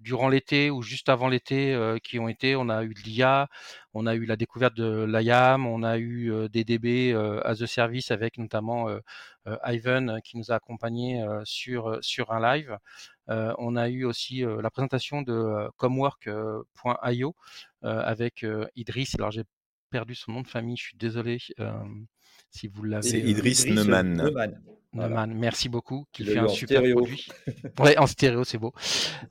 durant 0.00 0.28
l'été 0.28 0.70
ou 0.70 0.82
juste 0.82 1.08
avant 1.08 1.28
l'été 1.28 1.76
qui 2.02 2.18
ont 2.18 2.28
été. 2.28 2.56
On 2.56 2.68
a 2.68 2.82
eu 2.84 2.92
l'IA, 3.04 3.48
on 3.94 4.06
a 4.06 4.14
eu 4.14 4.24
la 4.24 4.36
découverte 4.36 4.74
de 4.74 5.04
l'IAM, 5.04 5.66
on 5.66 5.82
a 5.82 5.98
eu 5.98 6.48
des 6.50 6.64
DB 6.64 7.14
as 7.44 7.62
a 7.62 7.66
service 7.66 8.10
avec 8.10 8.38
notamment 8.38 8.88
Ivan 9.64 10.20
qui 10.24 10.36
nous 10.38 10.50
a 10.50 10.56
accompagnés 10.56 11.24
sur, 11.44 11.98
sur 12.02 12.32
un 12.32 12.40
live. 12.40 12.76
on 13.28 13.76
a 13.76 13.88
eu 13.88 14.04
aussi 14.04 14.40
la 14.40 14.70
présentation 14.70 15.22
de 15.22 15.68
comwork.io 15.76 17.34
avec 17.82 18.46
Idriss. 18.76 19.14
Alors 19.16 19.30
j'ai 19.30 19.44
perdu 19.90 20.14
son 20.14 20.32
nom 20.32 20.42
de 20.42 20.48
famille, 20.48 20.76
je 20.76 20.84
suis 20.84 20.96
désolé 20.96 21.38
si 22.50 22.68
vous 22.68 22.82
l'avez. 22.82 23.08
C'est 23.08 23.20
Idriss 23.20 23.66
Neumann. 23.66 24.30
Neumann, 24.92 25.32
merci 25.34 25.68
beaucoup, 25.68 26.06
qui 26.10 26.24
fait 26.24 26.38
un 26.38 26.48
super 26.48 26.82
produit. 26.92 27.28
ouais, 27.78 27.96
en 27.96 28.08
stéréo, 28.08 28.42
c'est 28.42 28.58
beau. 28.58 28.74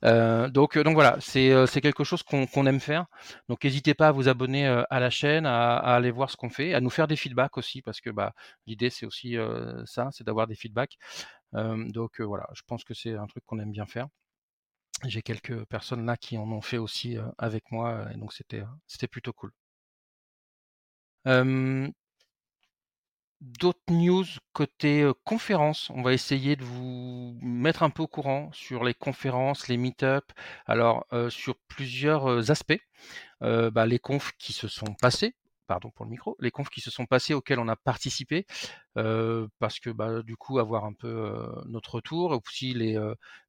Euh, 0.04 0.48
donc, 0.48 0.78
donc 0.78 0.94
voilà, 0.94 1.18
c'est 1.20 1.52
euh, 1.52 1.66
quelque 1.66 2.02
chose 2.02 2.22
qu'on 2.22 2.66
aime 2.66 2.80
faire. 2.80 3.06
Donc 3.48 3.62
n'hésitez 3.62 3.92
pas 3.92 4.08
à 4.08 4.12
vous 4.12 4.28
abonner 4.28 4.66
euh, 4.66 4.82
à 4.88 5.00
la 5.00 5.10
chaîne, 5.10 5.44
à, 5.44 5.76
à 5.76 5.96
aller 5.96 6.10
voir 6.10 6.30
ce 6.30 6.36
qu'on 6.36 6.48
fait, 6.48 6.72
à 6.72 6.80
nous 6.80 6.88
faire 6.88 7.06
des 7.06 7.16
feedbacks 7.16 7.58
aussi, 7.58 7.82
parce 7.82 8.00
que 8.00 8.08
bah, 8.08 8.32
l'idée 8.66 8.88
c'est 8.88 9.04
aussi 9.04 9.36
euh, 9.36 9.84
ça, 9.84 10.08
c'est 10.12 10.24
d'avoir 10.24 10.46
des 10.46 10.54
feedbacks. 10.54 10.96
donc 11.52 12.20
voilà, 12.20 12.46
je 12.54 12.62
pense 12.66 12.84
que 12.84 12.94
c'est 12.94 13.14
un 13.16 13.26
truc 13.26 13.44
qu'on 13.44 13.58
aime 13.58 13.72
bien 13.72 13.86
faire. 13.86 14.08
J'ai 15.06 15.22
quelques 15.22 15.64
personnes 15.66 16.06
là 16.06 16.16
qui 16.16 16.38
en 16.38 16.50
ont 16.52 16.60
fait 16.62 16.78
aussi 16.78 17.16
avec 17.38 17.70
moi, 17.70 18.06
et 18.14 18.16
donc 18.16 18.32
c'était 18.32 18.62
c'était 18.86 19.08
plutôt 19.08 19.32
cool. 19.34 19.52
D'autres 23.40 23.80
news 23.90 24.26
côté 24.52 25.10
conférences, 25.24 25.88
on 25.90 26.02
va 26.02 26.12
essayer 26.12 26.56
de 26.56 26.64
vous 26.64 27.38
mettre 27.40 27.82
un 27.82 27.88
peu 27.88 28.02
au 28.02 28.06
courant 28.06 28.50
sur 28.52 28.84
les 28.84 28.92
conférences, 28.92 29.68
les 29.68 29.78
meet-up, 29.78 30.30
alors 30.66 31.06
sur 31.30 31.56
plusieurs 31.66 32.50
aspects. 32.50 32.80
Bah, 33.40 33.86
les 33.86 33.98
confs 33.98 34.32
qui 34.38 34.52
se 34.52 34.68
sont 34.68 34.94
passés, 35.00 35.34
pardon 35.66 35.90
pour 35.90 36.04
le 36.04 36.10
micro, 36.10 36.36
les 36.40 36.50
confs 36.50 36.68
qui 36.68 36.82
se 36.82 36.90
sont 36.90 37.06
passés 37.06 37.32
auxquels 37.32 37.58
on 37.60 37.68
a 37.68 37.76
participé, 37.76 38.44
parce 38.94 39.80
que 39.80 39.88
bah, 39.88 40.22
du 40.22 40.36
coup 40.36 40.58
avoir 40.58 40.84
un 40.84 40.92
peu 40.92 41.32
notre 41.64 41.94
retour, 41.94 42.34
et 42.34 42.36
aussi 42.36 42.74
les, 42.74 42.98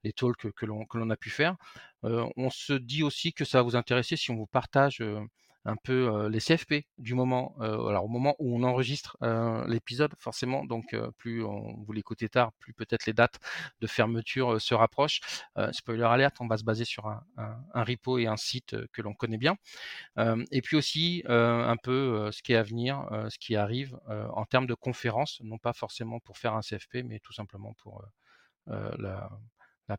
les 0.05 0.13
talks 0.13 0.51
que 0.53 0.65
l'on 0.65 1.09
a 1.09 1.17
pu 1.17 1.29
faire. 1.29 1.57
on 2.03 2.49
se 2.49 2.71
dit 2.71 3.03
aussi 3.03 3.33
que 3.33 3.43
ça 3.43 3.57
va 3.57 3.63
vous 3.63 3.75
intéresser 3.75 4.15
si 4.15 4.31
on 4.31 4.37
vous 4.37 4.47
partage 4.47 5.03
un 5.65 5.75
peu 5.75 6.27
les 6.27 6.39
CFP 6.39 6.85
du 6.97 7.13
moment, 7.13 7.55
alors 7.59 8.05
au 8.05 8.07
moment 8.07 8.35
où 8.39 8.55
on 8.55 8.63
enregistre 8.63 9.17
l'épisode, 9.67 10.13
forcément, 10.17 10.65
donc 10.65 10.95
plus 11.17 11.43
on, 11.43 11.75
vous 11.83 11.93
l'écoutez 11.93 12.29
tard, 12.29 12.51
plus 12.53 12.73
peut-être 12.73 13.05
les 13.05 13.13
dates 13.13 13.39
de 13.79 13.87
fermeture 13.87 14.59
se 14.61 14.73
rapprochent. 14.73 15.21
spoiler 15.71 16.03
alert, 16.03 16.39
on 16.39 16.47
va 16.47 16.57
se 16.57 16.63
baser 16.63 16.85
sur 16.85 17.07
un, 17.07 17.23
repo 17.73 18.17
et 18.17 18.27
un 18.27 18.37
site 18.37 18.75
que 18.91 19.01
l'on 19.01 19.13
connaît 19.13 19.37
bien. 19.37 19.55
et 20.17 20.61
puis 20.61 20.77
aussi 20.77 21.23
un 21.27 21.77
peu 21.77 22.31
ce 22.31 22.41
qui 22.41 22.53
est 22.53 22.57
à 22.57 22.63
venir, 22.63 23.07
ce 23.29 23.37
qui 23.37 23.55
arrive 23.55 23.99
en 24.07 24.45
termes 24.45 24.67
de 24.67 24.73
conférences, 24.73 25.39
non 25.43 25.57
pas 25.57 25.73
forcément 25.73 26.19
pour 26.19 26.37
faire 26.37 26.53
un 26.53 26.61
CFP, 26.61 27.03
mais 27.05 27.19
tout 27.19 27.33
simplement 27.33 27.73
pour 27.75 28.03
la, 28.67 29.29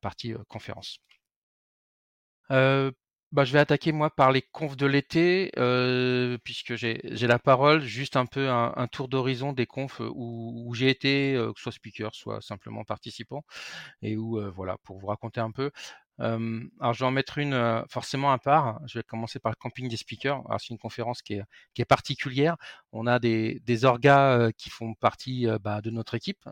partie 0.01 0.35
conférence. 0.49 0.99
Bah, 3.33 3.45
je 3.45 3.53
vais 3.55 3.61
attaquer 3.61 3.93
moi 3.93 4.11
par 4.11 4.31
les 4.31 4.43
confs 4.43 4.77
de 4.77 4.85
l'été, 4.85 5.51
puisque 6.45 6.75
j'ai 6.77 7.27
la 7.27 7.39
parole, 7.39 7.81
juste 7.81 8.17
un 8.17 8.27
peu 8.27 8.51
un, 8.51 8.87
tour 8.89 9.09
d'horizon 9.09 9.55
des 9.55 9.65
confs 9.65 10.03
où, 10.15 10.71
j'ai 10.75 10.91
été, 10.91 11.35
euh, 11.35 11.51
soit 11.57 11.73
speaker, 11.73 12.15
soit 12.15 12.43
simplement 12.43 12.85
participant, 12.85 13.43
et 14.03 14.17
où 14.19 14.39
voilà, 14.53 14.77
pour 14.85 14.99
vous 14.99 15.07
raconter 15.07 15.41
un 15.41 15.51
peu 15.51 15.71
alors, 16.19 16.93
je 16.93 16.99
vais 17.01 17.07
en 17.07 17.11
mettre 17.11 17.39
une 17.39 17.85
forcément 17.89 18.33
à 18.33 18.39
part. 18.39 18.81
Je 18.87 18.99
vais 18.99 19.03
commencer 19.03 19.39
par 19.39 19.51
le 19.51 19.57
camping 19.57 19.89
des 19.89 19.97
speakers. 19.97 20.43
Alors, 20.47 20.61
c'est 20.61 20.71
une 20.71 20.79
conférence 20.79 21.23
qui 21.23 21.35
est, 21.35 21.85
particulière. 21.85 22.57
On 22.93 23.07
a 23.07 23.19
des, 23.19 23.85
orgas 23.85 24.53
qui 24.53 24.71
font 24.71 24.95
partie 24.95 25.47
bah, 25.61 25.81
de 25.81 25.91
notre 25.91 26.15
équipe 26.15 26.49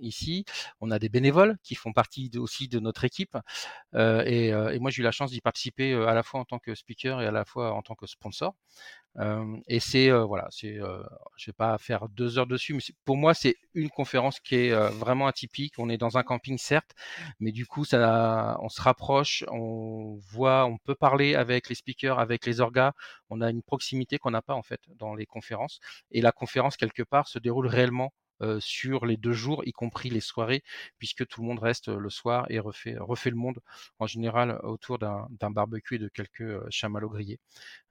ici. 0.00 0.44
On 0.80 0.90
a 0.90 0.98
des 0.98 1.08
bénévoles 1.08 1.56
qui 1.62 1.74
font 1.74 1.92
partie 1.92 2.30
aussi 2.36 2.68
de 2.68 2.80
notre 2.80 3.04
équipe. 3.04 3.36
Et, 3.94 4.52
moi, 4.80 4.90
j'ai 4.90 5.00
eu 5.00 5.04
la 5.04 5.12
chance 5.12 5.30
d'y 5.30 5.40
participer 5.40 5.94
à 5.94 6.14
la 6.14 6.22
fois 6.22 6.40
en 6.40 6.44
tant 6.44 6.58
que 6.58 6.74
speaker 6.74 7.20
et 7.22 7.26
à 7.26 7.30
la 7.30 7.44
fois 7.44 7.72
en 7.72 7.82
tant 7.82 7.94
que 7.94 8.06
sponsor 8.06 8.54
et 9.66 9.80
c'est 9.80 10.10
voilà, 10.10 10.46
c'est, 10.50 10.78
je 11.36 11.46
vais 11.46 11.52
pas 11.52 11.76
faire 11.78 12.08
deux 12.08 12.38
heures 12.38 12.46
dessus, 12.46 12.74
mais 12.74 12.80
pour 13.04 13.16
moi 13.16 13.34
c'est 13.34 13.56
une 13.74 13.90
conférence 13.90 14.40
qui 14.40 14.54
est 14.56 14.72
vraiment 14.90 15.26
atypique. 15.26 15.74
On 15.78 15.88
est 15.88 15.98
dans 15.98 16.16
un 16.16 16.22
camping 16.22 16.58
certes, 16.58 16.92
mais 17.40 17.52
du 17.52 17.66
coup 17.66 17.84
ça, 17.84 18.56
on 18.60 18.68
se 18.68 18.80
rapproche, 18.80 19.44
on 19.50 20.18
voit, 20.30 20.64
on 20.66 20.78
peut 20.78 20.94
parler 20.94 21.34
avec 21.34 21.68
les 21.68 21.74
speakers, 21.74 22.18
avec 22.18 22.46
les 22.46 22.60
orgas. 22.60 22.92
On 23.30 23.40
a 23.40 23.50
une 23.50 23.62
proximité 23.62 24.18
qu'on 24.18 24.30
n'a 24.30 24.42
pas 24.42 24.54
en 24.54 24.62
fait 24.62 24.80
dans 24.96 25.14
les 25.14 25.26
conférences. 25.26 25.80
Et 26.12 26.20
la 26.20 26.32
conférence 26.32 26.76
quelque 26.76 27.02
part 27.02 27.28
se 27.28 27.38
déroule 27.38 27.66
réellement 27.66 28.12
sur 28.60 29.06
les 29.06 29.16
deux 29.16 29.32
jours, 29.32 29.62
y 29.66 29.72
compris 29.72 30.10
les 30.10 30.20
soirées, 30.20 30.62
puisque 30.98 31.26
tout 31.26 31.42
le 31.42 31.46
monde 31.48 31.58
reste 31.60 31.88
le 31.88 32.10
soir 32.10 32.46
et 32.48 32.58
refait, 32.58 32.96
refait 32.98 33.30
le 33.30 33.36
monde 33.36 33.60
en 33.98 34.06
général 34.06 34.58
autour 34.62 34.98
d'un 34.98 35.50
barbecue 35.50 35.96
et 35.96 35.98
de 35.98 36.08
quelques 36.08 36.68
chamallows 36.70 37.10
grillés. 37.10 37.40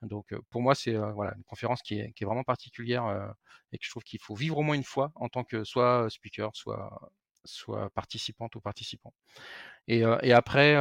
Donc 0.02 0.34
pour 0.50 0.62
moi, 0.62 0.76
c'est 0.76 0.94
voilà, 0.96 1.34
une 1.38 1.44
conférence 1.44 1.82
qui 1.82 2.00
est, 2.00 2.12
qui 2.14 2.24
est 2.24 2.28
vraiment 2.28 2.44
particulière 2.44 3.34
et 3.72 3.78
que 3.78 3.86
je 3.86 3.90
trouve 3.90 4.04
qu'il 4.04 4.20
faut 4.20 4.36
vivre 4.36 4.58
au 4.58 4.64
moins 4.64 4.76
une 4.76 4.84
fois 4.84 5.12
en 5.16 5.30
tant 5.30 5.44
que 5.44 5.64
soit 5.64 6.10
speaker, 6.10 6.52
soit, 6.56 7.12
soit 7.46 7.90
participante 7.92 8.56
ou 8.56 8.62
participant. 8.62 9.14
Et, 9.88 10.04
et 10.22 10.34
après, 10.34 10.76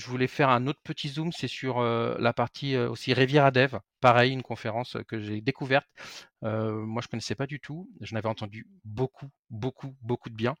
je 0.00 0.06
voulais 0.06 0.26
faire 0.26 0.48
un 0.48 0.66
autre 0.66 0.80
petit 0.82 1.08
zoom, 1.08 1.30
c'est 1.32 1.48
sur 1.48 1.82
la 1.82 2.32
partie 2.32 2.76
aussi 2.76 3.12
Riviera 3.12 3.50
Dev. 3.50 3.76
Pareil, 4.00 4.32
une 4.32 4.42
conférence 4.42 4.96
que 5.06 5.20
j'ai 5.20 5.40
découverte. 5.42 5.86
moi, 6.42 7.02
je 7.02 7.08
connaissais 7.08 7.34
pas 7.34 7.46
du 7.46 7.60
tout. 7.60 7.88
Je 8.00 8.14
n'avais 8.14 8.28
entendu 8.28 8.66
beaucoup, 8.84 9.28
beaucoup, 9.50 9.94
beaucoup 10.00 10.30
de 10.30 10.34
bien. 10.34 10.56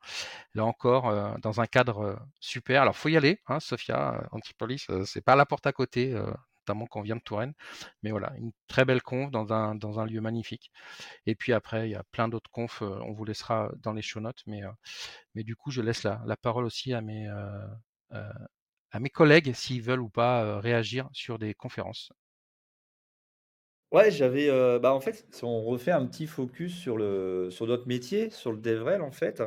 Là 0.54 0.64
encore, 0.66 1.38
dans 1.40 1.60
un 1.60 1.66
cadre 1.66 2.20
super. 2.40 2.82
Alors, 2.82 2.96
faut 2.96 3.08
y 3.08 3.16
aller, 3.16 3.40
hein, 3.46 3.60
Sophia, 3.60 4.28
Antipolis, 4.32 4.86
c'est 5.06 5.22
pas 5.24 5.36
la 5.36 5.46
porte 5.46 5.66
à 5.66 5.72
côté, 5.72 6.12
notamment 6.66 6.86
quand 6.86 7.00
on 7.00 7.02
vient 7.02 7.16
de 7.16 7.22
Touraine. 7.22 7.54
Mais 8.02 8.10
voilà, 8.10 8.32
une 8.36 8.52
très 8.68 8.84
belle 8.84 9.02
conf 9.02 9.30
dans 9.30 9.52
un, 9.54 9.74
dans 9.74 10.00
un 10.00 10.06
lieu 10.06 10.20
magnifique. 10.20 10.70
Et 11.26 11.34
puis 11.34 11.54
après, 11.54 11.88
il 11.88 11.92
y 11.92 11.96
a 11.96 12.04
plein 12.12 12.28
d'autres 12.28 12.50
confs. 12.50 12.82
on 12.82 13.12
vous 13.12 13.24
laissera 13.24 13.70
dans 13.78 13.94
les 13.94 14.02
show 14.02 14.20
notes. 14.20 14.42
Mais, 14.46 14.60
mais 15.34 15.44
du 15.44 15.56
coup, 15.56 15.70
je 15.70 15.80
laisse 15.80 16.02
la, 16.02 16.22
la 16.26 16.36
parole 16.36 16.66
aussi 16.66 16.92
à 16.92 17.00
mes, 17.00 17.26
à 18.92 19.00
mes 19.00 19.10
collègues 19.10 19.52
s'ils 19.54 19.82
veulent 19.82 20.00
ou 20.00 20.08
pas 20.10 20.60
réagir 20.60 21.08
sur 21.12 21.38
des 21.38 21.54
conférences. 21.54 22.12
Ouais, 23.92 24.10
j'avais, 24.12 24.48
bah, 24.78 24.94
en 24.94 25.00
fait, 25.00 25.26
si 25.32 25.42
on 25.44 25.62
refait 25.64 25.90
un 25.90 26.06
petit 26.06 26.28
focus 26.28 26.76
sur 26.76 26.96
le 26.96 27.48
sur 27.50 27.66
notre 27.66 27.88
métier, 27.88 28.30
sur 28.30 28.52
le 28.52 28.58
DevRel, 28.58 29.02
en 29.02 29.10
fait 29.10 29.42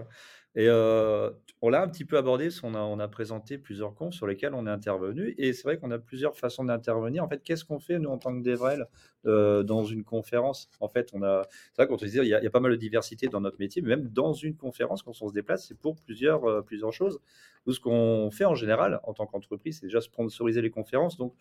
et 0.55 0.69
on 0.69 1.69
l'a 1.69 1.81
un 1.81 1.87
petit 1.87 2.05
peu 2.05 2.17
abordé 2.17 2.49
on 2.63 2.99
a 2.99 3.07
présenté 3.07 3.57
plusieurs 3.57 3.95
confs 3.95 4.13
sur 4.13 4.27
lesquels 4.27 4.53
on 4.53 4.67
est 4.67 4.69
intervenu 4.69 5.33
et 5.37 5.53
c'est 5.53 5.63
vrai 5.63 5.77
qu'on 5.77 5.91
a 5.91 5.97
plusieurs 5.97 6.35
façons 6.37 6.65
d'intervenir. 6.65 7.23
En 7.23 7.29
fait, 7.29 7.41
qu'est-ce 7.41 7.65
qu'on 7.65 7.79
fait 7.79 7.99
nous 7.99 8.09
en 8.09 8.17
tant 8.17 8.37
que 8.37 8.43
DevRel, 8.43 8.85
dans 9.23 9.83
une 9.83 10.03
conférence? 10.03 10.69
En 10.79 10.89
fait, 10.89 11.09
on 11.13 11.23
a 11.23 11.43
c'est 11.49 11.81
vrai 11.81 11.87
qu'on 11.87 11.97
te 11.97 12.05
disait, 12.05 12.19
il 12.23 12.27
y 12.27 12.33
a 12.33 12.49
pas 12.49 12.59
mal 12.59 12.71
de 12.71 12.77
diversité 12.77 13.27
dans 13.27 13.41
notre 13.41 13.59
métier, 13.59 13.81
mais 13.81 13.95
même 13.95 14.09
dans 14.09 14.33
une 14.33 14.55
conférence, 14.55 15.01
quand 15.01 15.13
on 15.21 15.29
se 15.29 15.33
déplace, 15.33 15.67
c'est 15.67 15.77
pour 15.77 15.95
plusieurs, 15.95 16.43
choses. 16.91 17.19
Nous, 17.65 17.73
ce 17.73 17.79
qu'on 17.79 18.29
fait 18.31 18.45
en 18.45 18.55
général, 18.55 18.99
en 19.03 19.13
tant 19.13 19.25
qu'entreprise, 19.25 19.79
c'est 19.79 19.87
déjà 19.87 20.01
sponsoriser 20.01 20.61
les 20.61 20.69
conférences. 20.69 21.17
Donc 21.17 21.33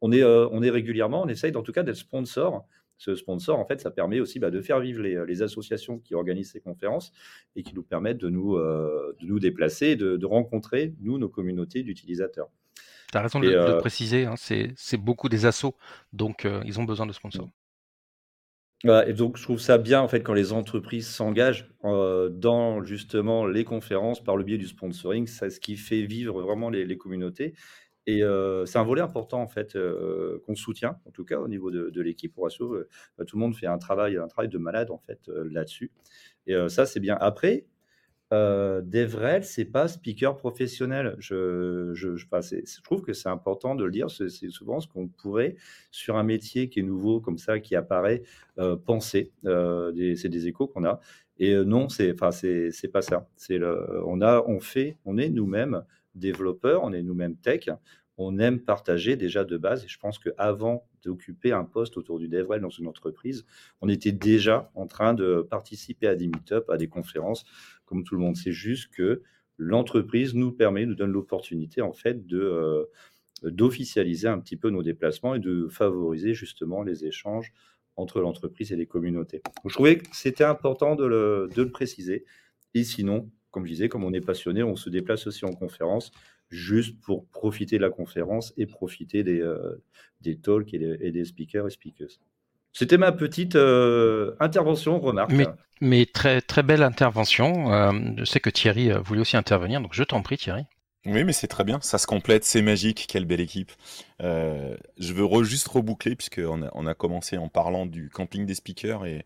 on 0.00 0.10
est, 0.12 0.24
on 0.24 0.62
est 0.62 0.70
régulièrement, 0.70 1.22
on 1.22 1.28
essaye 1.28 1.54
en 1.56 1.62
tout 1.62 1.72
cas 1.72 1.82
d'être 1.82 1.96
sponsor. 1.96 2.66
Ce 2.98 3.14
sponsor, 3.14 3.58
en 3.58 3.66
fait, 3.66 3.80
ça 3.80 3.90
permet 3.90 4.20
aussi, 4.20 4.38
bah, 4.38 4.50
de 4.50 4.60
faire 4.60 4.80
vivre 4.80 5.02
les, 5.02 5.24
les 5.26 5.42
associations 5.42 5.98
qui 5.98 6.14
organisent 6.14 6.52
ces 6.52 6.60
conférences 6.60 7.12
et 7.54 7.62
qui 7.62 7.74
nous 7.74 7.82
permettent 7.82 8.18
de 8.18 8.28
nous, 8.30 8.56
de 8.58 9.26
nous 9.26 9.38
déplacer, 9.40 9.96
de 9.96 10.16
de 10.16 10.26
rencontrer, 10.26 10.94
nous, 11.00 11.18
nos 11.18 11.28
communautés 11.28 11.82
d'utilisateurs 11.82 12.48
Tu 13.10 13.18
as 13.18 13.22
raison 13.22 13.40
de 13.40 13.42
et 13.42 13.54
heu 13.54 13.82
préciser, 13.82 14.26
hein, 14.26 14.34
c'est 14.36 14.96
beaucoup 14.96 15.28
des 15.28 15.44
assos, 15.46 15.76
donc 16.12 16.44
heu, 16.46 16.60
ils 16.64 16.78
ont 16.80 16.84
besoin 16.84 17.06
de 17.06 17.12
sponsors. 17.12 17.50
Voilà 18.84 19.08
et 19.08 19.14
donc 19.14 19.38
je 19.38 19.42
trouve 19.42 19.58
ça 19.58 19.78
bien, 19.78 20.00
en 20.02 20.08
fait, 20.08 20.22
quand 20.22 20.34
les 20.34 20.52
entreprises 20.52 21.08
s'engagent, 21.08 21.72
heu, 21.84 22.28
dans 22.30 22.84
justement 22.84 23.46
les 23.46 23.64
conférences 23.64 24.22
par 24.22 24.36
le 24.36 24.44
biais 24.44 24.58
du 24.58 24.66
sponsoring. 24.66 25.26
C'est 25.26 25.48
ce 25.50 25.60
qui 25.60 25.76
fait 25.76 26.02
vivre 26.02 26.42
vraiment 26.42 26.68
les 26.70 26.84
les 26.84 26.98
communautés 26.98 27.54
et 28.06 28.22
heu, 28.22 28.64
c'est 28.66 28.78
un 28.78 28.84
volet 28.84 29.02
important, 29.02 29.40
en 29.42 29.48
fait, 29.48 29.76
heu, 29.76 30.40
qu'on 30.46 30.54
soutient, 30.54 30.98
en 31.06 31.10
tout 31.10 31.24
cas 31.24 31.38
au 31.40 31.48
niveau 31.48 31.70
de 31.70 32.00
l'équipe. 32.02 32.34
Heu, 32.38 32.88
tout 33.26 33.36
le 33.36 33.40
monde 33.40 33.54
fait 33.56 33.66
un 33.66 33.78
travail 33.78 34.16
un 34.16 34.28
travail 34.28 34.48
de 34.48 34.58
malade, 34.58 34.90
en 34.90 34.98
fait, 34.98 35.20
heu, 35.28 35.44
là-dessus 35.50 35.90
et 36.46 36.54
ça, 36.68 36.86
c'est 36.86 37.00
bien. 37.00 37.16
Après, 37.20 37.66
Heu, 38.32 38.82
DevRel, 38.82 39.44
c'est 39.44 39.64
pas 39.66 39.86
speaker 39.88 40.36
professionnel. 40.36 41.14
Je 41.20 42.82
trouve 42.82 43.02
que 43.02 43.12
c'est 43.12 43.28
important 43.28 43.74
de 43.76 43.84
le 43.84 43.90
dire. 43.92 44.10
C'est 44.10 44.28
souvent 44.50 44.80
ce 44.80 44.88
qu'on 44.88 45.06
pourrait, 45.08 45.56
sur 45.92 46.16
un 46.16 46.24
métier 46.24 46.68
qui 46.68 46.80
est 46.80 46.82
nouveau 46.82 47.20
comme 47.20 47.38
ça, 47.38 47.60
qui 47.60 47.76
apparaît, 47.76 48.22
penser. 48.84 49.32
C'est 49.44 50.28
des 50.28 50.48
échos 50.48 50.66
qu'on 50.68 50.84
a 50.84 51.00
et 51.38 51.54
non, 51.64 51.88
c'est 51.90 52.12
enfin, 52.14 52.30
pas 52.92 53.02
ça. 53.02 53.28
On 54.46 54.60
fait 54.60 54.96
on 55.04 55.18
est 55.18 55.28
nous-mêmes 55.28 55.82
développeurs, 56.16 56.82
on 56.82 56.92
est 56.92 57.02
nous-mêmes 57.02 57.36
tech. 57.36 57.68
On 58.18 58.38
aime 58.38 58.60
partager 58.60 59.16
déjà 59.16 59.44
de 59.44 59.58
base 59.58 59.84
et 59.84 59.88
je 59.88 59.98
pense 59.98 60.18
qu'avant 60.18 60.88
d'occuper 61.04 61.52
un 61.52 61.64
poste 61.64 61.98
autour 61.98 62.18
du 62.18 62.28
DevRel 62.28 62.62
dans 62.62 62.70
une 62.70 62.88
entreprise, 62.88 63.44
on 63.82 63.88
était 63.88 64.12
déjà 64.12 64.70
en 64.74 64.86
train 64.86 65.12
de 65.12 65.46
participer 65.48 66.06
à 66.06 66.16
des 66.16 66.26
meet-up, 66.26 66.68
à 66.70 66.78
des 66.78 66.88
conférences 66.88 67.44
comme 67.84 68.04
tout 68.04 68.14
le 68.14 68.22
monde. 68.22 68.36
C'est 68.36 68.52
juste 68.52 68.90
que 68.90 69.22
l'entreprise 69.58 70.34
nous 70.34 70.50
permet, 70.52 70.86
nous 70.86 70.94
donne 70.94 71.12
l'opportunité 71.12 71.82
en 71.82 71.92
fait 71.92 72.26
de, 72.26 72.38
heu, 72.38 72.88
d'officialiser 73.42 74.28
un 74.28 74.38
petit 74.38 74.56
peu 74.56 74.70
nos 74.70 74.82
déplacements 74.82 75.34
et 75.34 75.38
de 75.38 75.68
favoriser 75.68 76.32
justement 76.32 76.82
les 76.82 77.04
échanges 77.04 77.52
entre 77.96 78.20
l'entreprise 78.20 78.72
et 78.72 78.76
les 78.76 78.86
communautés. 78.86 79.42
Je 79.66 79.74
trouvais 79.74 79.98
que 79.98 80.06
c'était 80.12 80.44
important 80.44 80.96
de 80.96 81.04
le 81.04 81.48
de 81.54 81.62
le 81.62 81.70
préciser 81.70 82.24
et 82.74 82.84
sinon, 82.84 83.30
comme 83.56 83.64
je 83.64 83.70
disais, 83.70 83.88
comme 83.88 84.04
on 84.04 84.12
est 84.12 84.20
passionné, 84.20 84.62
on 84.62 84.76
se 84.76 84.90
déplace 84.90 85.26
aussi 85.26 85.46
en 85.46 85.52
conférence 85.52 86.12
juste 86.50 87.00
pour 87.00 87.24
profiter 87.28 87.78
de 87.78 87.82
la 87.82 87.88
conférence 87.88 88.52
et 88.58 88.66
profiter 88.66 89.24
des, 89.24 89.40
heu, 89.40 89.82
des 90.20 90.36
talks 90.36 90.74
et 90.74 90.78
des 90.78 90.98
et 91.00 91.10
des 91.10 91.24
speakers 91.24 91.66
et 91.66 91.70
speakers. 91.70 92.20
C'était 92.74 92.98
ma 92.98 93.12
petite, 93.12 93.56
heu, 93.56 94.36
intervention, 94.40 95.00
remarque. 95.00 95.32
Mais 95.32 95.46
mais 95.80 96.04
très, 96.04 96.42
très 96.42 96.62
belle 96.62 96.82
intervention. 96.82 97.72
Hem, 97.72 98.14
je 98.18 98.26
sais 98.26 98.40
que 98.40 98.50
Thierry, 98.50 98.90
voulait 99.02 99.22
aussi 99.22 99.38
intervenir, 99.38 99.80
donc 99.80 99.94
je 99.94 100.02
t'en 100.04 100.20
prie 100.20 100.36
Thierry. 100.36 100.64
Oui, 101.06 101.24
mais 101.24 101.32
c'est 101.32 101.46
très 101.46 101.64
bien, 101.64 101.80
ça 101.80 101.98
se 101.98 102.06
complète, 102.06 102.44
c'est 102.44 102.62
magique, 102.62 103.06
quelle 103.08 103.26
belle 103.26 103.40
équipe. 103.40 103.72
Euh, 104.22 104.76
je 104.98 105.12
veux 105.14 105.24
re- 105.24 105.44
juste 105.44 105.68
reboucler, 105.68 106.16
puisqu'on 106.16 106.62
a, 106.64 106.70
on 106.74 106.84
a 106.84 106.94
commencé 106.94 107.38
en 107.38 107.48
parlant 107.48 107.86
du 107.86 108.10
camping 108.10 108.44
des 108.44 108.56
speakers, 108.56 109.06
et 109.06 109.24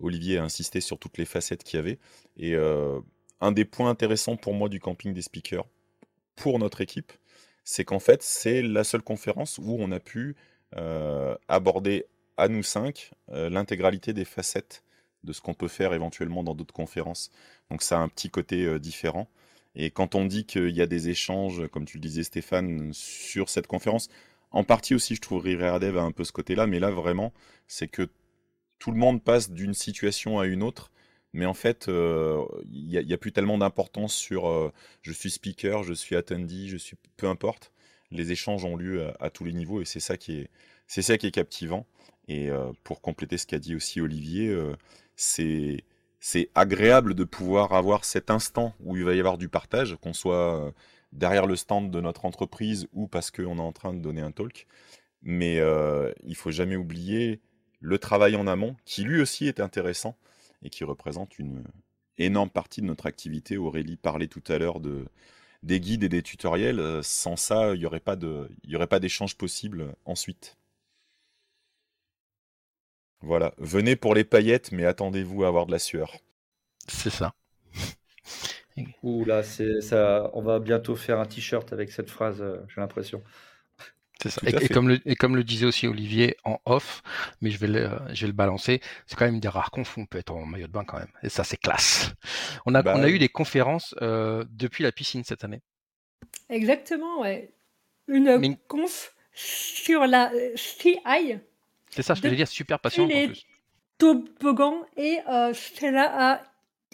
Olivier 0.00 0.38
a 0.38 0.44
insisté 0.44 0.80
sur 0.80 0.98
toutes 0.98 1.18
les 1.18 1.24
facettes 1.24 1.62
qu'il 1.62 1.76
y 1.76 1.80
avait. 1.80 1.98
Et 2.36 2.54
euh, 2.56 2.98
un 3.40 3.52
des 3.52 3.64
points 3.64 3.90
intéressants 3.90 4.36
pour 4.36 4.54
moi 4.54 4.68
du 4.68 4.80
camping 4.80 5.14
des 5.14 5.22
speakers, 5.22 5.66
pour 6.36 6.58
notre 6.58 6.80
équipe, 6.80 7.12
c'est 7.64 7.84
qu'en 7.84 7.98
fait, 7.98 8.22
c'est 8.22 8.62
la 8.62 8.84
seule 8.84 9.02
conférence 9.02 9.58
où 9.58 9.76
on 9.78 9.92
a 9.92 10.00
pu 10.00 10.36
euh, 10.76 11.36
aborder 11.48 12.06
à 12.36 12.48
nous 12.48 12.62
cinq 12.62 13.12
euh, 13.30 13.50
l'intégralité 13.50 14.12
des 14.12 14.24
facettes 14.24 14.82
de 15.24 15.32
ce 15.32 15.40
qu'on 15.40 15.54
peut 15.54 15.68
faire 15.68 15.92
éventuellement 15.92 16.42
dans 16.42 16.54
d'autres 16.54 16.74
conférences. 16.74 17.30
Donc 17.70 17.82
ça 17.82 17.98
a 17.98 18.00
un 18.00 18.08
petit 18.08 18.30
côté 18.30 18.64
euh, 18.64 18.78
différent. 18.78 19.28
Et 19.74 19.90
quand 19.90 20.14
on 20.14 20.24
dit 20.24 20.46
qu'il 20.46 20.70
y 20.70 20.82
a 20.82 20.86
des 20.86 21.10
échanges, 21.10 21.68
comme 21.68 21.84
tu 21.84 21.98
le 21.98 22.02
disais 22.02 22.24
Stéphane, 22.24 22.92
sur 22.92 23.48
cette 23.48 23.66
conférence, 23.66 24.08
en 24.50 24.64
partie 24.64 24.94
aussi, 24.94 25.14
je 25.14 25.20
trouve 25.20 25.42
Rireadev 25.42 25.96
a 25.96 26.02
un 26.02 26.10
peu 26.10 26.24
ce 26.24 26.32
côté-là, 26.32 26.66
mais 26.66 26.80
là 26.80 26.90
vraiment, 26.90 27.32
c'est 27.68 27.86
que 27.86 28.08
tout 28.78 28.90
le 28.90 28.96
monde 28.96 29.22
passe 29.22 29.50
d'une 29.50 29.74
situation 29.74 30.40
à 30.40 30.46
une 30.46 30.62
autre, 30.62 30.90
mais 31.32 31.46
en 31.46 31.54
fait, 31.54 31.88
euh, 31.88 32.44
il 32.64 32.88
n'y 32.88 33.12
a, 33.12 33.18
plus 33.18 33.32
tellement 33.32 33.58
d'importance 33.58 34.14
sur 34.14 34.48
euh, 34.48 34.72
je 35.02 35.12
suis 35.12 35.30
speaker, 35.30 35.82
je 35.84 35.92
suis 35.92 36.16
attendee, 36.16 36.68
je 36.68 36.76
suis 36.76 36.96
peu 37.16 37.28
importe. 37.28 37.72
Les 38.10 38.32
échanges 38.32 38.64
ont 38.64 38.76
lieu 38.76 39.12
à, 39.20 39.30
tous 39.30 39.44
les 39.44 39.52
niveaux 39.52 39.80
et 39.80 39.84
c'est 39.84 40.00
ça 40.00 40.16
qui 40.16 40.40
est, 40.40 40.50
ça 40.88 41.18
qui 41.18 41.28
est 41.28 41.30
captivant. 41.30 41.86
Et 42.26 42.50
euh, 42.50 42.72
pour 42.82 43.00
compléter 43.00 43.38
ce 43.38 43.46
qu'a 43.46 43.60
dit 43.60 43.74
aussi 43.76 44.00
Olivier, 44.00 44.56
c'est 45.16 45.84
c'est 46.22 46.50
agréable 46.54 47.14
de 47.14 47.24
pouvoir 47.24 47.72
avoir 47.72 48.04
cet 48.04 48.30
instant 48.30 48.74
où 48.80 48.96
il 48.96 49.04
va 49.04 49.14
y 49.14 49.20
avoir 49.20 49.38
du 49.38 49.48
partage, 49.48 49.96
qu'on 50.02 50.12
soit 50.12 50.74
derrière 51.12 51.46
le 51.46 51.56
stand 51.56 51.90
de 51.90 52.00
notre 52.00 52.26
entreprise 52.26 52.88
ou 52.92 53.08
parce 53.08 53.30
qu'on 53.30 53.56
est 53.58 53.62
en 53.62 53.72
train 53.72 53.94
de 53.94 54.00
donner 54.00 54.20
un 54.20 54.32
talk. 54.32 54.66
Mais 55.22 55.60
il 56.24 56.34
faut 56.36 56.50
jamais 56.50 56.76
oublier 56.76 57.40
le 57.80 57.98
travail 57.98 58.36
en 58.36 58.46
amont, 58.46 58.76
qui 58.84 59.04
lui 59.04 59.20
aussi 59.20 59.46
est 59.46 59.60
intéressant 59.60 60.16
et 60.62 60.70
qui 60.70 60.84
représente 60.84 61.38
une 61.38 61.64
énorme 62.18 62.50
partie 62.50 62.80
de 62.82 62.86
notre 62.86 63.06
activité. 63.06 63.56
Aurélie 63.56 63.96
parlait 63.96 64.28
tout 64.28 64.42
à 64.48 64.58
l'heure 64.58 64.80
de, 64.80 65.06
des 65.64 65.80
guides 65.80 66.04
et 66.04 66.10
des 66.10 66.22
tutoriels. 66.22 66.80
Euh, 66.80 67.02
Sans 67.02 67.36
ça, 67.36 67.74
il 67.74 67.80
n'y 67.80 67.86
aurait 67.86 68.00
pas 68.00 68.16
de, 68.16 68.50
il 68.64 68.70
y 68.70 68.76
aurait 68.76 68.86
pas 68.88 69.00
d'échange 69.00 69.36
possible 69.36 69.94
ensuite. 70.06 70.56
Voilà, 73.22 73.54
venez 73.56 73.96
pour 73.96 74.14
les 74.14 74.24
paillettes, 74.24 74.72
mais 74.72 74.84
attendez-vous 74.84 75.44
à 75.44 75.48
avoir 75.48 75.64
de 75.64 75.72
la 75.72 75.78
sueur. 75.78 76.18
C'est 76.88 77.10
ça. 77.10 77.34
Ouh 79.02 79.24
là, 79.24 79.42
c'est 79.42 79.80
ça 79.80 80.30
on 80.34 80.42
va 80.42 80.58
bientôt 80.58 80.96
faire 80.96 81.18
un 81.20 81.26
t-shirt 81.26 81.72
avec 81.72 81.90
cette 81.90 82.10
phrase, 82.10 82.40
heu, 82.42 82.62
j'ai 82.68 82.80
l'impression. 82.80 83.22
C'est 84.22 84.30
ça. 84.30 84.40
Tout 84.40 84.52
Et, 84.60 84.68
comme 84.68 84.88
le, 84.88 85.00
et 85.08 85.16
comme 85.16 85.34
le 85.36 85.44
disait 85.44 85.64
aussi 85.66 85.86
Olivier 85.86 86.36
en 86.44 86.58
off, 86.66 87.02
mais 87.40 87.50
je 87.50 87.58
vais 87.58 87.66
le, 87.68 87.90
je 88.12 88.22
vais 88.22 88.26
le 88.26 88.32
balancer, 88.34 88.80
c'est 89.06 89.16
quand 89.16 89.24
même 89.24 89.34
une 89.34 89.40
des 89.40 89.48
rares 89.48 89.70
confs 89.70 89.96
où 89.96 90.00
on 90.02 90.06
peut 90.06 90.18
être 90.18 90.30
en 90.32 90.44
maillot 90.44 90.66
de 90.66 90.72
bain 90.72 90.84
quand 90.84 90.98
même. 90.98 91.10
Et 91.22 91.28
ça, 91.30 91.42
c'est 91.44 91.56
classe. 91.56 92.12
On 92.66 92.74
a, 92.74 92.84
Bah 92.84 92.94
on 92.94 93.02
a 93.02 93.08
oui. 93.08 93.10
eu 93.10 93.18
des 93.18 93.28
conférences 93.30 93.94
euh, 94.02 94.44
depuis 94.50 94.84
la 94.84 94.92
piscine 94.92 95.24
cette 95.24 95.44
année. 95.44 95.62
Exactement, 96.50 97.20
ouais. 97.22 97.54
Une 98.08 98.40
Mais 98.40 98.58
conf 98.68 99.14
sur 99.32 100.06
la 100.06 100.32
euh, 100.34 100.56
CI 100.56 101.38
c'est 101.90 102.02
ça, 102.02 102.14
je 102.14 102.22
voulais 102.22 102.36
dire, 102.36 102.48
super 102.48 102.80
passionnante 102.80 103.14
en 103.16 103.20
les 103.20 103.22
plus. 103.22 103.46
toboggans 103.98 104.84
et 104.96 105.18
euh, 105.28 105.52
cela 105.54 106.34
a 106.34 106.42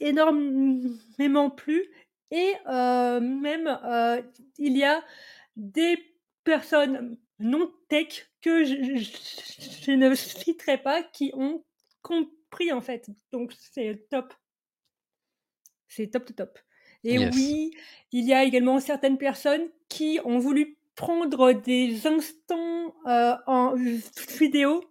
énormément 0.00 1.50
plu. 1.50 1.84
Et 2.30 2.54
euh, 2.68 3.20
même, 3.20 3.66
euh, 3.84 4.22
il 4.58 4.76
y 4.76 4.84
a 4.84 5.02
des 5.56 5.98
personnes 6.46 7.18
non 7.38 7.70
tech 7.90 8.30
que 8.40 8.64
je, 8.64 8.74
je- 8.96 9.84
je 9.84 9.90
ne 9.92 10.14
citerai 10.14 10.78
pas 10.78 11.02
qui 11.02 11.30
ont 11.34 11.62
compris 12.00 12.72
en 12.72 12.80
fait. 12.80 13.10
Donc 13.32 13.52
c'est 13.58 14.08
top. 14.08 14.32
C'est 15.88 16.08
top, 16.08 16.24
top, 16.26 16.36
top. 16.36 16.58
Et 17.04 17.14
Yes. 17.18 17.34
oui, 17.34 17.70
il 18.12 18.24
y 18.24 18.32
a 18.32 18.42
également 18.44 18.80
certaines 18.80 19.18
personnes 19.18 19.68
qui 19.88 20.18
ont 20.24 20.38
voulu 20.38 20.78
prendre 20.94 21.52
des 21.52 22.06
instants 22.06 22.94
euh, 23.06 23.36
en 23.46 23.74
vidéo 24.38 24.82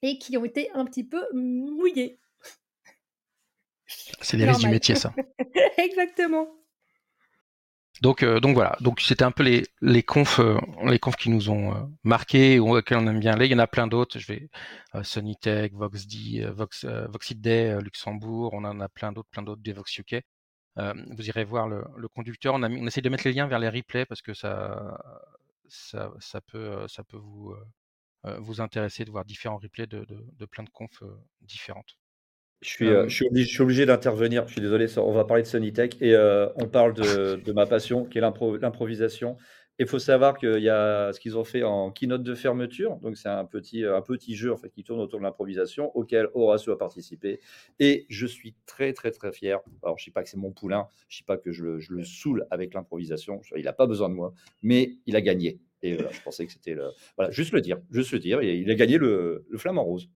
et 0.00 0.18
qui 0.18 0.36
ont 0.38 0.44
été 0.44 0.70
un 0.72 0.84
petit 0.86 1.04
peu 1.04 1.22
mouillés. 1.34 2.18
C'est 4.22 4.36
les 4.36 4.46
risques 4.46 4.60
du 4.60 4.68
métier, 4.68 4.94
ça. 4.94 5.14
Exactement. 5.76 6.48
Donc, 8.02 8.24
euh, 8.24 8.40
donc 8.40 8.54
voilà. 8.54 8.76
Donc 8.80 9.00
c'était 9.00 9.22
un 9.24 9.30
peu 9.30 9.44
les, 9.44 9.62
les 9.80 10.02
confs, 10.02 10.40
euh, 10.40 10.58
les 10.84 10.98
confs 10.98 11.14
qui 11.16 11.30
nous 11.30 11.50
ont 11.50 11.72
euh, 11.72 11.78
marqués 12.02 12.58
ou 12.58 12.76
auxquels 12.76 12.98
on 12.98 13.06
aime 13.06 13.20
bien 13.20 13.34
aller. 13.34 13.46
Il 13.46 13.52
y 13.52 13.54
en 13.54 13.60
a 13.60 13.68
plein 13.68 13.86
d'autres. 13.86 14.18
Je 14.18 14.26
vais 14.26 14.50
euh, 14.96 15.04
Sonytech, 15.04 15.72
VoxD, 15.74 16.46
Vox, 16.52 16.84
euh, 16.84 17.06
Day, 17.36 17.80
Luxembourg. 17.80 18.50
On 18.54 18.64
en 18.64 18.80
a 18.80 18.88
plein 18.88 19.12
d'autres, 19.12 19.28
plein 19.30 19.42
d'autres, 19.42 19.62
des 19.62 19.72
Vox 19.72 19.96
UK. 19.98 20.16
Vous 20.76 21.28
irez 21.28 21.44
voir 21.44 21.68
le, 21.68 21.84
le 21.96 22.08
conducteur. 22.08 22.54
On, 22.54 22.62
a 22.64 22.68
on 22.70 22.86
essaie 22.88 23.02
de 23.02 23.08
mettre 23.08 23.24
les 23.26 23.34
liens 23.34 23.46
vers 23.46 23.60
les 23.60 23.68
replays 23.68 24.06
parce 24.06 24.22
que 24.22 24.34
ça, 24.34 24.98
ça, 25.68 26.10
ça 26.18 26.40
peut, 26.40 26.88
ça 26.88 27.04
peut 27.04 27.18
vous, 27.18 27.54
vous 28.40 28.60
intéresser 28.60 29.04
de 29.04 29.10
voir 29.10 29.24
différents 29.24 29.58
replays 29.58 29.86
de, 29.86 30.06
de 30.08 30.46
plein 30.46 30.64
de 30.64 30.70
confs 30.70 31.02
différentes. 31.42 31.98
Je 32.62 32.68
suis, 32.68 32.88
euh, 32.88 33.08
je 33.08 33.42
suis 33.44 33.60
obligé, 33.60 33.86
d'intervenir. 33.86 34.46
Je 34.46 34.52
suis 34.52 34.60
désolé, 34.60 34.86
on 34.96 35.12
va 35.12 35.24
parler 35.24 35.42
de 35.42 35.48
Sonitech 35.48 36.00
et 36.00 36.14
euh, 36.14 36.48
on 36.56 36.68
parle 36.68 36.94
de, 36.94 37.34
de, 37.34 37.52
ma 37.52 37.66
passion 37.66 38.04
qui 38.04 38.18
est 38.18 38.20
l'improvisation. 38.20 39.36
Il 39.80 39.88
faut 39.88 39.98
savoir 39.98 40.38
qu'il 40.38 40.60
y 40.60 40.68
a 40.68 41.12
ce 41.12 41.18
qu'ils 41.18 41.36
ont 41.36 41.42
fait 41.42 41.64
en 41.64 41.90
keynote 41.90 42.22
de 42.22 42.34
fermeture. 42.36 42.96
Donc, 42.98 43.16
c'est 43.16 43.28
un 43.28 43.44
petit, 43.44 43.84
un 43.84 44.02
petit 44.02 44.36
jeu 44.36 44.52
en 44.52 44.56
fait, 44.56 44.70
qui 44.70 44.84
tourne 44.84 45.00
autour 45.00 45.18
de 45.18 45.24
l'improvisation 45.24 45.90
auquel 45.96 46.28
Horacio 46.34 46.72
a 46.72 46.78
participé. 46.78 47.40
Et 47.80 48.06
je 48.08 48.26
suis 48.26 48.54
très, 48.64 48.92
très, 48.92 49.10
très 49.10 49.32
fier. 49.32 49.58
Alors, 49.82 49.98
je 49.98 50.02
ne 50.02 50.04
sais 50.04 50.10
pas 50.12 50.22
que 50.22 50.28
c'est 50.28 50.36
mon 50.36 50.52
poulain. 50.52 50.86
Je 51.08 51.16
ne 51.16 51.18
sais 51.18 51.24
pas 51.26 51.38
que 51.38 51.50
je 51.50 51.64
le, 51.64 51.80
je 51.80 51.92
le 51.92 52.04
saoule 52.04 52.46
avec 52.52 52.74
l'improvisation. 52.74 53.40
Il 53.56 53.64
n'a 53.64 53.72
pas 53.72 53.86
besoin 53.86 54.08
de 54.08 54.14
moi. 54.14 54.34
Mais 54.62 54.98
il 55.06 55.16
a 55.16 55.20
gagné. 55.20 55.58
Et 55.82 55.98
je 55.98 56.22
pensais 56.22 56.46
que 56.46 56.52
c'était 56.52 56.74
le. 56.74 56.90
Voilà, 57.16 57.32
juste 57.32 57.52
le 57.52 57.60
dire. 57.60 57.78
Juste 57.90 58.12
le 58.12 58.20
dire. 58.20 58.40
Et 58.40 58.58
il 58.58 58.70
a 58.70 58.74
gagné 58.74 58.98
le, 58.98 59.46
le 59.48 59.58
flamant 59.58 59.82
rose. 59.82 60.08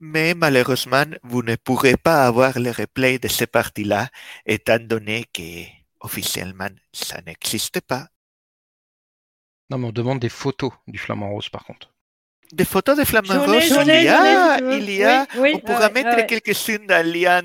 Mais 0.00 0.34
malheureusement, 0.34 1.04
vous 1.22 1.42
ne 1.42 1.56
pourrez 1.56 1.96
pas 1.96 2.26
avoir 2.26 2.58
le 2.58 2.70
replay 2.70 3.18
de 3.18 3.28
ces 3.28 3.46
parties-là, 3.46 4.08
étant 4.46 4.78
donné 4.78 5.24
que 5.32 5.64
officiellement, 6.00 6.68
ça 6.92 7.20
n'existe 7.26 7.80
pas. 7.80 8.06
Non, 9.70 9.78
mais 9.78 9.86
on 9.88 9.92
demande 9.92 10.20
des 10.20 10.28
photos 10.28 10.72
du 10.86 10.98
flamant 10.98 11.30
rose, 11.30 11.48
par 11.48 11.64
contre. 11.64 11.92
Des 12.52 12.66
photos 12.66 12.98
de 12.98 13.04
flamant 13.04 13.42
rose, 13.46 13.64
il 13.64 13.86
y 13.86 14.08
a, 14.08 14.58
il 14.58 14.90
y 14.90 15.02
a. 15.02 15.26
on 15.34 15.58
pourra 15.60 15.88
mettre 15.88 16.26
quelques-unes 16.26 16.86
dans 16.86 17.04
le 17.06 17.10
lien 17.12 17.42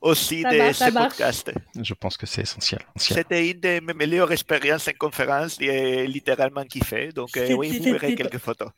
aussi 0.00 0.44
de 0.44 0.72
ce 0.72 0.90
podcast. 0.92 1.50
Je 1.80 1.94
pense 1.94 2.16
que 2.16 2.26
c'est 2.26 2.42
essentiel. 2.42 2.80
C'était 2.94 3.50
une 3.50 3.58
de 3.58 3.80
mes 3.80 3.94
meilleures 3.94 4.30
expériences 4.30 4.86
en 4.86 4.92
conférence, 4.92 5.56
j'ai 5.58 6.06
littéralement 6.06 6.64
kiffé. 6.64 7.10
Donc, 7.10 7.36
euh, 7.36 7.54
oui, 7.54 7.76
vous 7.78 7.90
verrez 7.90 8.14
quelques 8.14 8.38
photos. 8.38 8.70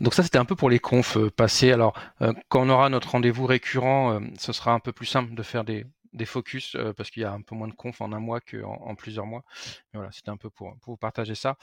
Donc 0.00 0.14
ça, 0.14 0.22
c'était 0.22 0.38
un 0.38 0.44
peu 0.44 0.56
pour 0.56 0.70
les 0.70 0.80
confs 0.80 1.16
euh, 1.16 1.30
passés. 1.30 1.72
Alors, 1.72 1.94
euh, 2.20 2.32
quand 2.48 2.62
on 2.62 2.68
aura 2.68 2.88
notre 2.88 3.10
rendez-vous 3.10 3.46
récurrent, 3.46 4.14
euh, 4.14 4.20
ce 4.38 4.52
sera 4.52 4.72
un 4.72 4.80
peu 4.80 4.92
plus 4.92 5.06
simple 5.06 5.34
de 5.34 5.42
faire 5.42 5.64
des, 5.64 5.86
des 6.14 6.26
focus 6.26 6.76
parce 6.96 7.10
qu'il 7.10 7.22
y 7.22 7.24
a 7.24 7.32
un 7.32 7.42
peu 7.42 7.54
moins 7.54 7.68
de 7.68 7.74
confs 7.74 8.00
en 8.00 8.12
un 8.12 8.20
mois 8.20 8.40
qu'en 8.40 8.74
en 8.74 8.94
plusieurs 8.94 9.26
mois. 9.26 9.44
Voilà, 9.92 10.10
c'était 10.12 10.30
un 10.30 10.36
peu 10.36 10.50
pour, 10.50 10.76
pour 10.80 10.94
vous 10.94 10.96
partager 10.96 11.34
ça. 11.34 11.56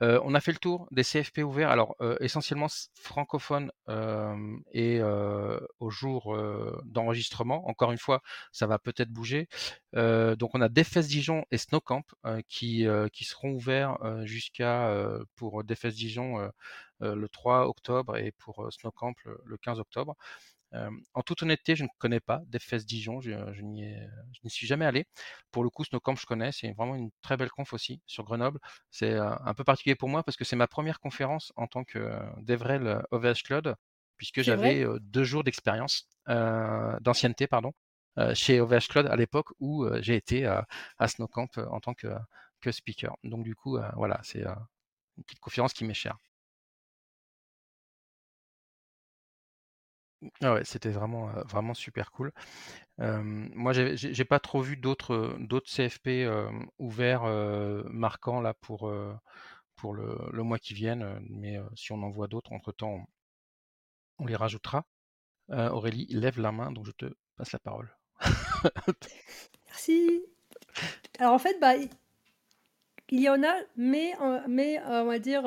on 0.00 0.34
a 0.34 0.40
fait 0.40 0.52
le 0.52 0.58
tour 0.58 0.88
des 0.90 1.04
CFP 1.04 1.38
ouverts. 1.38 1.70
Alors, 1.70 1.96
essentiellement 2.20 2.66
francophones 2.94 3.70
et 4.72 5.00
au 5.02 5.90
jour 5.90 6.36
d'enregistrement. 6.84 7.68
Encore 7.68 7.92
une 7.92 7.98
fois, 7.98 8.22
ça 8.52 8.66
va 8.66 8.78
peut-être 8.78 9.10
bouger. 9.10 9.48
donc, 9.94 10.54
on 10.54 10.60
a 10.60 10.68
Defes 10.68 11.06
Dijon 11.06 11.44
et 11.50 11.58
Snowcamp 11.58 12.04
qui, 12.48 12.86
qui 13.12 13.24
seront 13.24 13.52
ouverts 13.52 13.98
jusqu'à 14.24 14.92
pour 15.36 15.64
Defes 15.64 15.86
Dijon 15.86 16.50
le 17.00 17.28
3 17.28 17.66
octobre 17.68 18.16
et 18.16 18.32
pour 18.32 18.72
Snowcamp 18.72 19.14
le, 19.24 19.40
le 19.44 19.56
15 19.56 19.78
octobre. 19.78 20.16
En 20.72 21.22
toute 21.22 21.42
honnêteté, 21.42 21.76
je 21.76 21.84
ne 21.84 21.88
connais 21.98 22.20
pas 22.20 22.42
DFS 22.46 22.84
Dijon, 22.84 23.20
je, 23.20 23.30
je 23.52 23.62
n'y 23.62 23.96
suis 24.48 24.66
jamais 24.66 24.84
allé. 24.84 25.06
Pour 25.50 25.64
le 25.64 25.70
coup, 25.70 25.84
Snowcamp, 25.84 26.16
je 26.16 26.26
connais, 26.26 26.52
c'est 26.52 26.72
vraiment 26.72 26.94
une 26.94 27.10
très 27.22 27.36
belle 27.36 27.50
conf 27.50 27.72
aussi 27.72 28.00
sur 28.06 28.24
Grenoble. 28.24 28.58
C'est 28.90 29.14
un 29.16 29.54
peu 29.54 29.64
particulier 29.64 29.96
pour 29.96 30.08
moi 30.08 30.22
parce 30.22 30.36
que 30.36 30.44
c'est 30.44 30.56
ma 30.56 30.66
première 30.66 31.00
conférence 31.00 31.52
en 31.56 31.66
tant 31.66 31.84
que 31.84 32.10
DevRel 32.42 33.02
OVH 33.10 33.42
Cloud, 33.44 33.74
puisque 34.16 34.42
j'avais 34.42 34.84
deux 35.00 35.24
jours 35.24 35.44
d'expérience, 35.44 36.08
d'ancienneté, 36.26 37.46
pardon, 37.46 37.72
chez 38.34 38.60
OVH 38.60 38.88
Cloud 38.88 39.06
à 39.06 39.16
l'époque 39.16 39.48
où 39.60 39.86
j'ai 40.00 40.16
été 40.16 40.44
à, 40.46 40.66
à 40.98 41.08
Snowcamp 41.08 41.48
en 41.70 41.80
tant 41.80 41.94
que, 41.94 42.08
que 42.60 42.72
speaker. 42.72 43.16
Donc 43.24 43.44
du 43.44 43.54
coup, 43.54 43.78
voilà, 43.96 44.20
c'est 44.22 44.44
une 44.44 45.24
petite 45.24 45.40
conférence 45.40 45.72
qui 45.72 45.84
m'est 45.84 45.94
chère. 45.94 46.18
Ah 50.42 50.58
c'était 50.64 50.90
vraiment, 50.90 51.74
super 51.74 52.10
cool. 52.10 52.32
moi, 52.98 53.72
j'ai 53.72 54.24
pas 54.24 54.40
trop 54.40 54.60
vu 54.60 54.76
d'autres, 54.76 55.36
CFP, 55.66 56.28
ouverts, 56.78 57.24
marquants 57.90 58.40
là 58.40 58.54
pour, 58.54 58.88
le 58.88 60.42
mois 60.42 60.58
qui 60.58 60.74
viennent, 60.74 61.20
mais 61.28 61.58
si 61.76 61.92
on 61.92 62.02
en 62.02 62.10
voit 62.10 62.28
d'autres 62.28 62.52
entre-temps, 62.52 63.06
on 64.18 64.26
les 64.26 64.36
rajoutera. 64.36 64.86
Aurélie 65.50 66.06
lève 66.10 66.40
la 66.40 66.52
main, 66.52 66.72
donc 66.72 66.86
je 66.86 66.92
te 66.92 67.06
passe 67.36 67.52
la 67.52 67.58
parole. 67.58 67.88
Merci. 69.66 70.24
Alors 71.18 71.34
en 71.34 71.38
fait, 71.38 71.58
bah, 71.60 71.74
il 73.10 73.20
y 73.20 73.28
en 73.28 73.42
a, 73.42 73.54
mais, 73.76 74.14
on 74.20 75.04
va 75.04 75.18
dire, 75.20 75.46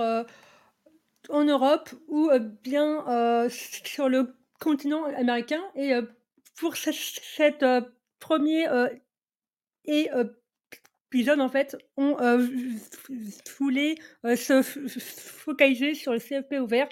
en 1.29 1.43
Europe 1.43 1.89
ou, 2.07 2.29
bien, 2.63 3.49
sur 3.49 4.07
le 4.07 4.40
continent 4.61 5.03
américain 5.03 5.61
et 5.75 5.91
pour 6.55 6.77
cette 6.77 7.65
premier 8.19 8.67
épisode 9.83 11.41
en 11.41 11.49
fait, 11.49 11.75
on 11.97 12.15
voulait 13.57 13.95
se 14.23 14.61
focaliser 14.61 15.95
sur 15.95 16.13
le 16.13 16.19
CFP 16.19 16.61
ouvert 16.61 16.87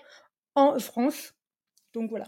en 0.55 0.77
France. 0.79 1.35
Donc 1.93 2.09
voilà. 2.09 2.25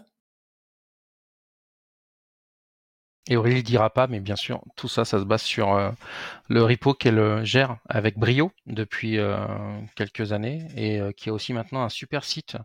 Et 3.32 3.36
Aurélie 3.38 3.62
dira 3.62 3.88
pas, 3.88 4.08
mais 4.08 4.20
bien 4.20 4.36
sûr, 4.36 4.62
tout 4.76 4.88
ça, 4.88 5.06
ça 5.06 5.18
se 5.18 5.24
base 5.24 5.40
sur 5.40 5.72
euh, 5.72 5.90
le 6.50 6.62
repo 6.62 6.92
qu'elle 6.92 7.42
gère 7.46 7.78
avec 7.88 8.18
brio 8.18 8.52
depuis 8.66 9.16
euh, 9.16 9.38
quelques 9.96 10.32
années 10.32 10.68
et 10.76 11.00
euh, 11.00 11.12
qui 11.12 11.30
a 11.30 11.32
aussi 11.32 11.54
maintenant 11.54 11.82
un 11.82 11.88
super 11.88 12.24
site 12.24 12.58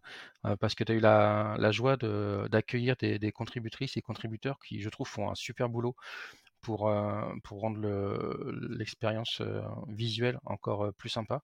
parce 0.59 0.76
que 0.76 0.84
tu 0.84 0.91
as 0.91 0.95
eu 0.95 0.99
la, 0.99 1.72
joie 1.72 1.95
d'accueillir 1.95 2.97
des, 2.97 3.18
des, 3.18 3.32
contributrices 3.32 3.95
et 3.95 4.01
contributeurs 4.01 4.59
qui, 4.59 4.82
je 4.82 4.89
trouve, 4.89 5.07
font 5.07 5.32
un 5.32 5.36
super 5.36 5.70
boulot 5.70 5.95
pour, 6.61 6.80
rendre 6.82 7.80
l'expérience 8.70 9.41
visuelle 9.88 10.38
encore 10.45 10.93
plus 10.97 11.09
sympa. 11.09 11.43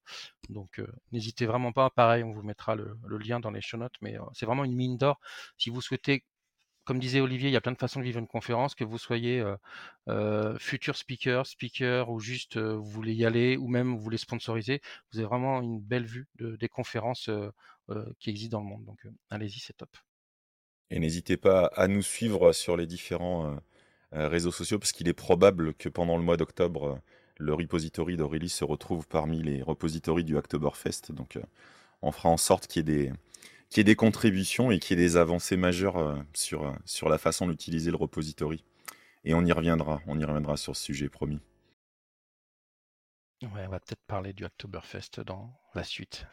Donc 0.50 0.82
n'hésitez 1.14 1.46
vraiment 1.46 1.72
pas, 1.72 1.90
pareil, 1.90 2.24
on 2.24 2.34
vous 2.34 2.44
mettra 2.44 2.76
le, 2.76 2.98
le 3.06 3.18
lien 3.18 3.40
dans 3.42 3.52
les 3.52 3.62
show 3.62 3.78
notes, 3.78 3.96
mais 4.02 4.18
c'est 4.34 4.46
vraiment 4.46 4.64
une 4.64 4.76
mine 4.76 4.98
d'or. 4.98 5.20
Si 5.58 5.70
vous 5.70 5.82
souhaitez 5.82 6.24
comme 6.86 7.00
disait 7.00 7.22
Olivier, 7.22 7.50
il 7.50 7.54
y 7.54 7.58
a 7.58 7.62
plein 7.62 7.72
de 7.72 7.78
façons 7.78 8.00
de 8.00 8.06
vivre 8.06 8.20
une 8.20 8.28
conférence, 8.28 8.76
que 8.76 8.84
vous 8.84 8.98
soyez 8.98 9.44
futur 10.60 10.96
speaker, 10.96 11.46
speaker, 11.46 12.10
ou 12.10 12.20
juste 12.20 12.58
vous 12.58 12.84
voulez 12.84 13.14
y 13.14 13.26
aller, 13.26 13.58
ou 13.58 13.68
même 13.68 13.96
vous 13.96 14.02
voulez 14.02 14.18
sponsoriser. 14.18 14.82
Vous 15.12 15.20
avez 15.20 15.28
vraiment 15.28 15.62
une 15.62 15.80
belle 15.80 16.06
vue 16.06 16.28
des 16.40 16.70
conférences 16.70 17.30
qui 18.20 18.30
existent 18.30 18.58
dans 18.58 18.64
le 18.64 18.70
monde. 18.70 18.86
Donc 18.86 19.06
allez-y, 19.30 19.60
c'est 19.60 19.78
top. 19.78 19.96
Et 20.90 21.00
n'hésitez 21.00 21.38
pas 21.38 21.68
à 21.76 21.88
nous 21.88 22.02
suivre 22.04 22.52
sur 22.54 22.78
les 22.78 22.86
différents 22.86 23.58
réseaux 24.12 24.52
sociaux, 24.52 24.78
parce 24.78 24.92
qu'il 24.92 25.08
est 25.08 25.14
probable 25.14 25.74
que 25.74 25.90
pendant 25.90 26.18
le 26.18 26.24
mois 26.24 26.38
d'octobre, 26.38 27.00
le 27.38 27.54
repository 27.54 28.16
d'Aurélie 28.16 28.50
se 28.50 28.64
retrouve 28.64 29.08
parmi 29.08 29.42
les 29.42 29.64
repositories 29.64 30.24
du 30.24 30.38
Oktoberfest. 30.38 31.12
Donc 31.12 31.40
on 32.04 32.12
fera 32.12 32.30
en 32.30 32.38
sorte 32.38 32.68
qu'il 32.68 32.88
y 32.88 32.92
ait 32.92 33.08
des 33.08 33.14
qu'il 33.74 33.80
y 33.80 33.82
ait 33.82 33.86
des 33.86 33.96
contributions 33.96 34.70
et 34.70 34.78
qu'il 34.78 34.98
y 34.98 35.02
ait 35.02 35.06
des 35.06 35.18
avancées 35.18 35.58
majeures 35.58 35.98
euh, 35.98 36.16
sur, 36.36 36.68
euh, 36.68 36.74
sur 36.86 37.10
la 37.10 37.18
façon 37.18 37.48
d'utiliser 37.48 37.90
le 37.90 37.98
repository. 37.98 38.64
Et 39.24 39.34
on 39.34 39.44
y 39.44 39.52
reviendra, 39.52 40.00
on 40.06 40.20
y 40.20 40.24
reviendra 40.24 40.58
sur 40.58 40.76
ce 40.76 40.84
sujet, 40.84 41.10
promis. 41.10 41.40
Ouais, 43.42 43.66
on 43.66 43.70
va 43.70 43.80
peut-être 43.80 44.04
parler 44.06 44.32
du 44.32 44.46
Oktoberfest 44.46 45.22
dans 45.26 45.52
la 45.74 45.84
suite. 45.84 46.28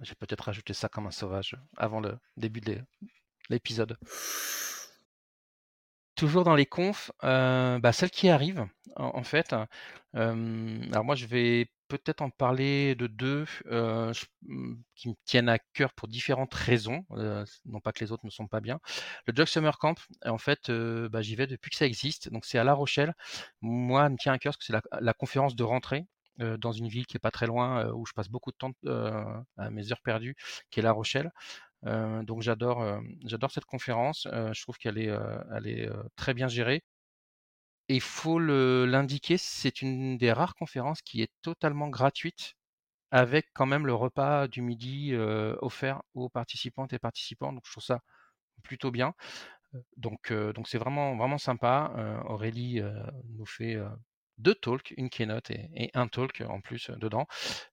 J'ai 0.00 0.14
peut-être 0.14 0.42
rajouté 0.42 0.74
ça 0.74 0.90
comme 0.90 1.06
un 1.06 1.12
sauvage 1.12 1.56
avant 1.78 2.00
le 2.00 2.18
début 2.36 2.60
de 2.60 2.76
l'épisode. 3.48 3.96
Toujours 6.14 6.44
dans 6.44 6.54
les 6.54 6.66
confs, 6.66 7.10
euh, 7.24 7.78
bah, 7.78 7.92
celle 7.92 8.10
qui 8.10 8.28
arrive, 8.28 8.66
en, 8.96 9.24
fait. 9.24 9.54
alors 10.12 11.04
moi, 11.04 11.14
je 11.14 11.24
vais 11.24 11.70
peut-être 11.98 12.22
en 12.22 12.30
parler 12.30 12.94
de 12.94 13.06
deux 13.06 13.44
mmh, 13.66 14.74
qui 14.94 15.08
me 15.08 15.14
tiennent 15.24 15.48
à 15.48 15.58
cœur 15.58 15.92
pour 15.92 16.08
différentes 16.08 16.54
raisons, 16.54 17.04
non 17.66 17.80
pas 17.80 17.92
que 17.92 18.04
les 18.04 18.12
autres 18.12 18.24
ne 18.24 18.30
sont 18.30 18.46
pas 18.48 18.60
bien. 18.60 18.80
Le 19.26 19.34
Jog 19.34 19.46
Summer 19.46 19.78
Camp, 19.78 19.98
en 20.24 20.38
fait, 20.38 20.70
bah, 20.70 21.22
j'y 21.22 21.36
vais 21.36 21.46
depuis 21.46 21.70
que 21.70 21.76
ça 21.76 21.86
existe, 21.86 22.30
donc 22.30 22.44
c'est 22.44 22.58
à 22.58 22.64
La 22.64 22.74
Rochelle. 22.74 23.14
Moi, 23.60 24.08
me 24.08 24.16
tient 24.16 24.32
à 24.32 24.38
cœur 24.38 24.52
parce 24.52 24.58
que 24.58 24.72
c'est 24.72 24.80
la, 25.00 25.14
conférence 25.14 25.56
de 25.56 25.64
rentrée 25.64 26.06
dans 26.38 26.72
une 26.72 26.88
ville 26.88 27.06
qui 27.06 27.16
est 27.16 27.20
pas 27.20 27.30
très 27.30 27.46
loin, 27.46 27.90
où 27.92 28.06
je 28.06 28.12
passe 28.14 28.28
beaucoup 28.28 28.50
de 28.52 28.56
temps 28.56 28.72
à 29.56 29.70
mes 29.70 29.92
heures 29.92 30.02
perdues, 30.02 30.36
qui 30.70 30.80
est 30.80 30.82
La 30.82 30.92
Rochelle. 30.92 31.30
donc 31.84 32.42
j'adore, 32.42 33.00
j'adore 33.24 33.50
cette 33.50 33.66
conférence. 33.66 34.26
je 34.30 34.62
trouve 34.62 34.78
qu'elle 34.78 34.98
est, 34.98 35.12
elle 35.54 35.66
est 35.66 35.88
très 36.16 36.34
bien 36.34 36.48
gérée 36.48 36.82
il 37.94 38.00
faut 38.00 38.38
l'indiquer, 38.38 39.38
c'est 39.38 39.82
une 39.82 40.18
des 40.18 40.32
rares 40.32 40.54
conférences 40.54 41.02
qui 41.02 41.22
est 41.22 41.30
totalement 41.42 41.88
gratuite, 41.88 42.54
avec 43.10 43.48
quand 43.54 43.66
même 43.66 43.86
le 43.86 43.94
repas 43.94 44.48
du 44.48 44.62
midi 44.62 45.14
offert 45.60 46.02
aux 46.14 46.28
participantes 46.28 46.92
et 46.92 46.98
participants. 46.98 47.52
Donc 47.52 47.62
je 47.66 47.72
trouve 47.72 47.84
ça 47.84 48.00
plutôt 48.62 48.90
bien. 48.90 49.14
Donc 49.96 50.32
donc 50.32 50.68
c'est 50.68 50.78
vraiment 50.78 51.16
vraiment 51.16 51.38
sympa. 51.38 52.22
Aurélie 52.26 52.80
nous 53.30 53.46
fait 53.46 53.78
deux 54.38 54.54
talks, 54.54 54.94
une 54.96 55.10
keynote 55.10 55.50
et, 55.50 55.90
un 55.94 56.08
talk 56.08 56.42
en 56.48 56.60
plus 56.60 56.90
dedans. 56.90 57.26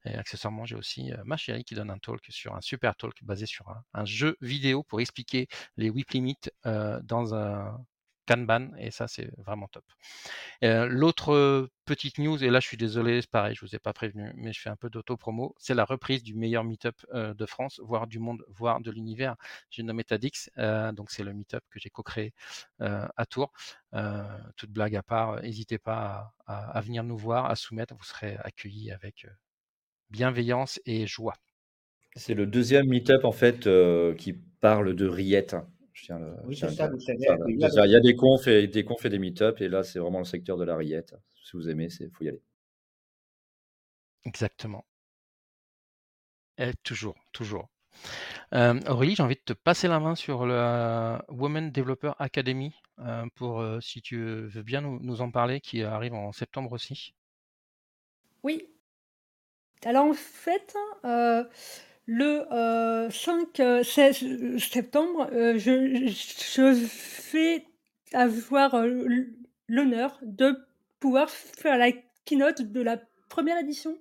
Et 0.06 0.16
accessoirement, 0.16 0.66
j'ai 0.66 0.76
aussi 0.76 1.12
ma 1.26 1.38
chérie 1.38 1.64
qui 1.64 1.76
donne 1.76 1.92
un 1.92 2.00
talk 2.00 2.26
sur 2.30 2.56
un 2.56 2.62
super 2.62 2.96
talk 2.96 3.16
basé 3.24 3.46
sur 3.46 3.66
un, 3.94 4.06
jeu 4.06 4.38
vidéo 4.42 4.84
pour 4.84 5.02
expliquer 5.02 5.48
les 5.78 5.90
whip 5.90 6.10
limits 6.12 6.50
dans 6.66 7.36
un 7.36 7.80
Kanban 8.30 8.70
et 8.78 8.92
ça 8.92 9.08
c'est 9.08 9.32
vraiment 9.38 9.68
top. 9.68 9.84
L'autre 10.62 11.68
petite 11.86 12.20
news, 12.20 12.44
et 12.44 12.52
là 12.52 12.60
je 12.60 12.68
suis 12.68 12.78
désolé, 12.78 13.22
c'est 13.22 13.32
pareil, 13.32 13.56
je 13.56 13.66
vous 13.66 13.76
ai 13.76 13.80
pas 13.80 13.94
prévenu, 13.94 14.32
mais 14.36 14.54
je 14.54 14.62
fais 14.62 14.70
un 14.70 14.76
peu 14.76 14.90
d'auto-promo, 14.92 15.56
c'est 15.58 15.74
la 15.74 15.84
reprise 15.84 16.22
du 16.22 16.36
meilleur 16.36 16.64
meetup 16.64 16.96
de 17.14 17.46
France, 17.48 17.82
voire 17.84 18.06
du 18.06 18.20
monde, 18.20 18.44
voire 18.48 18.82
de 18.82 18.92
l'univers. 18.92 19.36
J'ai 19.72 19.82
nommé 19.82 20.04
Tadix, 20.04 20.52
donc 20.94 21.10
c'est 21.10 21.24
le 21.24 21.34
meetup 21.34 21.62
que 21.72 21.80
j'ai 21.80 21.90
co-créé 21.90 22.34
à 22.80 23.26
Tours. 23.28 23.52
toute 24.56 24.70
blague 24.70 24.96
à 24.96 25.02
part, 25.02 25.42
n'hésitez 25.42 25.80
pas 25.80 26.34
à, 26.46 26.80
venir 26.82 27.04
nous 27.04 27.18
voir, 27.18 27.50
à 27.50 27.56
soumettre, 27.56 27.96
vous 27.96 28.04
serez 28.04 28.38
accueillis 28.44 28.92
avec 28.92 29.26
bienveillance 30.12 30.80
et 30.86 31.08
joie. 31.08 31.36
C'est 32.16 32.36
le 32.36 32.46
deuxième 32.46 32.88
meetup 32.88 33.24
en 33.24 33.32
fait 33.32 33.68
qui 34.18 34.34
parle 34.62 34.94
de 34.94 35.08
Oui, 36.46 36.56
c'est 36.56 36.70
ça, 36.72 36.88
vous 36.88 37.00
savez. 37.00 37.28
Il 37.48 37.92
y 37.92 37.96
a 37.96 38.00
des 38.00 38.16
confs 38.16 38.48
et 38.48 38.68
des 38.68 38.84
confs 38.84 39.06
et 39.06 39.10
des 39.10 39.20
meet-up, 39.20 39.62
et 39.62 39.68
là, 39.68 39.84
c'est 39.84 40.00
vraiment 40.00 40.20
le 40.20 40.26
secteur 40.26 40.58
de 40.58 40.64
la 40.64 40.76
rillette. 40.76 41.16
Si 41.44 41.58
vous 41.58 41.70
aimez, 41.70 41.88
il 42.00 42.10
faut 42.12 42.24
y 42.24 42.30
aller. 42.30 42.42
Exactement. 44.26 44.86
Et 46.58 46.74
toujours, 46.84 47.16
toujours. 47.32 47.70
Euh, 48.54 48.80
Aurélie, 48.88 49.16
j'ai 49.16 49.24
envie 49.24 49.36
de 49.36 49.42
te 49.42 49.54
passer 49.54 49.88
la 49.88 50.00
main 50.00 50.16
sur 50.16 50.46
la 50.46 51.24
Women 51.30 51.72
Developer 51.72 52.12
Academy 52.20 52.74
euh, 53.00 53.26
pour, 53.36 53.62
euh, 53.62 53.80
si 53.80 54.02
tu 54.02 54.18
veux 54.18 54.64
bien 54.64 54.82
nous, 54.82 55.22
en 55.22 55.32
parler, 55.32 55.62
qui 55.62 55.84
arrive 55.84 56.14
en 56.14 56.32
septembre 56.32 56.72
aussi. 56.72 57.14
Oui. 58.44 58.68
Alors 59.86 60.06
en 60.06 60.14
fait, 60.14 60.76
le 62.12 63.08
5 63.12 63.60
euh, 63.60 63.84
16 63.84 64.24
euh, 64.24 64.58
septembre, 64.58 65.30
euh, 65.32 65.60
je, 65.60 66.72
vais 67.32 67.64
avoir 68.14 68.84
l'honneur 69.68 70.20
de 70.24 70.58
pouvoir 71.00 71.30
faire 71.30 71.78
la 71.78 71.92
keynote 72.26 72.64
de 72.64 72.82
la 72.82 73.00
première 73.30 73.60
édition 73.60 73.96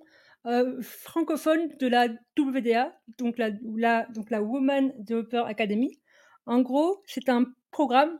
francophone 0.81 1.67
de 1.79 1.85
la 1.85 2.07
WDA, 2.39 2.97
donc 3.19 3.37
la, 3.37 3.51
la, 3.75 4.07
donc 4.07 4.31
la 4.31 4.41
Woman 4.41 4.91
Developer 4.97 5.43
Academy. 5.45 5.99
En 6.47 6.61
gros, 6.61 7.03
c'est 7.05 7.29
un 7.29 7.45
programme 7.69 8.17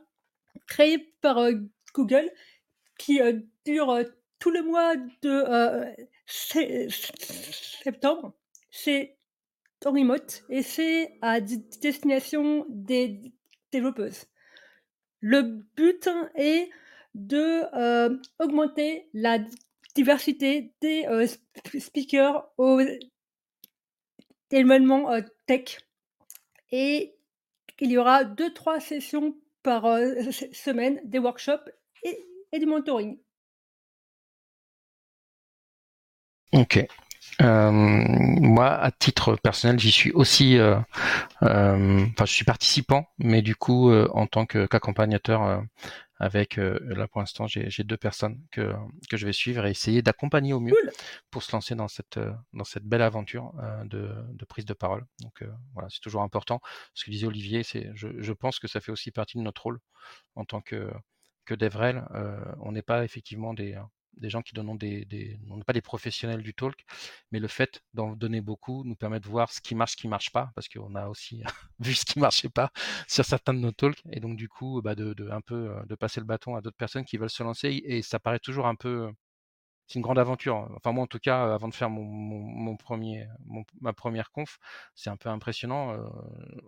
créé 0.68 0.98
par 1.20 1.50
Google 1.94 2.30
qui 2.98 3.20
dure 3.64 3.98
tout 4.38 4.52
le 4.52 4.62
mois 4.62 4.94
de 5.22 5.96
septembre. 7.82 8.34
C'est 8.70 9.16
en 9.86 9.92
remote 9.92 10.44
et 10.48 10.62
c'est 10.62 11.18
à 11.22 11.40
destination 11.40 12.66
des 12.68 13.20
développeuses. 13.72 14.26
Le 15.20 15.42
but 15.76 16.08
est 16.34 16.70
de 17.14 17.64
euh, 17.74 18.16
augmenter 18.38 19.08
la 19.12 19.38
diversité 19.94 20.72
des 20.80 21.06
euh, 21.06 21.26
speakers 21.78 22.48
aux 22.58 22.80
événements 24.50 25.10
euh, 25.10 25.22
tech 25.46 25.78
et 26.70 27.16
il 27.80 27.90
y 27.90 27.98
aura 27.98 28.24
deux 28.24 28.52
trois 28.52 28.80
sessions 28.80 29.36
par 29.62 29.84
semaine, 30.52 31.00
des 31.04 31.18
workshops 31.18 31.70
et, 32.02 32.18
et 32.52 32.58
du 32.58 32.66
mentoring. 32.66 33.18
Ok. 36.52 36.86
Euh, 37.40 37.70
moi, 37.72 38.72
à 38.72 38.90
titre 38.90 39.36
personnel, 39.36 39.78
j'y 39.78 39.90
suis 39.90 40.12
aussi. 40.12 40.58
Euh, 40.58 40.78
euh, 41.42 42.04
enfin, 42.12 42.24
je 42.26 42.32
suis 42.32 42.44
participant, 42.44 43.06
mais 43.18 43.42
du 43.42 43.56
coup, 43.56 43.92
en 43.92 44.26
tant 44.26 44.46
qu'accompagnateur, 44.46 45.62
avec 46.18 46.56
là 46.56 47.08
pour 47.08 47.20
l'instant, 47.20 47.46
j'ai 47.46 47.84
deux 47.84 47.96
personnes 47.96 48.40
que 48.50 48.72
que 49.08 49.16
je 49.16 49.26
vais 49.26 49.32
suivre 49.32 49.66
et 49.66 49.70
essayer 49.70 50.02
d'accompagner 50.02 50.52
au 50.52 50.60
mieux 50.60 50.76
pour 51.30 51.42
se 51.42 51.52
lancer 51.52 51.74
dans 51.74 51.88
cette 51.88 52.20
dans 52.52 52.64
cette 52.64 52.84
belle 52.84 53.02
aventure 53.02 53.52
de, 53.84 54.14
de 54.28 54.44
prise 54.44 54.66
de 54.66 54.74
parole. 54.74 55.06
Donc 55.22 55.44
voilà, 55.74 55.88
c'est 55.90 56.00
toujours 56.00 56.22
important. 56.22 56.60
Ce 56.94 57.04
que 57.04 57.10
disait 57.10 57.26
Olivier, 57.26 57.62
c'est 57.62 57.90
je, 57.94 58.08
je 58.18 58.32
pense 58.32 58.58
que 58.58 58.68
ça 58.68 58.80
fait 58.80 58.92
aussi 58.92 59.10
partie 59.10 59.38
de 59.38 59.42
notre 59.42 59.62
rôle 59.62 59.80
en 60.36 60.44
tant 60.44 60.60
que 60.60 60.90
que 61.46 61.54
DevRel. 61.54 62.04
on 62.60 62.72
n'est 62.72 62.82
pas 62.82 63.04
effectivement 63.04 63.54
des 63.54 63.76
des 64.16 64.30
gens 64.30 64.42
qui 64.42 64.54
donnent 64.54 64.76
des, 64.78 65.38
non 65.46 65.60
pas 65.60 65.72
des 65.72 65.80
professionnels 65.80 66.42
du 66.42 66.54
talk, 66.54 66.84
mais 67.32 67.38
le 67.38 67.48
fait 67.48 67.82
d'en 67.94 68.14
donner 68.14 68.40
beaucoup 68.40 68.84
nous 68.84 68.96
permet 68.96 69.20
de 69.20 69.28
voir 69.28 69.52
ce 69.52 69.60
qui 69.60 69.74
marche, 69.74 69.92
ce 69.92 69.96
qui 69.96 70.08
marche 70.08 70.30
pas, 70.30 70.50
parce 70.54 70.68
qu'on 70.68 70.94
a 70.94 71.08
aussi 71.08 71.42
vu 71.80 71.94
ce 71.94 72.04
qui 72.04 72.18
marchait 72.18 72.48
pas 72.48 72.70
sur 73.08 73.24
certains 73.24 73.54
de 73.54 73.58
nos 73.58 73.72
talks, 73.72 74.02
et 74.12 74.20
donc 74.20 74.36
du 74.36 74.48
coup, 74.48 74.80
bah 74.82 74.94
de, 74.94 75.14
un 75.30 75.40
peu 75.40 75.70
euh, 75.70 75.82
de 75.86 75.94
passer 75.94 76.20
le 76.20 76.26
bâton 76.26 76.56
à 76.56 76.60
d'autres 76.60 76.76
personnes 76.76 77.04
qui 77.04 77.16
veulent 77.16 77.30
se 77.30 77.42
lancer, 77.42 77.82
et 77.84 78.02
ça 78.02 78.18
paraît 78.18 78.40
toujours 78.40 78.66
un 78.66 78.74
peu 78.74 79.10
c'est 79.90 79.98
une 79.98 80.02
grande 80.02 80.20
aventure. 80.20 80.56
Hein. 80.56 80.72
Enfin 80.76 80.92
moi 80.92 81.02
en 81.02 81.06
tout 81.08 81.18
cas, 81.18 81.52
avant 81.52 81.68
de 81.68 81.74
faire 81.74 81.90
mon, 81.90 82.76
premier, 82.76 83.26
ma 83.80 83.92
première 83.92 84.30
conf, 84.30 84.58
c'est 84.94 85.10
un 85.10 85.16
peu 85.16 85.28
impressionnant. 85.28 85.92
Euh, 85.94 86.08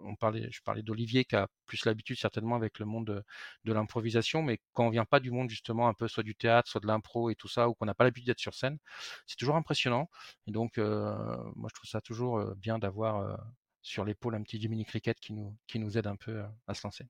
on 0.04 0.16
parlait, 0.16 0.48
je 0.50 0.60
parlais 0.62 0.82
d'Olivier 0.82 1.24
qui 1.24 1.36
a 1.36 1.46
plus 1.66 1.84
l'habitude 1.84 2.18
certainement 2.18 2.56
avec 2.56 2.80
le 2.80 2.86
monde 2.86 3.24
de, 3.64 3.72
l'improvisation, 3.72 4.42
mais 4.42 4.58
quand 4.72 4.86
on 4.86 4.90
vient 4.90 5.04
pas 5.04 5.20
du 5.20 5.30
monde 5.30 5.50
justement 5.50 5.88
un 5.88 5.94
peu 5.94 6.08
soit 6.08 6.24
du 6.24 6.34
théâtre, 6.34 6.68
soit 6.68 6.80
de 6.80 6.88
l'impro 6.88 7.30
et 7.30 7.36
tout 7.36 7.48
ça, 7.48 7.68
ou 7.68 7.74
qu'on 7.74 7.86
n'a 7.86 7.94
pas 7.94 8.04
l'habitude 8.04 8.26
d'être 8.26 8.40
sur 8.40 8.54
scène, 8.54 8.78
c'est 9.26 9.36
toujours 9.36 9.56
impressionnant. 9.56 10.10
Et 10.48 10.50
donc 10.52 10.78
euh, 10.78 11.14
moi 11.54 11.68
je 11.70 11.74
trouve 11.74 11.88
ça 11.88 12.00
toujours 12.00 12.38
euh, 12.38 12.54
bien 12.56 12.78
d'avoir 12.80 13.38
sur 13.82 14.04
l'épaule 14.04 14.34
un 14.34 14.42
petit 14.42 14.60
Jiminy 14.60 14.84
Cricket 14.84 15.18
qui 15.20 15.32
nous, 15.32 15.56
qui 15.68 15.78
nous 15.78 15.96
aide 15.96 16.08
un 16.08 16.16
peu 16.16 16.42
à 16.66 16.74
se 16.74 16.84
lancer. 16.84 17.06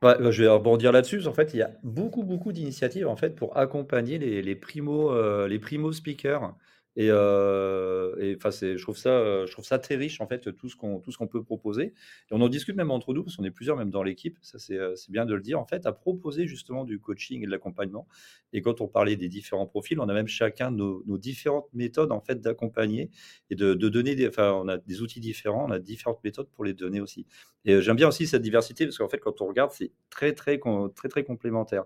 Bah, 0.00 0.16
je 0.30 0.42
vais 0.42 0.48
rebondir 0.48 0.92
là-dessus. 0.92 1.26
En 1.26 1.32
fait, 1.32 1.54
il 1.54 1.58
y 1.58 1.62
a 1.62 1.72
beaucoup, 1.82 2.22
beaucoup 2.22 2.52
d'initiatives 2.52 3.08
en 3.08 3.16
fait 3.16 3.34
pour 3.34 3.56
accompagner 3.56 4.18
les, 4.18 4.42
les 4.42 4.54
primo, 4.54 5.10
euh, 5.12 5.48
les 5.48 5.58
primo 5.58 5.90
speakers 5.92 6.54
et, 6.96 7.10
euh, 7.10 8.16
et 8.18 8.34
enfin, 8.36 8.50
c'est, 8.50 8.76
je 8.76 8.82
trouve 8.82 8.96
ça, 8.96 9.10
euh, 9.10 9.46
je 9.46 9.52
trouve 9.52 9.64
ça 9.64 9.78
très 9.78 9.94
riche 9.94 10.20
en 10.20 10.26
fait 10.26 10.52
tout 10.56 10.68
ce 10.68 10.76
qu'on 10.76 11.26
peut 11.28 11.42
proposer. 11.44 11.84
Et 11.84 11.92
on 12.32 12.40
en 12.40 12.48
discute 12.48 12.76
même 12.76 12.90
entre 12.90 13.14
nous 13.14 13.22
parce 13.22 13.36
qu'on 13.36 13.44
est 13.44 13.52
plusieurs 13.52 13.76
même 13.76 13.90
dans 13.90 14.02
l'équipe. 14.02 14.36
Ça 14.42 14.58
c'est, 14.58 14.76
euh, 14.76 14.96
c'est 14.96 15.12
bien 15.12 15.24
de 15.24 15.34
le 15.34 15.40
dire 15.40 15.60
en 15.60 15.64
fait 15.64 15.86
à 15.86 15.92
proposer 15.92 16.46
justement 16.46 16.84
du 16.84 16.98
coaching 16.98 17.42
et 17.42 17.46
de 17.46 17.50
l'accompagnement. 17.50 18.08
Et 18.52 18.62
quand 18.62 18.80
on 18.80 18.88
parlait 18.88 19.16
des 19.16 19.28
différents 19.28 19.66
profils, 19.66 20.00
on 20.00 20.08
a 20.08 20.14
même 20.14 20.26
chacun 20.26 20.70
nos, 20.70 21.04
nos 21.06 21.18
différentes 21.18 21.68
méthodes 21.72 22.10
en 22.10 22.20
fait 22.20 22.40
d'accompagner 22.40 23.10
et 23.50 23.54
de, 23.54 23.74
donner 23.74 24.16
des, 24.16 24.26
enfin, 24.28 24.52
on 24.52 24.66
a 24.68 24.78
des 24.78 25.02
outils 25.02 25.20
différents, 25.20 25.66
on 25.68 25.70
a 25.70 25.78
différentes 25.78 26.22
méthodes 26.24 26.48
pour 26.50 26.64
les 26.64 26.74
donner 26.74 27.00
aussi. 27.00 27.26
Et 27.64 27.80
j'aime 27.80 27.96
bien 27.96 28.08
aussi 28.08 28.26
cette 28.26 28.42
diversité 28.42 28.86
parce 28.86 28.98
qu'en 28.98 29.08
fait 29.08 29.18
quand 29.18 29.40
on 29.40 29.46
regarde, 29.46 29.70
c'est 29.70 29.92
très 30.10 30.32
très 30.32 30.58
complémentaire. 30.58 31.84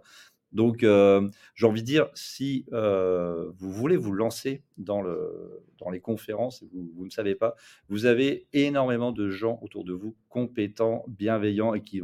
Donc, 0.52 0.82
euh, 0.82 1.28
j'ai 1.54 1.66
envie 1.66 1.82
de 1.82 1.86
dire, 1.86 2.08
si 2.14 2.66
euh, 2.72 3.50
vous 3.56 3.72
voulez 3.72 3.96
vous 3.96 4.12
lancer 4.12 4.62
dans, 4.76 5.00
le, 5.00 5.64
dans 5.78 5.90
les 5.90 6.00
conférences 6.00 6.62
vous, 6.72 6.90
vous, 6.94 7.04
ne 7.04 7.10
savez 7.10 7.34
pas, 7.34 7.54
vous 7.88 8.06
avez 8.06 8.46
énormément 8.52 9.12
de 9.12 9.30
gens 9.30 9.58
autour 9.62 9.84
de 9.84 9.92
vous 9.92 10.14
compétents, 10.28 11.04
bienveillants 11.08 11.74
et 11.74 11.82
qui, 11.82 12.02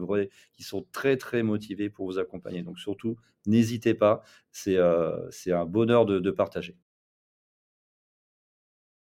sont 0.60 0.86
très, 0.92 1.16
très 1.16 1.42
motivés 1.42 1.90
pour 1.90 2.06
vous 2.06 2.18
accompagner. 2.18 2.62
Donc, 2.62 2.78
surtout, 2.78 3.16
n'hésitez 3.46 3.94
pas, 3.94 4.22
c'est 4.50 4.76
euh, 4.76 5.28
un 5.46 5.66
bonheur 5.66 6.06
de 6.06 6.30
partager. 6.30 6.76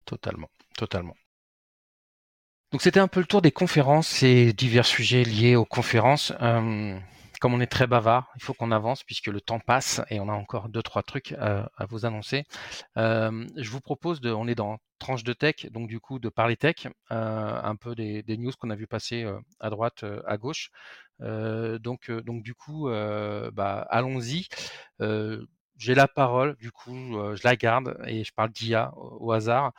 Totalement, 0.06 0.50
totalement. 0.78 1.16
Donc 2.74 2.82
c'était 2.82 3.00
un 3.00 3.08
peu 3.08 3.20
le 3.20 3.28
tour 3.28 3.44
des 3.44 3.52
conférences 3.52 4.24
et 4.24 4.52
divers 4.52 4.88
sujets 4.88 5.24
liés 5.24 5.56
aux 5.56 5.64
conférences. 5.64 6.34
Euh, 7.44 7.50
comme 7.50 7.54
on 7.54 7.60
est 7.60 7.68
très 7.68 7.88
bavard, 7.88 8.32
il 8.36 8.42
faut 8.42 8.54
qu'on 8.54 8.72
avance 8.72 9.04
puisque 9.04 9.28
le 9.28 9.42
temps 9.42 9.60
passe 9.60 10.02
et 10.10 10.20
on 10.20 10.30
a 10.30 10.34
encore 10.34 10.70
deux 10.70 10.82
trois 10.82 11.04
trucs 11.04 11.34
à, 11.34 11.70
vous 11.90 12.06
annoncer. 12.06 12.46
Euh, 12.98 13.46
je 13.58 13.70
vous 13.70 13.82
propose 13.82 14.22
de, 14.22 14.32
on 14.32 14.48
est 14.48 14.56
dans 14.56 14.78
tranche 15.00 15.24
de 15.24 15.34
tech, 15.34 15.68
donc 15.72 15.90
du 15.90 16.00
coup 16.00 16.20
de 16.20 16.30
parler 16.30 16.56
tech, 16.56 16.88
euh, 17.12 17.62
un 17.62 17.76
peu 17.76 17.96
des, 17.96 18.24
news 18.38 18.54
qu'on 18.58 18.70
a 18.70 18.76
vu 18.76 18.88
passer 18.88 19.24
euh, 19.24 19.40
à 19.60 19.70
droite, 19.70 20.06
à 20.26 20.38
gauche. 20.38 20.72
donc 21.20 22.12
donc 22.12 22.44
du 22.44 22.54
coup, 22.54 22.90
bah, 22.90 23.86
allons-y 23.90 24.48
j'ai 25.78 25.96
la 25.96 26.08
parole, 26.08 26.56
du 26.58 26.72
coup, 26.72 26.92
je 27.36 27.42
la 27.44 27.56
garde 27.56 27.98
et 28.08 28.24
je 28.24 28.34
parle 28.34 28.52
d'IA 28.52 28.94
au, 28.96 29.32
hasard. 29.32 29.72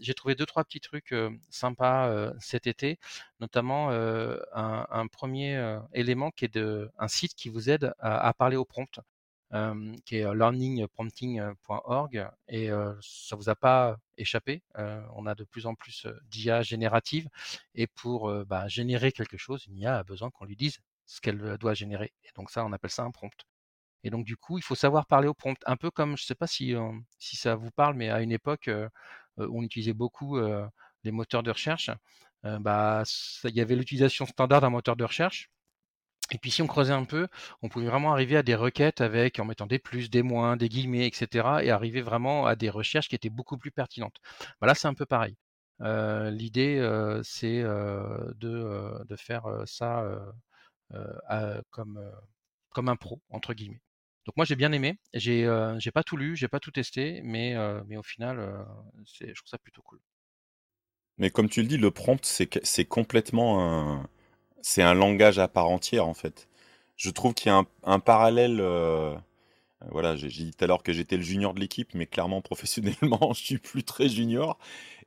j'ai 0.00 0.14
trouvé 0.14 0.34
deux, 0.34 0.46
trois 0.46 0.64
petits 0.64 0.80
trucs 0.80 1.14
sympas 1.50 2.32
cet 2.40 2.66
été, 2.66 2.98
notamment 3.40 3.90
un, 3.90 5.06
premier 5.08 5.78
élément 5.92 6.30
qui 6.30 6.44
est 6.46 6.54
de, 6.54 6.90
un 6.98 7.08
site 7.08 7.34
qui 7.34 7.48
vous 7.48 7.70
aide 7.70 7.92
à, 7.98 8.32
parler 8.34 8.56
au 8.56 8.64
prompt, 8.64 9.00
qui 10.04 10.16
est 10.16 10.34
learningprompting.org 10.34 12.28
et 12.48 12.70
ça 13.00 13.36
vous 13.36 13.48
a 13.48 13.54
pas 13.54 13.96
échappé. 14.18 14.62
on 15.14 15.26
a 15.26 15.34
de 15.34 15.44
plus 15.44 15.66
en 15.66 15.74
plus 15.74 16.06
d'IA 16.30 16.62
générative 16.62 17.28
et 17.74 17.86
pour 17.86 18.32
bah, 18.44 18.68
générer 18.68 19.12
quelque 19.12 19.36
chose, 19.38 19.66
une 19.66 19.78
IA 19.78 19.98
a 19.98 20.02
besoin 20.04 20.30
qu'on 20.30 20.44
lui 20.44 20.56
dise 20.56 20.78
ce 21.06 21.20
qu'elle 21.20 21.56
doit 21.58 21.74
générer. 21.74 22.12
Et 22.24 22.30
donc 22.36 22.50
ça, 22.50 22.64
on 22.64 22.72
appelle 22.72 22.90
ça 22.90 23.02
un 23.02 23.10
prompt. 23.10 23.32
Et 24.04 24.10
donc, 24.10 24.24
du 24.24 24.36
coup, 24.36 24.58
il 24.58 24.62
faut 24.62 24.74
savoir 24.74 25.06
parler 25.06 25.28
au 25.28 25.34
prompt. 25.34 25.58
Un 25.66 25.76
peu 25.76 25.90
comme, 25.90 26.16
je 26.16 26.22
ne 26.22 26.26
sais 26.26 26.34
pas 26.34 26.46
si, 26.46 26.74
si 27.18 27.36
ça 27.36 27.54
vous 27.54 27.70
parle, 27.70 27.94
mais 27.94 28.10
à 28.10 28.20
une 28.22 28.32
époque, 28.32 28.70
où 29.38 29.60
on 29.60 29.62
utilisait 29.62 29.92
beaucoup 29.94 30.38
les 31.04 31.12
moteurs 31.12 31.42
de 31.42 31.50
recherche, 31.50 31.90
bah, 32.44 33.04
il 33.44 33.54
y 33.54 33.60
avait 33.60 33.76
l'utilisation 33.76 34.26
standard 34.26 34.60
d'un 34.60 34.70
moteur 34.70 34.96
de 34.96 35.04
recherche. 35.04 35.50
Et 36.30 36.38
puis 36.38 36.50
si 36.50 36.62
on 36.62 36.66
creusait 36.66 36.92
un 36.94 37.04
peu, 37.04 37.28
on 37.62 37.68
pouvait 37.68 37.86
vraiment 37.86 38.12
arriver 38.12 38.36
à 38.36 38.42
des 38.42 38.54
requêtes 38.54 39.00
avec 39.00 39.38
en 39.38 39.44
mettant 39.44 39.66
des 39.66 39.78
plus, 39.78 40.08
des 40.10 40.22
moins, 40.22 40.56
des 40.56 40.68
guillemets, 40.68 41.06
etc. 41.06 41.62
et 41.64 41.70
arriver 41.70 42.00
vraiment 42.00 42.46
à 42.46 42.56
des 42.56 42.70
recherches 42.70 43.08
qui 43.08 43.14
étaient 43.14 43.28
beaucoup 43.30 43.58
plus 43.58 43.70
pertinentes. 43.70 44.16
Bah, 44.60 44.66
là, 44.66 44.74
c'est 44.74 44.88
un 44.88 44.94
peu 44.94 45.06
pareil. 45.06 45.36
L'idée, 45.80 46.80
c'est 47.24 47.62
de, 47.62 49.04
de, 49.04 49.16
faire 49.16 49.44
ça 49.66 50.04
comme, 51.70 52.00
comme 52.70 52.88
un 52.88 52.96
pro, 52.96 53.20
entre 53.30 53.54
guillemets. 53.54 53.80
Donc 54.26 54.36
moi 54.36 54.44
j'ai 54.44 54.56
bien 54.56 54.72
aimé. 54.72 54.98
J'ai 55.14 55.48
j'ai 55.78 55.90
pas 55.90 56.02
tout 56.02 56.16
lu, 56.16 56.36
j'ai 56.36 56.48
pas 56.48 56.60
tout 56.60 56.70
testé, 56.70 57.20
mais, 57.24 57.54
mais 57.86 57.96
au 57.96 58.02
final, 58.02 58.64
je 59.04 59.32
trouve 59.32 59.48
ça 59.48 59.58
plutôt 59.58 59.82
cool. 59.82 60.00
Mais 61.18 61.30
comme 61.30 61.48
tu 61.48 61.62
le 61.62 61.68
dis, 61.68 61.76
le 61.76 61.90
prompt, 61.90 62.24
c'est 62.24 62.84
complètement 62.84 63.60
un, 63.60 64.08
c'est 64.62 64.82
un 64.82 64.94
langage 64.94 65.38
à 65.38 65.48
part 65.48 65.68
entière 65.68 66.06
en 66.06 66.14
fait. 66.14 66.48
Je 66.96 67.10
trouve 67.10 67.34
qu'il 67.34 67.50
y 67.50 67.54
a 67.54 67.64
un, 67.84 68.00
parallèle. 68.00 68.60
Euh, 68.60 69.14
voilà, 69.90 70.16
j'ai 70.16 70.28
dit 70.28 70.52
tout 70.52 70.64
à 70.64 70.68
l'heure 70.68 70.82
que 70.82 70.92
j'étais 70.92 71.16
le 71.16 71.22
junior 71.22 71.54
de 71.54 71.60
l'équipe, 71.60 71.94
mais 71.94 72.06
clairement 72.06 72.40
professionnellement, 72.42 73.32
je 73.34 73.42
suis 73.42 73.58
plus 73.58 73.84
très 73.84 74.08
junior. 74.08 74.58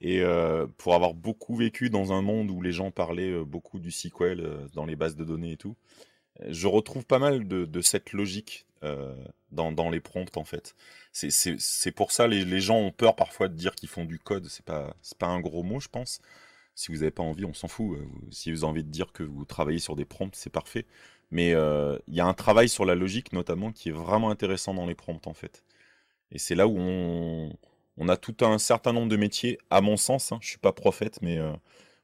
Et 0.02 0.22
euh, 0.22 0.68
pour 0.78 0.94
avoir 0.94 1.14
beaucoup 1.14 1.56
vécu 1.56 1.90
dans 1.90 2.12
un 2.12 2.22
monde 2.22 2.52
où 2.52 2.62
les 2.62 2.74
gens 2.74 2.92
parlaient 2.92 3.32
euh, 3.32 3.46
beaucoup 3.46 3.80
du 3.80 3.92
SQL 3.92 4.68
dans 4.74 4.86
les 4.86 4.96
bases 4.96 5.16
de 5.16 5.24
données 5.24 5.54
et 5.54 5.58
tout, 5.58 5.76
je 6.48 6.68
retrouve 6.68 7.06
pas 7.06 7.20
mal 7.20 7.48
de, 7.48 7.82
cette 7.82 8.12
logique 8.12 8.66
dans, 9.52 9.90
les 9.90 10.00
prompts 10.00 10.38
en 10.38 10.44
fait. 10.44 10.76
C'est 11.12 11.92
pour 11.92 12.12
ça 12.12 12.28
les, 12.28 12.46
les 12.46 12.62
gens 12.62 12.78
ont 12.78 12.92
peur 12.92 13.16
parfois 13.16 13.48
de 13.48 13.56
dire 13.56 13.76
qu'ils 13.76 13.90
font 13.90 14.06
du 14.06 14.20
code. 14.20 14.48
C'est 14.48 14.66
pas 14.66 14.96
pas 15.20 15.28
un 15.28 15.40
gros 15.40 15.64
mot, 15.64 15.80
je 15.80 15.90
pense. 15.90 16.22
Si 16.76 16.92
vous 16.92 17.00
n'avez 17.00 17.12
pas 17.12 17.24
envie, 17.24 17.46
on 17.46 17.54
s'en 17.54 17.70
fout. 17.70 17.98
Euh, 17.98 18.06
si 18.32 18.52
vous 18.52 18.60
avez 18.64 18.72
envie 18.72 18.84
de 18.84 18.90
dire 18.90 19.14
que 19.14 19.24
vous 19.24 19.46
travaillez 19.46 19.80
sur 19.80 19.96
des 19.96 20.06
prompts, 20.06 20.36
c'est 20.36 20.50
parfait. 20.50 20.86
Mais 21.32 21.54
euh, 21.54 21.98
il 22.08 22.16
y 22.16 22.20
a 22.22 22.26
un 22.26 22.34
travail 22.34 22.70
sur 22.70 22.86
la 22.86 22.96
logique 22.96 23.34
notamment 23.34 23.72
qui 23.72 23.90
est 23.90 23.92
vraiment 23.92 24.30
intéressant 24.30 24.74
dans 24.74 24.86
les 24.86 24.96
prompts 24.96 25.28
en 25.28 25.34
fait. 25.34 25.64
Et 26.32 26.40
c'est 26.40 26.56
là 26.56 26.68
où 26.68 26.78
on, 26.78 28.10
a 28.10 28.18
tout 28.18 28.36
un 28.42 28.58
certain 28.58 28.94
nombre 28.94 29.10
de 29.10 29.18
métiers, 29.18 29.58
à 29.70 29.82
mon 29.82 29.98
sens, 29.98 30.32
hein, 30.32 30.38
je 30.42 30.48
ne 30.48 30.50
suis 30.50 30.58
pas 30.60 30.74
prophète, 30.74 31.20
mais 31.22 31.38
euh, 31.38 31.54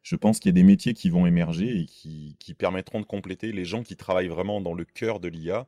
je 0.03 0.15
pense 0.15 0.39
qu'il 0.39 0.49
y 0.49 0.53
a 0.53 0.53
des 0.53 0.63
métiers 0.63 0.93
qui 0.93 1.09
vont 1.09 1.25
émerger 1.25 1.81
et 1.81 1.85
qui, 1.85 2.35
qui, 2.39 2.53
permettront 2.53 3.01
de 3.01 3.05
compléter 3.05 3.51
les 3.51 3.65
gens 3.65 3.83
qui 3.83 3.97
travaillent 3.97 4.27
vraiment 4.27 4.61
dans 4.61 4.73
le 4.73 4.85
cœur 4.85 5.19
de 5.19 5.27
l'IA, 5.27 5.67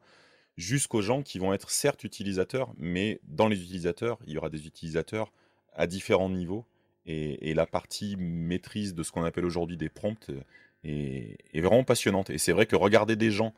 jusqu'aux 0.58 1.02
gens 1.02 1.24
qui 1.24 1.40
vont 1.40 1.54
être 1.54 1.70
certes 1.70 2.04
utilisateurs, 2.04 2.74
mais 2.78 3.20
dans 3.24 3.48
les 3.48 3.62
utilisateurs, 3.62 4.20
il 4.28 4.34
y 4.34 4.38
aura 4.38 4.50
des 4.50 4.68
utilisateurs 4.68 5.32
à 5.74 5.88
différents 5.88 6.30
niveaux 6.30 6.66
et, 7.06 7.54
la 7.54 7.66
partie 7.66 8.16
maîtrise 8.18 8.94
de 8.94 9.04
ce 9.04 9.12
qu'on 9.12 9.24
appelle 9.24 9.46
aujourd'hui 9.46 9.78
des 9.78 9.90
prompts 9.90 10.32
est, 10.84 11.38
vraiment 11.56 11.84
passionnante. 11.84 12.30
Et 12.30 12.38
c'est 12.38 12.52
vrai 12.52 12.66
que 12.66 12.76
regarder 12.76 13.16
des 13.16 13.32
gens 13.32 13.54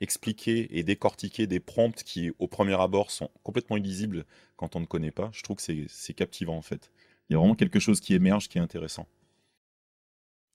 expliquer 0.00 0.78
et 0.78 0.82
décortiquer 0.82 1.46
des 1.46 1.60
prompts 1.60 2.02
qui, 2.02 2.30
au 2.38 2.48
premier 2.48 2.78
abord, 2.80 3.10
sont 3.10 3.30
complètement 3.42 3.76
illisibles 3.76 4.24
quand 4.56 4.76
on 4.76 4.80
ne 4.80 4.86
connaît 4.86 5.10
pas, 5.10 5.30
je 5.32 5.42
trouve 5.42 5.56
que 5.56 5.86
c'est 5.88 6.14
captivant 6.14 6.56
en 6.56 6.62
fait. 6.62 6.90
Il 7.28 7.32
y 7.32 7.36
a 7.36 7.38
vraiment 7.38 7.54
quelque 7.54 7.80
chose 7.80 8.00
qui 8.00 8.14
émerge 8.14 8.48
qui 8.48 8.58
est 8.58 8.60
intéressant. 8.60 9.06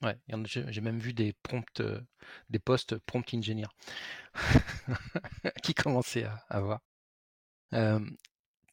Ouais, 0.02 0.18
j'ai 0.46 0.82
même 0.82 0.98
vu 0.98 1.14
des 1.14 1.34
prompts, 1.44 1.80
euh, 1.80 2.02
des 2.50 2.58
postes 2.58 2.98
prompt 3.00 3.34
engineer 3.36 3.68
qui 5.64 5.76
commençaient 5.76 6.26
à, 6.26 6.44
avoir. 6.50 6.80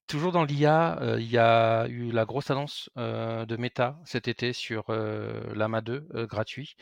Toujours 0.06 0.32
dans 0.32 0.44
l'IA, 0.44 0.98
euh, 1.02 1.20
il 1.20 1.28
y 1.28 1.36
a 1.36 1.86
eu 1.88 2.10
la 2.12 2.24
grosse 2.24 2.50
annonce 2.50 2.88
euh, 2.96 3.44
de 3.44 3.58
Meta 3.58 4.00
cet 4.06 4.26
été 4.26 4.54
sur 4.54 4.90
l'AMA 4.90 5.82
2 5.82 6.08
gratuit 6.26 6.76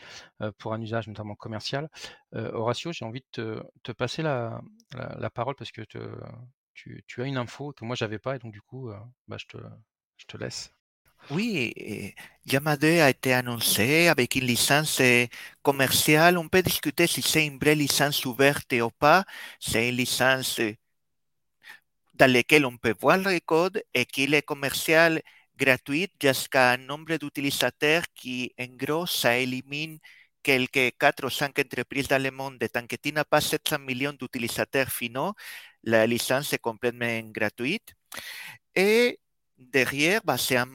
pour 0.57 0.73
un 0.73 0.81
usage 0.81 1.07
notamment 1.09 1.35
commercial. 1.35 1.89
Horatio, 2.31 2.93
j'ai 2.93 3.03
envie 3.03 3.25
de 3.35 3.61
te, 3.83 3.91
passer 3.91 4.21
la, 4.21 4.61
parole 5.33 5.55
parce 5.55 5.73
que 5.73 5.81
tu, 6.73 7.21
as 7.21 7.25
une 7.25 7.37
info 7.37 7.73
que 7.73 7.83
moi 7.83 7.97
j'avais 7.97 8.19
pas 8.19 8.37
et 8.37 8.39
donc 8.39 8.53
du 8.53 8.61
coup, 8.61 8.91
bah, 9.27 9.37
je 9.37 10.25
te 10.25 10.37
laisse. 10.37 10.76
Oui, 11.29 11.73
Yama 12.45 12.77
2 12.77 13.01
a 13.01 13.09
été 13.09 13.33
annoncé 13.33 14.07
avec 14.07 14.35
une 14.35 14.45
licence 14.45 15.01
commerciale. 15.61 16.37
On 16.37 16.47
peut 16.49 16.61
discuter 16.61 17.07
si 17.07 17.21
c'est 17.21 17.45
une 17.45 17.59
vraie 17.59 17.75
licence 17.75 18.25
ouverte 18.25 18.73
ou 18.73 18.89
pas. 18.91 19.25
C'est 19.59 19.89
une 19.89 19.95
licence 19.97 20.59
dans 22.13 22.31
lesquels 22.31 22.65
on 22.65 22.77
peut 22.77 22.95
voir 22.99 23.17
le 23.17 23.39
code 23.39 23.81
et 23.93 24.05
qu'il 24.05 24.33
est 24.33 24.41
commercial 24.41 25.21
gratuit 25.57 26.07
jusqu'à 26.21 26.71
un 26.73 26.77
nombre 26.77 27.17
d'utilisateurs 27.17 28.03
qui, 28.15 28.53
en 28.59 28.67
gros, 28.75 29.05
ça 29.05 29.37
élimine 29.37 29.99
quelques 30.43 30.97
4 30.97 31.25
ou 31.25 31.29
5 31.29 31.57
entreprises 31.59 32.07
dans 32.07 32.21
le 32.21 32.31
monde. 32.31 32.57
Tant 32.73 32.85
que 32.87 32.95
tu 32.95 33.11
n'as 33.11 33.25
pas 33.25 33.41
700 33.41 33.79
millions 33.79 34.13
d'utilisateurs 34.13 34.89
finaux, 34.89 35.33
la 35.83 36.07
licence 36.07 36.53
est 36.53 36.59
complètement 36.59 37.21
gratuite. 37.31 37.93
Et 38.75 39.19
derrière, 39.57 40.21
bah, 40.23 40.37
c'est 40.37 40.57
un, 40.57 40.67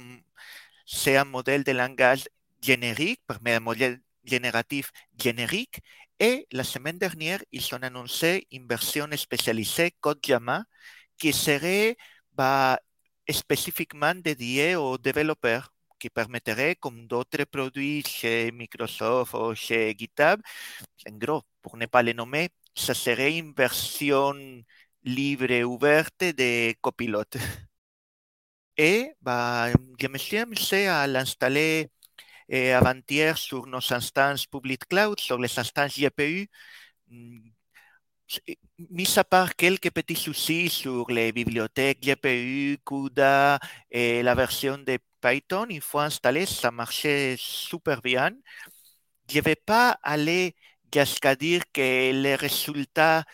un, 1.06 1.24
modèle 1.24 1.64
de 1.64 1.72
langage 1.72 2.28
générique, 2.60 3.20
un 3.46 3.60
modèle 3.60 4.00
génératif 4.24 4.90
générique. 5.18 5.80
Et 6.18 6.46
la 6.52 6.64
semaine 6.64 6.98
dernière, 6.98 7.40
ils 7.52 7.74
ont 7.74 7.82
annoncé 7.82 8.46
une 8.52 8.66
version 8.68 9.08
spécialisée, 9.16 9.92
Code 10.00 10.20
qui 11.18 11.32
serait 11.32 11.96
bah, 12.32 12.78
spécifiquement 13.30 14.14
dédié 14.14 14.76
aux 14.76 14.98
développeurs, 14.98 15.72
qui 15.98 16.10
permettrait, 16.10 16.76
comme 16.76 17.06
d'autres 17.06 17.44
produits 17.44 18.02
chez 18.06 18.50
Microsoft 18.52 19.34
ou 19.34 19.54
chez 19.54 19.94
GitHub, 19.96 20.40
en 21.08 21.16
gros, 21.18 21.42
pour 21.62 21.76
ne 21.76 21.86
pas 21.86 22.02
les 22.02 22.14
nommer, 22.14 22.50
ça 22.74 22.94
serait 22.94 23.38
une 23.38 23.52
version 23.54 24.34
libre 25.04 25.62
ouverte 25.64 26.24
de 26.24 26.72
copilote. 26.80 27.36
Et 28.82 29.12
bah, 29.22 29.68
je 30.00 30.08
me 30.08 30.18
suis 30.18 30.38
amusé 30.38 30.88
à 30.88 31.06
l'installer 31.06 31.88
avant-hier 32.50 33.38
sur 33.38 33.66
nos 33.66 33.92
instances 33.92 34.46
public 34.46 34.88
cloud, 34.88 35.20
sur 35.20 35.38
les 35.38 35.58
instances 35.58 35.96
GPU 35.98 36.50
mis 38.90 39.18
à 39.18 39.24
part 39.24 39.54
quelques 39.56 39.90
petits 39.90 40.16
soucis 40.16 40.68
sur 40.68 41.10
les 41.10 41.32
bibliothèques 41.32 42.00
GPU, 42.02 42.78
CUDA 42.84 43.58
et 43.90 44.22
la 44.22 44.34
version 44.34 44.78
de 44.78 44.98
Python, 45.20 45.66
une 45.68 45.80
fois 45.80 46.04
installé, 46.04 46.46
ça 46.46 46.70
marchait 46.70 47.36
super 47.38 48.00
bien. 48.02 48.30
Je 49.30 49.38
ne 49.38 49.42
vais 49.42 49.56
pas 49.56 49.98
aller 50.02 50.56
jusqu'à 50.94 51.36
dire 51.36 51.62
que 51.72 52.12
les 52.12 52.34
résultats 52.34 53.24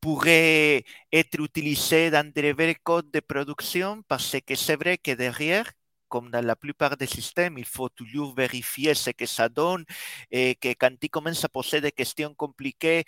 pourraient 0.00 0.84
être 1.12 1.40
utilisés 1.40 2.10
dans 2.10 2.30
des 2.32 2.52
vrais 2.52 2.74
codes 2.82 3.10
de 3.10 3.20
production 3.20 4.02
parce 4.08 4.36
que 4.46 4.54
c'est 4.54 4.76
vrai 4.76 4.98
que 4.98 5.12
derrière, 5.12 5.70
comme 6.08 6.30
dans 6.30 6.44
la 6.44 6.56
plupart 6.56 6.96
des 6.96 7.06
systèmes, 7.06 7.58
il 7.58 7.64
faut 7.66 7.88
toujours 7.88 8.34
vérifier 8.34 8.94
ce 8.94 9.10
que 9.10 9.26
ça 9.26 9.48
donne 9.48 9.84
et 10.30 10.54
que 10.56 10.68
quand 10.74 10.90
tu 11.00 11.08
commences 11.08 11.44
à 11.44 11.48
poser 11.48 11.80
des 11.80 11.92
questions 11.92 12.34
compliquées, 12.34 13.04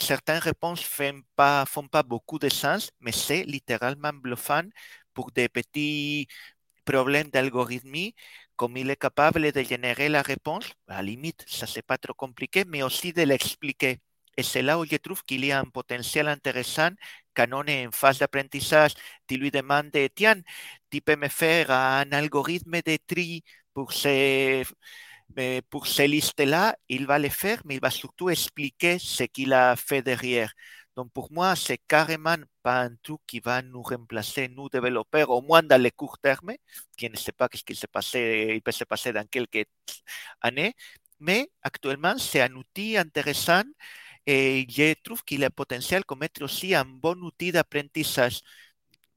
certaines 0.00 0.38
réponses 0.40 0.80
ne 0.82 0.84
font 1.12 1.20
pas, 1.36 1.64
font 1.66 1.88
pas 1.88 2.02
beaucoup 2.02 2.38
de 2.38 2.48
sens, 2.48 2.90
mais 3.00 3.12
c'est 3.12 3.44
littéralement 3.44 4.12
bluffant 4.12 4.62
pour 5.14 5.30
des 5.32 5.48
petits 5.48 6.28
problèmes 6.84 7.30
d'algorithmie, 7.30 8.14
comme 8.56 8.76
il 8.76 8.90
est 8.90 8.96
capable 8.96 9.52
de 9.52 9.62
générer 9.62 10.08
la 10.08 10.22
réponse, 10.22 10.66
à 10.88 10.96
la 10.96 11.02
limite, 11.02 11.44
ça 11.48 11.66
c'est 11.66 11.82
pas 11.82 11.98
trop 11.98 12.14
compliqué, 12.14 12.64
mais 12.66 12.82
aussi 12.82 13.12
de 13.12 13.22
l'expliquer. 13.22 13.98
Je 14.38 14.96
trouve 14.98 15.22
qu'il 15.24 15.44
y 15.44 15.52
a 15.52 15.60
un 15.60 15.64
potentiel 15.64 16.28
intéressant 16.28 16.90
quand 17.34 17.46
on 17.52 17.64
est 17.64 17.86
en 17.86 17.90
phase 17.92 18.18
d'apprentissage. 18.18 18.92
Tu 19.26 19.36
lui 19.36 19.50
demandes, 19.50 19.90
tiens, 20.14 20.36
tu 20.90 21.00
peux 21.00 21.16
me 21.16 21.28
faire 21.28 21.70
un 21.70 22.10
algorithme 22.12 22.80
de 22.84 22.98
tri 23.06 23.42
pour 23.72 23.92
ces 23.92 24.64
mais 25.36 25.60
pour 25.70 25.86
ces 25.86 26.08
listes-là, 26.08 26.76
il 26.88 27.06
va 27.06 27.18
les 27.18 27.30
faire, 27.30 27.60
mais 27.64 27.74
il 27.76 27.80
va 27.80 27.90
surtout 27.90 28.30
expliquer 28.30 28.98
ce 28.98 29.24
qu'il 29.24 29.52
a 29.52 29.74
fait 29.76 30.02
derrière. 30.02 30.52
Donc 30.96 31.12
pour 31.12 31.30
moi, 31.32 31.56
c'est 31.56 31.78
carrément 31.78 32.36
pas 32.62 32.82
un 32.82 32.94
truc 33.02 33.20
qui 33.26 33.40
va 33.40 33.60
nous 33.62 33.82
remplacer, 33.82 34.48
nous 34.48 34.68
développeurs, 34.68 35.30
au 35.30 35.42
moins 35.42 35.62
dans 35.62 35.82
le 35.82 35.90
court 35.90 36.18
terme. 36.18 36.52
Qui 36.96 37.10
ne 37.10 37.16
sait 37.16 37.32
pas 37.32 37.48
ce 37.52 37.62
qui 37.64 37.74
s'est 37.74 37.86
passé, 37.88 38.52
il 38.54 38.62
peut 38.62 38.72
se 38.72 38.84
passer 38.84 39.12
dans 39.12 39.26
quelques 39.26 39.66
années. 40.40 40.74
Mais 41.20 41.50
actuellement, 41.62 42.16
c'est 42.18 42.40
un 42.42 42.52
outil 42.54 42.96
intéressant 42.96 43.62
je 44.26 44.94
trouve 45.02 45.22
qu'il 45.24 45.44
a 45.44 45.50
potentiel 45.50 46.04
comme 46.04 46.22
être 46.24 46.42
aussi 46.42 46.74
un 46.74 46.84
bon 46.84 47.18
outil 47.22 47.52
d'apprentissage, 47.52 48.40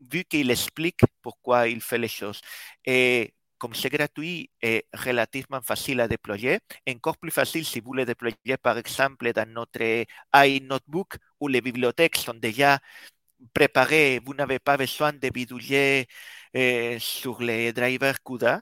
vu 0.02 0.24
qu'il 0.26 0.52
explique 0.52 1.02
pourquoi 1.22 1.68
il 1.68 1.82
fait 1.82 1.98
les 1.98 2.08
choses. 2.08 2.42
Et 2.86 3.34
comme 3.58 3.76
c'est 3.76 3.90
gratuit 3.90 4.50
et 4.62 4.86
relativement 4.94 5.62
facile 5.62 6.00
à 6.02 6.08
déployer, 6.08 6.60
encore 6.90 7.18
plus 7.18 7.32
facile 7.32 7.66
si 7.66 7.82
vous 7.82 7.94
le 7.94 8.06
déployez 8.06 8.58
par 8.62 8.78
exemple 8.78 9.32
dans 9.34 9.50
notre 9.50 10.06
iNotebook 10.34 11.18
où 11.40 11.48
les 11.50 11.62
bibliothèques 11.62 12.16
sont 12.18 12.34
déjà 12.36 12.80
préparé, 13.54 14.20
vous 14.26 14.34
n'avez 14.34 14.60
pas 14.60 14.78
besoin 14.78 15.14
de 15.14 15.30
bidouiller 15.30 16.08
sur 17.00 17.42
les 17.42 17.74
drivers 17.74 18.22
CUDA. 18.24 18.62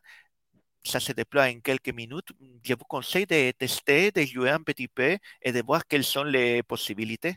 Ça 0.88 1.02
se 1.02 1.12
déploie 1.12 1.48
en 1.48 1.60
quelques 1.60 1.94
minutes. 1.94 2.30
Je 2.64 2.74
vous 2.74 2.86
conseille 2.86 3.26
de 3.26 3.52
tester, 3.52 4.10
de 4.12 4.22
jouer 4.22 4.52
un 4.52 4.62
petit 4.62 4.88
peu 4.88 5.18
et 5.42 5.52
de 5.52 5.62
voir 5.62 5.86
quelles 5.86 6.06
sont 6.06 6.24
les 6.24 6.64
possibilités. 6.64 7.36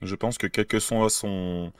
Je 0.00 0.14
pense 0.14 0.38
que 0.38 0.46
quel 0.46 0.66
que 0.66 0.78
soit 0.78 1.10
son, 1.10 1.72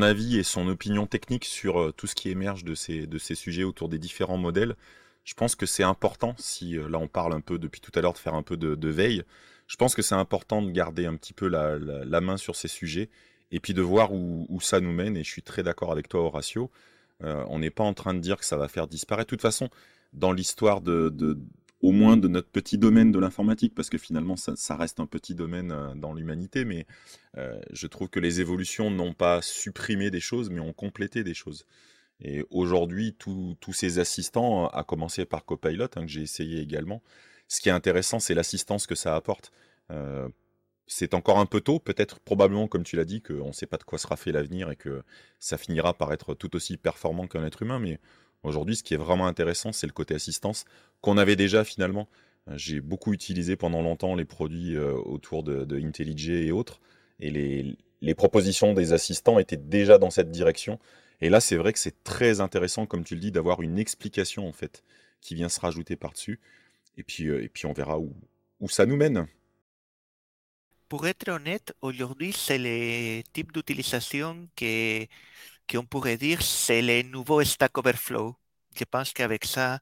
avis 0.00 0.38
et 0.38 0.44
son 0.44 0.66
opinion 0.68 1.06
technique 1.06 1.44
sur 1.44 1.92
tout 1.94 2.06
ce 2.06 2.14
qui 2.14 2.30
émerge 2.30 2.64
de 2.64 2.74
ces, 2.74 3.34
sujets 3.34 3.64
autour 3.64 3.90
des 3.90 3.98
différents 3.98 4.38
modèles, 4.38 4.76
je 5.24 5.34
pense 5.34 5.54
que 5.54 5.66
c'est 5.66 5.82
important, 5.82 6.34
si 6.38 6.74
là 6.74 6.98
on 6.98 7.08
parle 7.08 7.34
un 7.34 7.40
peu 7.40 7.58
depuis 7.58 7.80
tout 7.80 7.92
à 7.94 8.00
l'heure 8.00 8.14
de 8.14 8.18
faire 8.18 8.34
un 8.34 8.42
peu 8.42 8.56
de, 8.56 8.88
veille, 8.88 9.24
je 9.66 9.76
pense 9.76 9.94
que 9.94 10.02
c'est 10.02 10.14
important 10.14 10.62
de 10.62 10.70
garder 10.70 11.04
un 11.04 11.16
petit 11.16 11.34
peu 11.34 11.48
la, 11.48 12.20
main 12.20 12.38
sur 12.38 12.56
ces 12.56 12.68
sujets 12.68 13.10
et 13.50 13.60
puis 13.60 13.74
de 13.74 13.82
voir 13.82 14.12
où, 14.12 14.58
ça 14.62 14.80
nous 14.80 14.92
mène. 14.92 15.16
Et 15.16 15.24
je 15.24 15.30
suis 15.30 15.42
très 15.42 15.62
d'accord 15.62 15.92
avec 15.92 16.08
toi, 16.08 16.22
Horatio. 16.22 16.70
Euh, 17.22 17.44
on 17.48 17.58
n'est 17.58 17.70
pas 17.70 17.84
en 17.84 17.94
train 17.94 18.14
de 18.14 18.20
dire 18.20 18.38
que 18.38 18.44
ça 18.44 18.56
va 18.56 18.68
faire 18.68 18.88
disparaître. 18.88 19.28
De 19.28 19.36
toute 19.36 19.42
façon, 19.42 19.68
dans 20.12 20.32
l'histoire 20.32 20.80
de, 20.80 21.38
au 21.80 21.92
moins 21.92 22.16
de 22.16 22.28
notre 22.28 22.48
petit 22.48 22.78
domaine 22.78 23.12
de 23.12 23.18
l'informatique, 23.18 23.74
parce 23.74 23.90
que 23.90 23.98
finalement 23.98 24.36
ça, 24.36 24.76
reste 24.76 25.00
un 25.00 25.06
petit 25.06 25.34
domaine 25.34 25.72
euh, 25.72 25.94
dans 25.94 26.12
l'humanité, 26.12 26.64
mais 26.64 26.86
euh, 27.36 27.60
je 27.70 27.86
trouve 27.86 28.08
que 28.08 28.20
les 28.20 28.40
évolutions 28.40 28.90
n'ont 28.90 29.14
pas 29.14 29.42
supprimé 29.42 30.10
des 30.10 30.20
choses, 30.20 30.50
mais 30.50 30.60
ont 30.60 30.72
complété 30.72 31.24
des 31.24 31.34
choses. 31.34 31.66
Et 32.20 32.44
aujourd'hui, 32.50 33.16
tous 33.18 33.56
ces 33.72 33.98
assistants, 33.98 34.68
à 34.68 34.84
commencer 34.84 35.24
par 35.24 35.44
Copilot, 35.44 35.84
hein, 35.96 36.02
que 36.02 36.06
j'ai 36.06 36.22
essayé 36.22 36.60
également, 36.60 37.02
ce 37.48 37.60
qui 37.60 37.68
est 37.68 37.72
intéressant, 37.72 38.20
c'est 38.20 38.34
l'assistance 38.34 38.86
que 38.86 38.94
ça 38.94 39.16
apporte. 39.16 39.50
C'est 40.86 41.14
encore 41.14 41.38
un 41.38 41.46
peu 41.46 41.60
tôt, 41.60 41.78
peut-être 41.78 42.20
probablement, 42.20 42.68
comme 42.68 42.82
tu 42.82 42.96
l'as 42.96 43.04
dit, 43.04 43.22
qu'on 43.22 43.48
ne 43.48 43.52
sait 43.52 43.66
pas 43.66 43.78
de 43.78 43.84
quoi 43.84 43.98
sera 43.98 44.16
fait 44.16 44.32
l'avenir 44.32 44.70
et 44.70 44.76
que 44.76 45.02
ça 45.38 45.56
finira 45.56 45.94
par 45.94 46.12
être 46.12 46.34
tout 46.34 46.54
aussi 46.56 46.76
performant 46.76 47.26
qu'un 47.26 47.44
être 47.44 47.62
humain, 47.62 47.78
mais 47.78 47.98
aujourd'hui, 48.42 48.76
ce 48.76 48.82
qui 48.82 48.94
est 48.94 48.98
vraiment 48.98 49.26
intéressant, 49.26 49.72
c'est 49.72 49.86
le 49.86 49.92
côté 49.92 50.14
assistance 50.14 50.64
qu'on 51.00 51.18
avait 51.18 51.36
déjà 51.36 51.64
finalement. 51.64 52.08
J'ai 52.54 52.80
beaucoup 52.80 53.12
utilisé 53.12 53.54
pendant 53.56 53.82
longtemps 53.82 54.16
les 54.16 54.24
produits 54.24 54.76
euh, 54.76 54.94
autour 54.94 55.44
de, 55.44 55.80
IntelliJ 55.80 56.30
et 56.30 56.52
autres, 56.52 56.80
et 57.20 57.30
les, 57.30 57.76
les 58.00 58.14
propositions 58.14 58.74
des 58.74 58.92
assistants 58.92 59.38
étaient 59.38 59.56
déjà 59.56 59.98
dans 59.98 60.10
cette 60.10 60.30
direction. 60.30 60.78
Et 61.20 61.30
là, 61.30 61.40
c'est 61.40 61.56
vrai 61.56 61.72
que 61.72 61.78
c'est 61.78 62.02
très 62.02 62.40
intéressant, 62.40 62.84
comme 62.84 63.04
tu 63.04 63.14
le 63.14 63.20
dis, 63.20 63.30
d'avoir 63.30 63.62
une 63.62 63.78
explication 63.78 64.48
en 64.48 64.52
fait 64.52 64.82
qui 65.20 65.36
vient 65.36 65.48
se 65.48 65.60
rajouter 65.60 65.94
par-dessus. 65.94 66.40
Et 66.98 67.04
puis, 67.04 67.28
euh, 67.28 67.42
et 67.42 67.48
puis 67.48 67.66
on 67.66 67.72
verra 67.72 67.98
où, 67.98 68.12
où 68.60 68.68
ça 68.68 68.86
nous 68.86 68.96
mène. 68.96 69.28
Pour 70.92 71.06
être 71.06 71.30
honnête, 71.30 71.74
aujourd'hui, 71.80 72.34
c'est 72.34 72.58
le 72.58 73.22
type 73.32 73.50
d'utilisation 73.50 74.46
que 74.54 75.06
qu'on 75.66 75.86
pourrait 75.86 76.18
dire 76.18 76.42
c'est 76.42 76.82
le 76.82 77.00
nouveau 77.00 77.42
Stack 77.42 77.78
Overflow. 77.78 78.36
Je 78.76 78.84
pense 78.84 79.10
qu'avec 79.14 79.46
ça, 79.46 79.78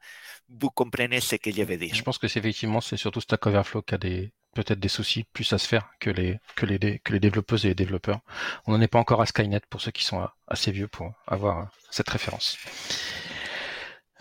vous 0.48 0.70
comprenez 0.70 1.20
ce 1.20 1.34
que 1.34 1.50
je 1.50 1.62
veux 1.62 1.76
dire. 1.76 1.92
Je 1.92 2.04
pense 2.04 2.16
que 2.16 2.28
c'est 2.28 2.38
effectivement 2.38 2.80
c'est 2.80 2.96
surtout 2.96 3.20
Stack 3.20 3.44
Overflow 3.44 3.82
qui 3.82 3.94
a 3.96 3.98
peut-être 3.98 4.78
des 4.78 4.86
soucis 4.86 5.24
plus 5.32 5.52
à 5.52 5.58
se 5.58 5.66
faire 5.66 5.90
que 5.98 6.10
les, 6.10 6.38
que 6.54 6.64
les, 6.64 7.00
que 7.00 7.12
les 7.12 7.18
développeuses 7.18 7.64
et 7.64 7.70
les 7.70 7.74
développeurs. 7.74 8.20
On 8.68 8.70
n'en 8.70 8.80
est 8.80 8.86
pas 8.86 9.00
encore 9.00 9.20
à 9.20 9.26
Skynet 9.26 9.62
pour 9.68 9.80
ceux 9.80 9.90
qui 9.90 10.04
sont 10.04 10.28
assez 10.46 10.70
vieux 10.70 10.86
pour 10.86 11.12
avoir 11.26 11.72
cette 11.90 12.08
référence. 12.08 12.56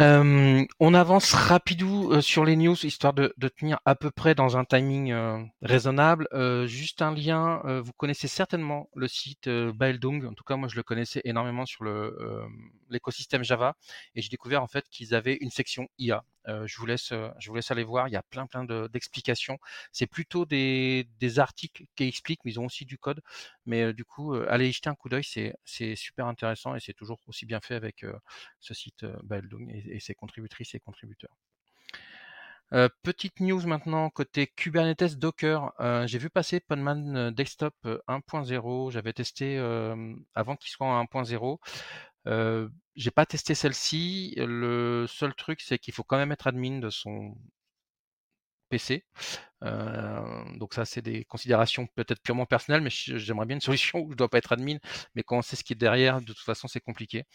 Euh, 0.02 0.66
on 0.80 0.94
avance 0.94 1.34
rapidou 1.34 2.14
euh, 2.14 2.22
sur 2.22 2.46
les 2.46 2.56
news 2.56 2.78
histoire 2.86 3.14
de, 3.14 3.34
tenir 3.58 3.80
à 3.84 3.96
peu 3.96 4.12
près 4.12 4.34
dans 4.34 4.56
un 4.56 4.64
timing 4.64 5.12
euh, 5.12 5.44
raisonnable. 5.62 6.26
juste 6.68 7.02
un 7.02 7.14
lien, 7.14 7.62
vous 7.82 7.92
connaissez 7.94 8.28
certainement 8.28 8.90
le 8.96 9.08
site 9.08 9.50
Baeldung. 9.50 10.26
En 10.26 10.34
tout 10.34 10.46
cas, 10.46 10.56
moi 10.56 10.70
je 10.70 10.78
le 10.78 10.84
connaissais 10.84 11.22
énormément 11.26 11.66
sur 11.66 11.84
l'écosystème 12.90 13.44
Java 13.44 13.76
et 14.16 14.22
j'ai 14.22 14.30
découvert 14.30 14.64
en 14.64 14.68
fait 14.68 14.86
qu'ils 14.90 15.14
avaient 15.14 15.38
une 15.42 15.52
section 15.52 15.88
IA. 15.98 16.24
Je 16.48 16.78
vous 16.78 16.86
laisse, 16.86 17.14
je 17.40 17.50
vous 17.50 17.56
laisse 17.56 17.72
aller 17.72 17.84
voir. 17.84 18.08
Il 18.08 18.12
y 18.12 18.18
a 18.18 18.24
plein 18.24 18.48
plein 18.48 18.66
d'explications. 18.88 19.58
C'est 19.92 20.08
plutôt 20.08 20.46
des, 20.46 21.08
des, 21.20 21.40
articles 21.40 21.84
qui 21.96 22.06
expliquent, 22.06 22.42
mais 22.46 22.52
ils 22.52 22.60
ont 22.60 22.66
aussi 22.66 22.86
du 22.86 22.98
code. 22.98 23.22
Mais 23.66 23.94
du 23.94 24.06
coup, 24.06 24.34
allez 24.34 24.70
y 24.70 24.72
jeter 24.72 24.90
un 24.90 24.96
coup 24.96 25.10
d'œil, 25.10 25.24
c'est 25.24 25.96
super 25.96 26.28
intéressant 26.28 26.76
et 26.76 26.80
c'est 26.80 26.94
toujours 26.94 27.20
aussi 27.28 27.46
bien 27.46 27.60
fait 27.62 27.76
avec 27.76 28.06
ce 28.60 28.74
site 28.74 29.06
et 29.70 30.00
ses 30.00 30.16
contributrices 30.16 30.76
et 30.76 30.80
contributeurs. 30.80 31.36
petite 33.04 33.40
news 33.40 33.66
maintenant 33.66 34.10
côté 34.10 34.48
Kubernetes 34.48 35.18
Docker. 35.18 35.74
J'ai 36.06 36.18
vu 36.18 36.30
passer 36.30 36.60
Podman 36.60 37.32
Desktop 37.32 37.76
1.0. 37.84 38.92
J'avais 38.92 39.14
testé 39.14 39.58
avant 40.36 40.56
qu'il 40.56 40.72
soit 40.72 40.88
en 40.88 41.04
1.0. 41.04 41.60
J'ai 42.26 43.12
pas 43.12 43.26
testé 43.26 43.56
celle-ci. 43.56 44.34
Le 44.38 45.06
seul 45.08 45.34
truc, 45.36 45.62
c'est 45.62 45.80
qu'il 45.80 45.94
faut 45.94 46.04
quand 46.04 46.18
même 46.18 46.32
être 46.32 46.48
admin 46.48 46.80
de 46.80 46.90
son 46.90 47.36
PC. 48.70 49.04
Euh, 49.64 50.44
donc 50.56 50.74
ça, 50.74 50.86
c'est 50.86 51.02
des 51.02 51.26
considérations 51.26 51.88
peut-être 51.96 52.22
purement 52.22 52.46
personnelles, 52.46 52.82
mais 52.82 52.90
j'aimerais 52.90 53.46
bien 53.46 53.58
une 53.58 53.62
solution 53.94 54.00
où 54.00 54.06
je 54.08 54.12
ne 54.12 54.16
dois 54.16 54.30
pas 54.30 54.38
être 54.38 54.54
admin, 54.54 54.78
mais 55.16 55.24
quand 55.24 55.38
on 55.38 55.42
sait 55.42 55.56
ce 55.56 55.64
qui 55.64 55.74
est 55.74 55.76
derrière, 55.76 56.22
de 56.22 56.28
toute 56.28 56.40
façon, 56.40 56.68
c'est 56.68 56.80
compliqué. 56.80 57.26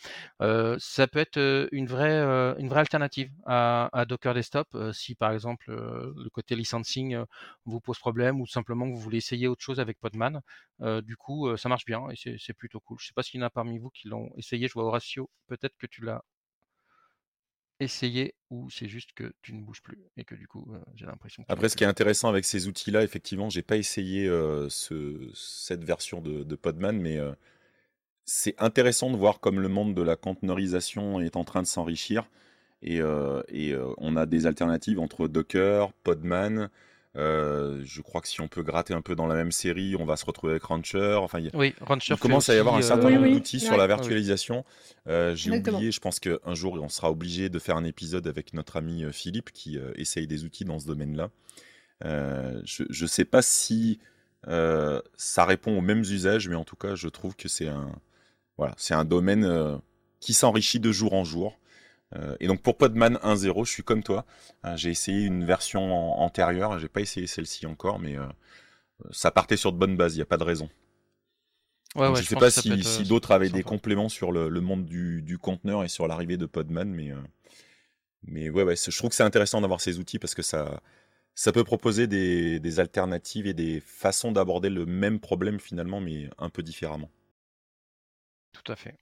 Euh, 0.41 0.77
ça 0.79 1.07
peut 1.07 1.19
être 1.19 1.37
euh, 1.37 1.69
une 1.73 1.87
vraie, 1.87 2.21
une 2.59 2.69
vraie 2.69 2.81
alternative 2.81 3.31
à, 3.47 4.05
Docker 4.09 4.35
Desktop 4.35 4.77
si, 4.93 5.15
par 5.15 5.33
exemple, 5.33 5.71
le 5.71 6.31
côté 6.31 6.57
licensing 6.57 7.19
vous 7.65 7.81
pose 7.81 7.99
problème 7.99 8.41
ou 8.41 8.47
simplement 8.47 8.87
que 8.87 8.95
vous 8.95 9.01
voulez 9.01 9.19
essayer 9.19 9.49
autre 9.49 9.63
chose 9.63 9.81
avec 9.81 9.99
Podman. 9.99 10.41
du 11.03 11.17
coup, 11.17 11.57
ça 11.57 11.69
marche 11.69 11.85
bien 11.85 12.09
et 12.11 12.37
c'est 12.39 12.55
plutôt 12.55 12.81
cool. 12.81 12.99
Je 13.01 13.05
ne 13.05 13.07
sais 13.09 13.15
pas 13.15 13.23
s'il 13.23 13.41
y 13.41 13.43
en 13.43 13.47
a 13.47 13.51
parmi 13.51 13.79
vous 13.79 13.91
qui 13.91 14.09
l'ont 14.09 14.31
essayé. 14.37 14.69
Je 14.69 14.75
vois 14.75 14.85
Horatio, 14.85 15.31
peut-être 15.47 15.77
que 15.79 15.87
tu 15.87 16.05
l'as 16.05 16.23
essayer 17.81 18.35
ou 18.51 18.71
c'est 18.71 18.89
juste 18.89 19.13
que 19.15 19.33
tu 19.43 19.53
ne 19.53 19.63
bouges 19.63 19.83
plus 19.83 19.99
et 20.17 20.25
que 20.25 20.35
du 20.35 20.47
coup 20.47 20.67
j'ai 20.95 21.07
l'impression. 21.07 21.45
Après, 21.49 21.69
ce 21.69 21.77
qui 21.77 21.85
est 21.85 21.89
intéressant 21.89 22.29
avec 22.29 22.45
ces 22.45 22.69
outils-là, 22.69 23.03
effectivement, 23.03 23.51
j'ai 23.51 23.63
pas 23.63 23.77
essayé 23.77 24.27
ce, 24.69 25.31
cette 25.35 25.85
version 25.85 26.21
de, 26.21 26.55
Podman, 26.55 27.01
mais 27.01 27.19
c'est 28.25 28.55
intéressant 28.61 29.11
de 29.11 29.17
voir 29.17 29.41
comme 29.41 29.61
le 29.61 29.69
monde 29.69 29.95
de 29.95 30.03
la 30.03 30.17
conteneurisation 30.17 31.21
est 31.21 31.37
en 31.37 31.45
train 31.45 31.63
de 31.63 31.67
s'enrichir 31.67 32.29
et, 32.83 33.01
et 33.49 33.77
on 33.99 34.17
a 34.17 34.27
des 34.27 34.47
alternatives 34.47 35.01
entre 35.01 35.27
Docker, 35.27 35.93
Podman, 36.05 36.71
euh, 37.17 37.81
je 37.85 38.03
crois 38.03 38.21
que 38.21 38.29
si 38.29 38.41
on 38.41 38.49
peut 38.49 38.63
gratter 38.63 38.93
un 38.93 39.01
peu 39.01 39.15
dans 39.15 39.27
la 39.27 39.35
même 39.35 39.53
série, 39.53 39.95
on 39.97 40.05
va 40.05 40.17
se 40.17 40.25
retrouver 40.25 40.53
avec 40.53 40.65
Rancher. 40.65 41.17
Enfin, 41.21 41.39
il, 41.39 41.51
oui, 41.55 41.75
Rancher 41.81 42.17
commence 42.19 42.49
à 42.49 42.55
y 42.55 42.59
avoir 42.59 42.75
un 42.75 42.83
certain 42.83 43.09
euh, 43.09 43.11
nombre 43.19 43.29
d'outils 43.29 43.61
sur 43.61 43.77
la 43.77 43.87
virtualisation. 43.87 44.65
Euh, 45.07 45.35
j'ai 45.37 45.51
oublié, 45.51 45.93
je 45.93 46.01
pense 46.01 46.19
qu'un 46.19 46.55
jour, 46.55 46.75
on 46.81 46.89
sera 46.89 47.11
obligé 47.11 47.49
de 47.49 47.59
faire 47.59 47.77
un 47.77 47.85
épisode 47.85 48.27
avec 48.27 48.53
notre 48.53 48.77
ami 48.77 49.05
Philippe 49.13 49.53
qui 49.53 49.79
essaye 49.97 50.27
des 50.27 50.45
outils 50.45 50.65
dans 50.65 50.79
ce 50.79 50.87
domaine-là. 50.87 51.31
je 52.03 53.03
ne 53.03 53.07
sais 53.07 53.25
pas 53.25 53.43
si 53.43 54.01
ça 54.47 55.45
répond 55.45 55.79
aux 55.79 55.83
mêmes 55.83 56.03
usages, 56.03 56.49
mais 56.49 56.57
en 56.57 56.65
tout 56.65 56.77
cas, 56.77 56.95
je 56.97 57.09
trouve 57.09 57.37
que 57.37 57.49
c'est 57.49 57.69
un, 57.69 57.93
voilà, 58.59 58.75
c'est 58.77 58.95
un 58.95 59.05
domaine 59.05 59.81
qui 60.19 60.35
s'enrichit 60.35 60.81
de 60.81 60.91
jour 60.91 61.15
en 61.15 61.23
jour. 61.23 61.59
Euh, 62.17 62.37
et 62.41 62.47
donc 62.47 62.63
pour 62.63 62.77
Podman 62.77 63.17
1.0, 63.17 63.65
je 63.65 63.71
suis 63.71 63.83
comme 63.83 64.03
toi. 64.03 64.25
Euh, 64.65 64.77
j'ai 64.77 64.91
essayé 64.91 65.27
une 65.27 65.45
version 65.45 65.93
antérieure, 66.21 66.79
j'ai 66.79 66.89
pas 66.89 67.01
essayé 67.01 67.27
celle-ci 67.27 67.67
encore, 67.67 67.99
mais 67.99 68.17
euh, 68.17 68.27
ça 69.11 69.31
partait 69.31 69.57
sur 69.57 69.73
de 69.73 69.79
bonnes 69.79 69.97
bases, 69.97 70.15
il 70.15 70.19
n'y 70.19 70.23
a 70.23 70.27
pas 70.27 70.37
de 70.37 70.45
raison. 70.45 70.69
je 71.97 72.03
ne 72.03 72.15
sais 72.17 72.37
pas 72.37 72.51
si, 72.51 73.05
d'autres 73.05 73.33
avaient 73.33 73.51
des 73.51 73.63
compléments 73.63 74.09
sur 74.09 74.33
le, 74.33 74.49
monde 74.61 74.85
du, 74.85 75.39
conteneur 75.39 75.85
et 75.85 75.89
sur 75.89 76.07
l'arrivée 76.07 76.37
de 76.37 76.47
Podman, 76.47 76.89
mais, 76.89 77.13
mais 78.23 78.51
ouais, 78.51 78.63
ouais, 78.63 78.77
je 78.77 78.97
trouve 78.97 79.11
que 79.11 79.17
c'est 79.17 79.23
intéressant 79.23 79.61
d'avoir 79.61 79.81
ces 79.81 79.99
outils 79.99 80.19
parce 80.19 80.35
que 80.35 80.43
ça, 80.43 80.81
ça 81.35 81.51
peut 81.53 81.65
proposer 81.65 82.07
des, 82.07 82.61
des 82.61 82.81
alternatives 82.81 83.47
et 83.47 83.55
des 83.55 83.81
façons 83.81 84.31
d'aborder 84.31 84.71
le 84.71 84.87
même 84.87 85.19
problème 85.19 85.59
finalement, 85.59 86.01
mais 86.01 86.31
un 86.39 86.49
peu 86.49 86.63
différemment. 86.63 87.11
Tout 88.53 88.73
à 88.73 88.77
fait. 88.77 88.97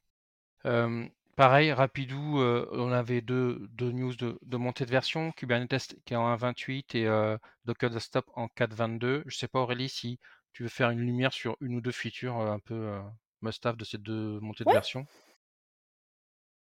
Pareil, 1.37 1.73
rapidou, 1.73 2.41
euh, 2.41 2.69
on 2.73 2.93
avait 2.93 3.23
deux, 3.23 3.69
news 3.79 4.15
de, 4.15 4.57
montée 4.57 4.85
de 4.85 4.91
version, 4.91 5.33
Kubernetes 5.33 5.97
qui 6.05 6.13
est 6.13 6.17
en 6.17 6.37
1.28 6.37 6.95
et 6.99 7.07
euh, 7.07 7.39
Docker 7.65 7.89
Desktop 7.89 8.27
en 8.35 8.49
4.22. 8.49 9.23
Je 9.25 9.37
sais 9.37 9.49
pas 9.49 9.61
Aurélie 9.61 9.89
si 9.89 10.19
tu 10.53 10.63
veux 10.65 10.69
faire 10.69 10.91
une 10.91 11.01
lumière 11.01 11.33
sur 11.33 11.57
une 11.63 11.77
ou 11.77 11.81
deux 11.81 11.91
features 11.91 12.39
euh, 12.39 12.53
un 12.53 12.59
peu 12.59 13.01
must-have 13.41 13.77
de 13.77 13.85
ces 13.85 13.97
deux 13.97 14.41
montées 14.41 14.65
de 14.65 14.73
version. 14.73 15.07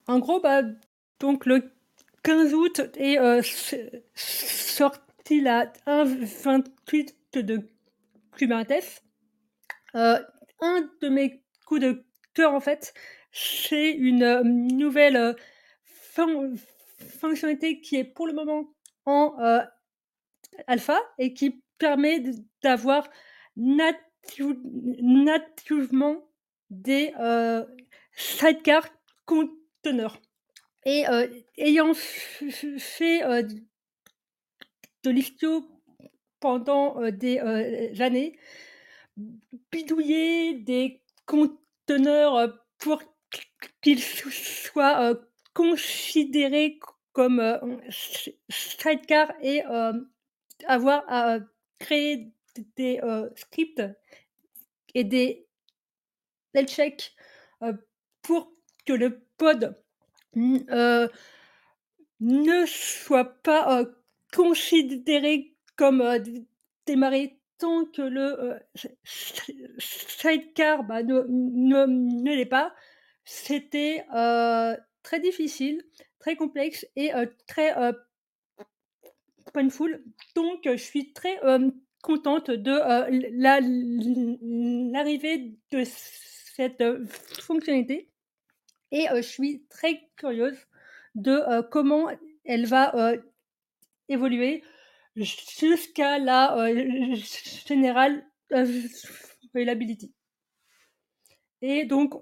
En 0.08 0.20
gros, 0.20 0.40
bah, 0.40 0.62
donc 1.20 1.46
le 1.46 1.70
15 2.24 2.54
août 2.54 2.82
est 2.96 3.18
sorti 4.16 5.42
la 5.42 5.66
1.28 5.86 7.42
de 7.42 7.70
Kubernetes. 8.38 9.04
un 9.94 10.22
de 11.02 11.10
mes 11.10 11.44
coups 11.66 11.82
de 11.82 12.06
cœur 12.34 12.54
en 12.54 12.62
fait, 12.62 12.94
c'est 13.32 13.92
une 13.92 14.24
euh, 14.24 14.44
nouvelle 14.44 15.16
euh, 15.16 15.34
fonctionnalité 17.20 17.80
qui 17.82 17.96
est 17.96 18.04
pour 18.04 18.28
le 18.28 18.34
moment 18.34 18.74
en 19.06 19.40
euh, 19.40 19.62
alpha 20.68 21.00
et 21.18 21.34
qui 21.34 21.64
permet 21.78 22.22
d'avoir 22.62 23.10
nativement 23.56 24.28
des 26.70 27.14
sidecar 28.16 28.88
conteneurs. 29.26 30.22
Et 30.86 31.06
ayant 31.58 31.94
fait 31.96 33.24
de 35.04 35.10
l'istio 35.10 35.66
pendant 36.40 37.10
des 37.10 37.40
années, 38.00 38.38
bidouiller 39.72 40.54
des 40.54 41.02
conteneurs 41.26 42.62
pour 42.78 43.02
qu'ils 43.82 44.02
soient 44.02 45.14
considérés 45.54 46.80
comme 47.14 47.60
sidecar 48.50 49.32
et 49.42 49.62
avoir 50.66 51.04
à 51.08 51.40
créer 51.80 52.32
des 52.76 53.00
scripts 53.36 53.82
et 54.94 55.04
des 55.04 55.48
checks 56.68 57.14
pour 58.22 58.54
que 58.86 58.94
le 58.94 59.22
pod 59.38 59.76
ne 60.34 61.10
soit 62.66 63.42
pas 63.44 63.84
considéré 64.34 65.56
comme 65.76 66.04
démarré 66.86 67.40
tant 67.58 67.86
que 67.86 68.02
le 68.02 68.60
sidecar 68.98 70.84
bah, 70.84 71.04
ne, 71.04 72.36
l'est 72.36 72.46
pas. 72.46 72.74
C'était 73.34 74.06
très 75.04 75.22
difficile, 75.22 75.82
très 76.20 76.36
complexe 76.36 76.86
et 76.98 77.12
très 77.48 77.74
painful. 79.54 80.04
Donc, 80.36 80.60
je 80.66 80.76
suis 80.76 81.14
très 81.14 81.40
contente 82.04 82.52
de 82.52 82.78
l'arrivée 84.92 85.56
de 85.72 85.84
cette 85.86 86.84
fonctionnalité 87.40 88.12
et 88.92 89.06
je 89.16 89.22
suis 89.22 89.66
très 89.70 90.10
curieuse 90.18 90.68
de 91.16 91.62
comment 91.70 92.10
elle 92.44 92.66
va 92.66 93.14
évoluer 94.10 94.62
jusqu'à 95.16 96.20
la 96.20 96.68
générale 97.66 98.28
availability. 98.52 100.14
Et 101.62 101.86
donc, 101.86 102.14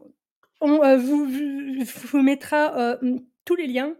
on 0.62 0.98
vous, 0.98 1.26
vous, 1.26 2.22
mettra 2.22 2.98
tous 3.46 3.56
les 3.56 3.68
liens 3.68 3.96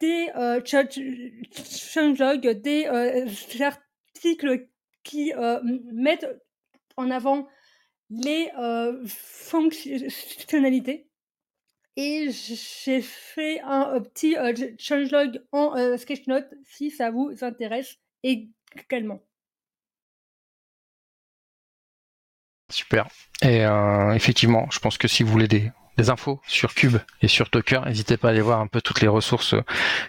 des 0.00 0.28
changelogs, 0.64 2.48
des 2.62 2.86
articles 3.60 4.68
qui 5.02 5.32
mettent 5.92 6.28
en 6.96 7.10
avant 7.10 7.48
les 8.10 8.50
fonctionnalités 9.06 11.08
et 12.00 12.30
j'ai 12.30 13.02
fait 13.02 13.60
un, 13.62 14.00
petit 14.00 14.36
euh, 14.36 14.54
changelog 14.78 15.42
en 15.50 15.76
euh, 15.76 15.96
sketchnote 15.96 16.46
si 16.62 16.92
ça 16.92 17.10
vous 17.10 17.32
intéresse 17.42 17.98
également. 18.22 19.20
Super. 22.70 23.08
Et 23.42 23.64
euh, 23.64 24.12
effectivement, 24.12 24.68
je 24.70 24.78
pense 24.78 24.98
que 24.98 25.08
si 25.08 25.22
vous 25.22 25.30
voulez 25.30 25.48
des, 25.48 25.72
infos 26.10 26.40
sur 26.46 26.74
Cube 26.74 26.98
et 27.22 27.28
sur 27.28 27.48
Docker, 27.50 27.84
n'hésitez 27.84 28.16
pas 28.16 28.28
à 28.28 28.30
aller 28.30 28.40
voir 28.40 28.60
un 28.60 28.68
peu 28.68 28.80
toutes 28.80 29.00
les 29.00 29.08
ressources 29.08 29.56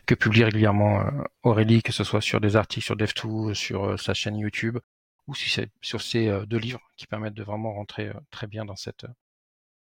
que 0.06 0.14
publie 0.14 0.44
régulièrement 0.44 1.04
Aurélie, 1.42 1.82
que 1.82 1.92
ce 1.92 2.04
soit 2.04 2.22
sur 2.22 2.40
des 2.40 2.56
articles 2.56 2.86
sur 2.86 2.96
Dev2, 2.96 3.56
sur 3.56 4.00
sa 4.00 4.14
chaîne 4.14 4.38
YouTube, 4.38 4.78
ou 5.26 5.34
sur 5.34 6.02
ces 6.02 6.46
deux 6.46 6.58
livres 6.58 6.82
qui 6.96 7.08
permettent 7.08 7.34
de 7.34 7.44
vraiment 7.44 7.74
rentrer 7.74 8.12
très 8.30 8.46
bien 8.46 8.66
dans 8.66 8.76
cette 8.76 9.08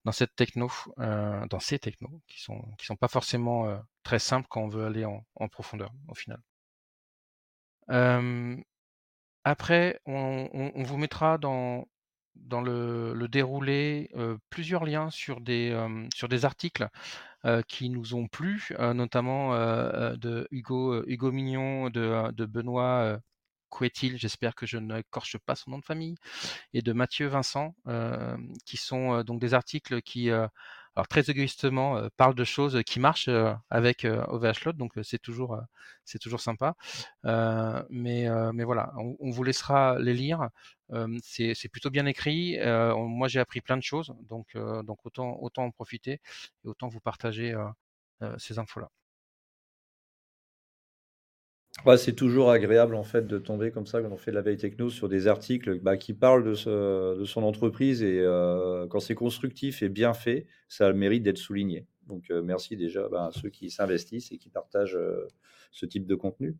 dans 0.05 0.13
cette 0.13 0.37
techno, 0.37 0.71
euh, 0.99 1.47
dans 1.49 1.61
ces 1.61 1.79
technos, 1.79 2.21
qui 2.27 2.41
sont 2.43 2.63
qui 2.79 2.87
sont 2.87 2.97
pas 2.97 3.09
forcément 3.09 3.67
euh, 3.67 3.79
très 4.03 4.19
simples 4.19 4.47
quand 4.51 4.63
on 4.63 4.69
veut 4.69 4.85
aller 4.87 5.05
en, 5.05 5.25
profondeur 5.49 5.93
au 6.09 6.15
final. 6.15 6.41
Euh, 7.91 8.57
après, 9.45 10.01
on, 10.07 10.73
vous 10.75 10.97
mettra 10.97 11.39
dans 11.39 11.87
dans 12.37 12.61
le, 12.61 13.27
déroulé 13.29 14.11
plusieurs 14.51 14.85
liens 14.85 15.11
sur 15.11 15.41
des 15.41 15.77
sur 16.15 16.29
des 16.29 16.45
articles 16.45 16.89
qui 17.69 17.91
nous 17.91 18.15
ont 18.15 18.27
plu, 18.29 18.69
notamment 18.79 19.55
de 19.55 20.49
Hugo 20.51 21.33
Mignon, 21.33 21.91
de, 21.91 22.45
Benoît 22.47 23.19
Couetil, 23.71 24.17
j'espère 24.17 24.55
que 24.55 24.67
je 24.67 24.79
ne 24.79 25.03
corche 25.11 25.37
pas 25.39 25.57
son 25.57 25.73
nom 25.73 25.79
de 25.79 25.85
famille, 25.85 26.17
et 26.73 26.83
de 26.83 26.93
Mathieu 26.93 27.27
Vincent, 27.27 27.75
qui 28.65 28.77
sont 28.77 29.23
donc 29.23 29.41
des 29.41 29.55
articles 29.55 30.03
qui, 30.03 30.31
alors 30.97 31.09
très 31.09 31.31
égoïstement, 31.31 32.09
parlent 32.17 32.35
de 32.35 32.45
choses 32.45 32.81
qui 32.87 33.01
marchent 33.01 33.31
avec 33.71 34.05
OVH 34.05 34.65
Load, 34.65 34.77
donc 34.77 34.93
c'est 35.03 35.21
toujours, 35.21 35.61
c'est 36.05 36.19
toujours 36.19 36.41
sympa. 36.41 36.75
mais, 37.25 38.29
mais 38.53 38.65
voilà, 38.65 38.93
on, 38.97 39.31
vous 39.31 39.43
laissera 39.43 39.99
les 39.99 40.15
lire. 40.15 40.49
c'est 41.23 41.69
plutôt 41.71 41.91
bien 41.91 42.07
écrit. 42.07 42.59
moi, 42.63 43.29
j'ai 43.29 43.41
appris 43.41 43.61
plein 43.61 43.77
de 43.77 43.83
choses, 43.83 44.15
donc, 44.29 44.57
donc 44.85 45.05
autant, 45.05 45.37
autant 45.41 45.65
en 45.65 45.71
profiter 45.71 46.21
et 46.65 46.69
autant 46.69 46.89
vous 46.89 47.01
partager 47.01 47.55
ces 48.39 48.59
infos-là 48.59 48.91
c'est 51.97 52.15
toujours 52.15 52.51
agréable 52.51 52.95
en 52.95 53.05
fait 53.05 53.27
de 53.27 53.39
tomber 53.39 53.71
comme 53.71 53.87
ça 53.87 54.01
quand 54.01 54.11
on 54.11 54.17
fait 54.17 54.31
de 54.31 54.37
la 54.37 54.43
veille 54.43 54.57
techno 54.57 54.91
sur 54.91 55.09
des 55.09 55.27
articles 55.27 55.81
bah, 55.81 55.97
qui 55.97 56.15
parlent 56.15 56.45
de, 56.45 56.55
son 56.55 57.43
entreprise 57.43 58.03
et 58.03 58.21
euh, 58.21 58.87
quand 58.89 59.01
c'est 59.01 59.15
constructif 59.15 59.83
et 59.83 59.89
bien 59.89 60.15
fait, 60.15 60.47
ça 60.69 60.89
le 60.89 60.95
mérite 60.95 61.23
d'être 61.23 61.39
souligné. 61.39 61.87
Donc 62.07 62.31
euh, 62.31 62.43
merci 62.43 62.77
déjà 62.77 63.09
bah, 63.09 63.27
à 63.27 63.33
ceux 63.33 63.51
qui 63.51 63.71
s'investissent 63.71 64.33
et 64.33 64.39
qui 64.39 64.49
partagent 64.49 64.97
euh, 64.97 65.29
ce 65.73 65.87
type 65.87 66.07
de 66.07 66.15
contenu. 66.15 66.57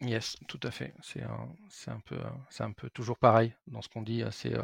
Yes, 0.00 0.36
tout 0.46 0.60
à 0.62 0.70
fait. 0.70 0.94
C'est 1.02 1.22
un, 1.22 2.00
peu, 2.04 2.18
un 2.60 2.72
peu 2.72 2.88
toujours 2.90 3.18
pareil 3.18 3.52
dans 3.66 3.82
ce 3.82 3.88
qu'on 3.88 4.02
dit. 4.02 4.22
C'est 4.30 4.54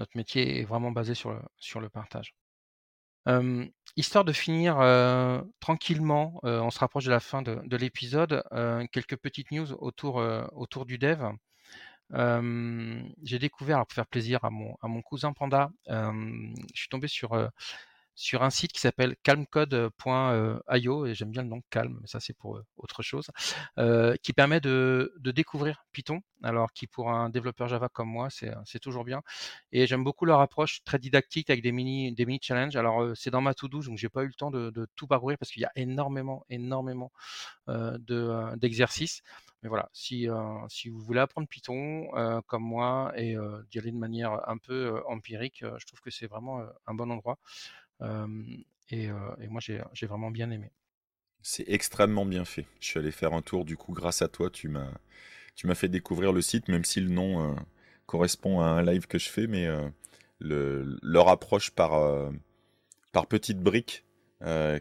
notre 0.00 0.16
métier 0.16 0.58
est 0.58 0.64
vraiment 0.64 0.90
basé 0.90 1.14
sur 1.14 1.40
sur 1.58 1.80
le 1.80 1.88
partage 1.88 2.34
histoire 3.96 4.24
de 4.24 4.32
finir, 4.32 4.76
tranquillement, 5.60 6.40
on 6.42 6.70
se 6.70 6.78
rapproche 6.78 7.04
de 7.04 7.10
la 7.10 7.20
fin 7.20 7.42
de 7.42 7.76
l'épisode, 7.76 8.42
quelques 8.92 9.16
petites 9.16 9.50
news 9.50 9.72
autour, 9.74 10.16
autour 10.52 10.86
du 10.86 10.98
dev. 10.98 11.22
j'ai 13.22 13.38
découvert, 13.38 13.76
alors 13.76 13.86
pour 13.86 13.94
faire 13.94 14.06
plaisir 14.06 14.44
à 14.44 14.50
mon 14.50 14.76
à 14.82 14.88
mon 14.88 15.02
cousin 15.02 15.32
Panda, 15.32 15.70
je 15.88 16.52
suis 16.74 16.88
tombé 16.88 17.08
sur, 17.08 17.50
sur 18.14 18.42
un 18.42 18.50
site 18.50 18.72
qui 18.72 18.80
s'appelle 18.80 19.16
calmcode.io, 19.22 21.06
et 21.06 21.14
j'aime 21.14 21.30
bien 21.30 21.42
le 21.42 21.48
nom 21.48 21.62
calme, 21.70 21.98
mais 22.00 22.06
ça 22.06 22.20
c'est 22.20 22.34
pour 22.34 22.56
euh, 22.56 22.64
autre 22.76 23.02
chose, 23.02 23.30
euh, 23.78 24.14
qui 24.22 24.32
permet 24.32 24.60
de, 24.60 25.12
découvrir 25.18 25.84
Python, 25.92 26.20
alors 26.42 26.72
qui 26.72 26.86
pour 26.86 27.10
un 27.10 27.30
développeur 27.30 27.68
Java 27.68 27.88
comme 27.88 28.08
moi, 28.08 28.28
c'est 28.30 28.78
toujours 28.80 29.04
bien. 29.04 29.22
Et 29.70 29.86
j'aime 29.86 30.04
beaucoup 30.04 30.24
leur 30.24 30.40
approche 30.40 30.82
très 30.84 30.98
didactique 30.98 31.50
avec 31.50 31.62
des 31.62 31.72
mini, 31.72 32.38
challenges. 32.42 32.76
Alors 32.76 33.02
euh, 33.02 33.14
c'est 33.14 33.30
dans 33.30 33.40
ma 33.40 33.54
to-do, 33.54 33.82
donc 33.82 33.98
j'ai 33.98 34.08
pas 34.08 34.22
eu 34.24 34.26
le 34.26 34.34
temps 34.34 34.50
de, 34.50 34.70
tout 34.96 35.06
parcourir 35.06 35.38
parce 35.38 35.50
qu'il 35.50 35.62
y 35.62 35.64
a 35.64 35.72
énormément, 35.76 36.44
énormément 36.50 37.12
euh, 37.68 37.96
d'exercices. 38.56 39.22
mais 39.62 39.68
voilà, 39.68 39.88
si, 39.92 40.28
si 40.68 40.88
vous 40.88 41.00
voulez 41.00 41.20
apprendre 41.20 41.48
Python 41.48 42.08
comme 42.46 42.62
moi 42.62 43.12
et 43.16 43.36
d'y 43.70 43.78
aller 43.78 43.92
de 43.92 43.96
manière 43.96 44.48
un 44.48 44.58
peu 44.58 45.02
empirique, 45.06 45.64
je 45.78 45.86
trouve 45.86 46.00
que 46.00 46.10
c'est 46.10 46.26
vraiment 46.26 46.62
un 46.86 46.94
bon 46.94 47.10
endroit. 47.10 47.38
Et, 48.90 49.08
moi, 49.48 49.60
j'ai 49.60 50.06
vraiment 50.06 50.30
bien 50.30 50.50
aimé. 50.50 50.70
C'est 51.42 51.68
extrêmement 51.68 52.24
bien 52.24 52.44
fait. 52.44 52.66
Je 52.80 52.86
suis 52.86 52.98
allé 52.98 53.10
faire 53.10 53.32
un 53.32 53.42
tour, 53.42 53.64
du 53.64 53.76
coup, 53.76 53.92
grâce 53.92 54.22
à 54.22 54.28
toi, 54.28 54.50
tu 54.50 54.68
m'as 54.68 54.92
tu 55.54 55.66
m'as 55.66 55.74
fait 55.74 55.88
découvrir 55.88 56.32
le 56.32 56.40
site, 56.40 56.68
même 56.68 56.84
si 56.84 57.00
le 57.00 57.10
nom 57.10 57.54
correspond 58.06 58.60
à 58.60 58.66
un 58.66 58.82
live 58.82 59.06
que 59.06 59.18
je 59.18 59.28
fais, 59.28 59.46
mais 59.46 59.68
le, 60.38 60.98
leur 61.02 61.28
approche 61.28 61.70
par, 61.70 62.30
par 63.12 63.26
petites 63.26 63.60
briques 63.60 64.04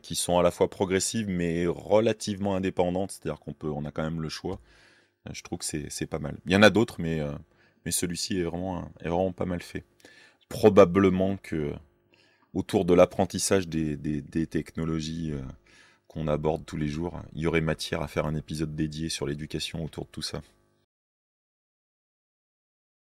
qui 0.01 0.15
sont 0.15 0.39
à 0.39 0.43
la 0.43 0.51
fois 0.51 0.69
progressives 0.69 1.28
mais 1.28 1.67
relativement 1.67 2.55
indépendantes, 2.55 3.11
c'est-à-dire 3.11 3.39
qu'on 3.39 3.53
peut, 3.53 3.69
on 3.69 3.86
a 3.86 3.91
quand 3.91 4.03
même 4.03 4.22
le 4.22 4.30
choix. 4.30 4.59
je 5.32 5.41
trouve 5.43 5.59
que 5.59 5.65
c'est 5.65 6.07
pas 6.07 6.19
mal. 6.19 6.38
Il 6.45 6.53
y 6.53 6.55
en 6.55 6.63
a 6.63 6.69
d'autres, 6.69 7.01
mais, 7.01 7.19
mais 7.86 7.91
celui-ci 7.91 8.39
est 8.39 8.43
vraiment, 8.43 8.89
est 9.01 9.09
vraiment 9.09 9.34
pas 9.34 9.45
mal 9.45 9.61
fait. 9.61 9.84
Probablement 10.47 11.38
que 11.38 11.74
autour 12.54 12.86
de 12.86 12.93
l'apprentissage 12.93 13.68
des, 13.68 14.47
technologies 14.47 15.32
euh, 15.32 15.41
qu'on 16.08 16.28
aborde 16.28 16.66
tous 16.66 16.78
les 16.78 16.88
jours. 16.88 17.22
Il 17.34 17.41
y 17.41 17.47
aurait 17.47 17.62
matière 17.62 18.02
à 18.02 18.08
faire 18.08 18.26
un 18.26 18.36
épisode 18.36 18.76
dédié 18.76 19.10
sur 19.10 19.26
l'éducation 19.26 19.84
autour 19.84 20.06
de 20.06 20.12
tout 20.12 20.22
ça. 20.22 20.41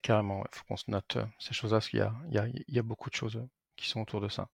Carrément, 0.03 0.45
il 0.45 0.57
faut 0.57 0.64
qu'on 0.64 0.76
se 0.76 0.91
note 0.91 1.16
euh, 1.16 1.26
ces 1.39 1.53
choses-là, 1.53 1.78
parce 1.78 1.89
qu'il 1.89 1.99
y 1.99 2.03
a, 2.03 2.49
y 2.68 2.78
a, 2.78 2.82
beaucoup 2.82 3.11
de 3.11 3.14
choses 3.14 3.37
euh, 3.37 3.49
qui 3.76 3.89
sont 3.89 4.01
autour 4.01 4.20
de 4.20 4.28
ça. 4.28 4.49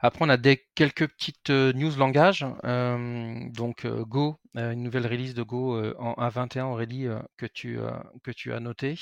Après, 0.00 0.24
on 0.24 0.28
a 0.28 0.38
quelques 0.76 1.08
petites 1.08 1.50
news 1.50 1.96
langage. 1.96 2.46
donc, 2.62 3.84
Go, 3.84 4.38
une 4.54 4.84
nouvelle 4.84 5.08
release 5.08 5.34
de 5.34 5.42
Go 5.42 5.76
en 5.98 6.14
A21, 6.14 6.66
Aurélie, 6.66 7.08
que, 7.36 7.46
tu, 7.46 7.80
que 8.22 8.30
tu 8.30 8.52
as 8.52 8.60
noté. 8.60 8.94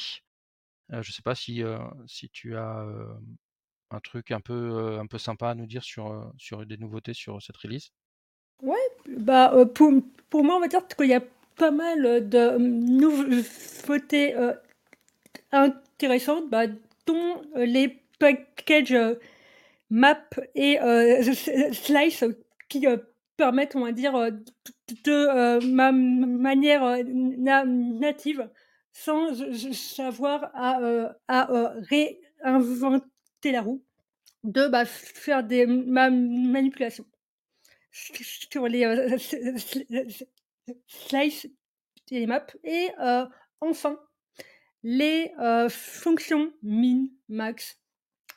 je 0.88 0.96
ne 0.96 1.02
sais 1.02 1.20
pas 1.20 1.34
si, 1.34 1.62
si 2.06 2.30
tu 2.30 2.56
as 2.56 2.86
un 3.90 4.00
truc 4.00 4.30
un 4.30 4.40
peu, 4.40 4.98
un 4.98 5.06
peu 5.06 5.18
sympa 5.18 5.50
à 5.50 5.54
nous 5.54 5.66
dire 5.66 5.82
sur, 5.84 6.32
sur 6.38 6.66
des 6.66 6.76
nouveautés 6.76 7.14
sur 7.14 7.40
cette 7.42 7.56
release? 7.56 7.90
Ouais, 8.62 8.76
bah, 9.08 9.54
pour, 9.74 9.92
pour 10.30 10.44
moi, 10.44 10.56
on 10.56 10.60
va 10.60 10.68
dire 10.68 10.86
qu'il 10.88 11.08
y 11.08 11.14
a 11.14 11.22
pas 11.56 11.70
mal 11.70 12.28
de 12.28 12.58
nouveautés 12.58 14.34
intéressantes, 15.52 16.48
bah, 16.50 16.66
dont 17.06 17.42
les 17.54 18.02
packages 18.18 18.96
map 19.90 20.18
et 20.54 20.78
slice 21.72 22.24
qui 22.68 22.86
permettent, 23.36 23.76
on 23.76 23.84
va 23.84 23.92
dire, 23.92 24.14
de, 25.04 25.64
ma 25.72 25.92
manière 25.92 27.04
native, 27.66 28.48
sans 28.92 29.34
savoir 29.72 30.50
à, 30.54 30.80
à 31.28 31.72
réinventer 31.88 33.06
la 33.52 33.62
roue, 33.62 33.84
de 34.44 34.68
bah, 34.68 34.84
faire 34.84 35.42
des 35.44 35.66
manipulations 35.66 37.06
sur 37.90 38.68
les 38.68 38.84
slices 40.86 41.46
et 42.10 42.20
les 42.20 42.26
maps. 42.26 42.46
Et 42.64 42.90
enfin, 43.60 43.98
les 44.82 45.32
fonctions 45.68 46.52
min, 46.62 47.06
max, 47.28 47.80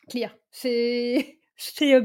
clear. 0.09 0.35
C'est 0.51 1.39
c'est 1.57 1.99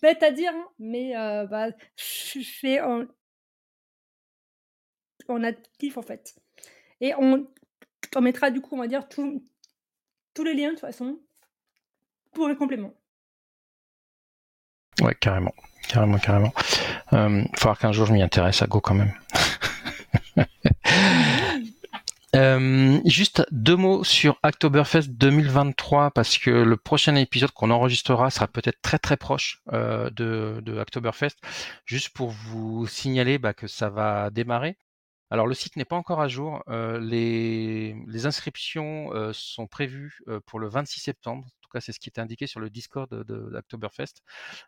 bête 0.00 0.22
à 0.22 0.30
dire, 0.30 0.52
hein, 0.54 0.68
mais 0.78 1.12
bah, 1.50 1.70
c'est 1.96 2.80
en, 2.80 3.04
en 5.28 5.42
actif 5.42 5.96
en 5.96 6.02
fait. 6.02 6.36
Et 7.00 7.12
on, 7.16 7.46
on 8.14 8.20
mettra 8.20 8.50
du 8.50 8.60
coup, 8.60 8.76
on 8.76 8.78
va 8.78 8.86
dire, 8.86 9.08
tous 9.08 9.42
les 10.44 10.54
liens 10.54 10.68
de 10.68 10.74
toute 10.74 10.80
façon 10.80 11.20
pour 12.34 12.48
un 12.48 12.54
complément. 12.54 12.92
Ouais, 15.00 15.14
carrément. 15.14 15.54
Carrément, 15.88 16.18
carrément. 16.18 16.52
Euh, 17.12 17.44
il 17.52 17.58
faudra 17.58 17.76
qu'un 17.76 17.92
jour 17.92 18.06
je 18.06 18.12
m'y 18.12 18.22
intéresse 18.22 18.62
à 18.62 18.66
Go 18.66 18.80
quand 18.80 18.94
même. 18.94 19.12
Euh, 22.36 23.00
juste 23.04 23.46
deux 23.52 23.76
mots 23.76 24.02
sur 24.02 24.40
Oktoberfest 24.42 25.06
2023 25.06 26.10
parce 26.10 26.36
que 26.36 26.50
le 26.50 26.76
prochain 26.76 27.14
épisode 27.14 27.52
qu'on 27.52 27.70
enregistrera 27.70 28.28
sera 28.28 28.48
peut-être 28.48 28.82
très 28.82 28.98
très 28.98 29.16
proche 29.16 29.62
euh, 29.72 30.10
de, 30.10 30.60
de 30.60 30.76
Oktoberfest. 30.76 31.36
Juste 31.84 32.08
pour 32.08 32.30
vous 32.30 32.88
signaler 32.88 33.38
bah, 33.38 33.54
que 33.54 33.68
ça 33.68 33.88
va 33.88 34.30
démarrer. 34.30 34.76
Alors 35.30 35.46
le 35.46 35.54
site 35.54 35.76
n'est 35.76 35.84
pas 35.84 35.94
encore 35.94 36.20
à 36.20 36.26
jour. 36.26 36.64
les, 36.68 37.94
inscriptions 38.24 39.10
sont 39.32 39.68
prévues 39.68 40.18
pour 40.46 40.58
le 40.58 40.68
26 40.68 40.98
septembre 40.98 41.46
c'est 41.80 41.92
ce 41.92 42.00
qui 42.00 42.08
était 42.08 42.20
indiqué 42.20 42.46
sur 42.46 42.60
le 42.60 42.70
Discord 42.70 43.08
de, 43.10 43.22
d'Octoberfest. 43.22 44.22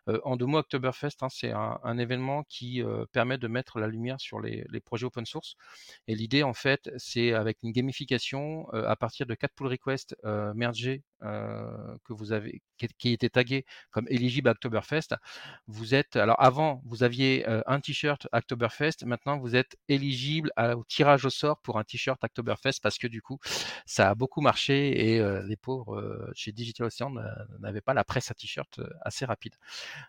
Euh, 0.09 0.19
en 0.23 0.35
deux 0.37 0.45
mots, 0.45 0.59
Oktoberfest, 0.59 1.17
hein, 1.21 1.29
c'est 1.29 1.51
un, 1.51 1.97
événement 1.97 2.43
qui 2.43 2.83
euh, 2.83 3.05
permet 3.11 3.37
de 3.37 3.47
mettre 3.47 3.79
la 3.79 3.87
lumière 3.87 4.19
sur 4.19 4.39
les, 4.39 4.65
projets 4.85 5.05
open 5.05 5.25
source. 5.25 5.55
Et 6.07 6.15
l'idée, 6.15 6.43
en 6.43 6.53
fait, 6.53 6.91
c'est 6.97 7.33
avec 7.33 7.57
une 7.63 7.71
gamification 7.71 8.67
euh, 8.73 8.87
à 8.87 8.95
partir 8.95 9.25
de 9.25 9.33
quatre 9.33 9.53
pull 9.53 9.67
requests 9.67 10.15
mergés 10.55 11.03
que 11.21 12.13
vous 12.13 12.31
avez, 12.31 12.61
qui, 12.97 13.13
était 13.13 13.29
tagué 13.29 13.65
comme 13.91 14.05
éligible 14.09 14.49
à 14.49 14.51
Oktoberfest. 14.51 15.15
Vous 15.67 15.95
êtes, 15.95 16.15
alors 16.15 16.41
avant, 16.41 16.81
vous 16.85 17.03
aviez 17.03 17.45
un 17.47 17.79
t-shirt 17.79 18.27
Oktoberfest. 18.31 19.03
Maintenant, 19.05 19.37
vous 19.37 19.55
êtes 19.55 19.77
éligible 19.87 20.51
au 20.57 20.83
tirage 20.83 21.25
au 21.25 21.29
sort 21.29 21.59
pour 21.61 21.79
un 21.79 21.83
t-shirt 21.83 22.23
Oktoberfest 22.23 22.79
parce 22.81 22.97
que 22.97 23.07
du 23.07 23.21
coup, 23.21 23.39
ça 23.85 24.09
a 24.09 24.15
beaucoup 24.15 24.41
marché 24.41 25.15
et 25.15 25.41
les 25.47 25.57
pauvres 25.57 26.31
chez 26.35 26.51
Digital 26.51 26.87
n'avait 27.59 27.81
pas 27.81 27.93
la 27.93 28.03
presse 28.03 28.31
à 28.31 28.33
t-shirt 28.33 28.79
euh, 28.79 28.87
assez 29.01 29.25
rapide. 29.25 29.53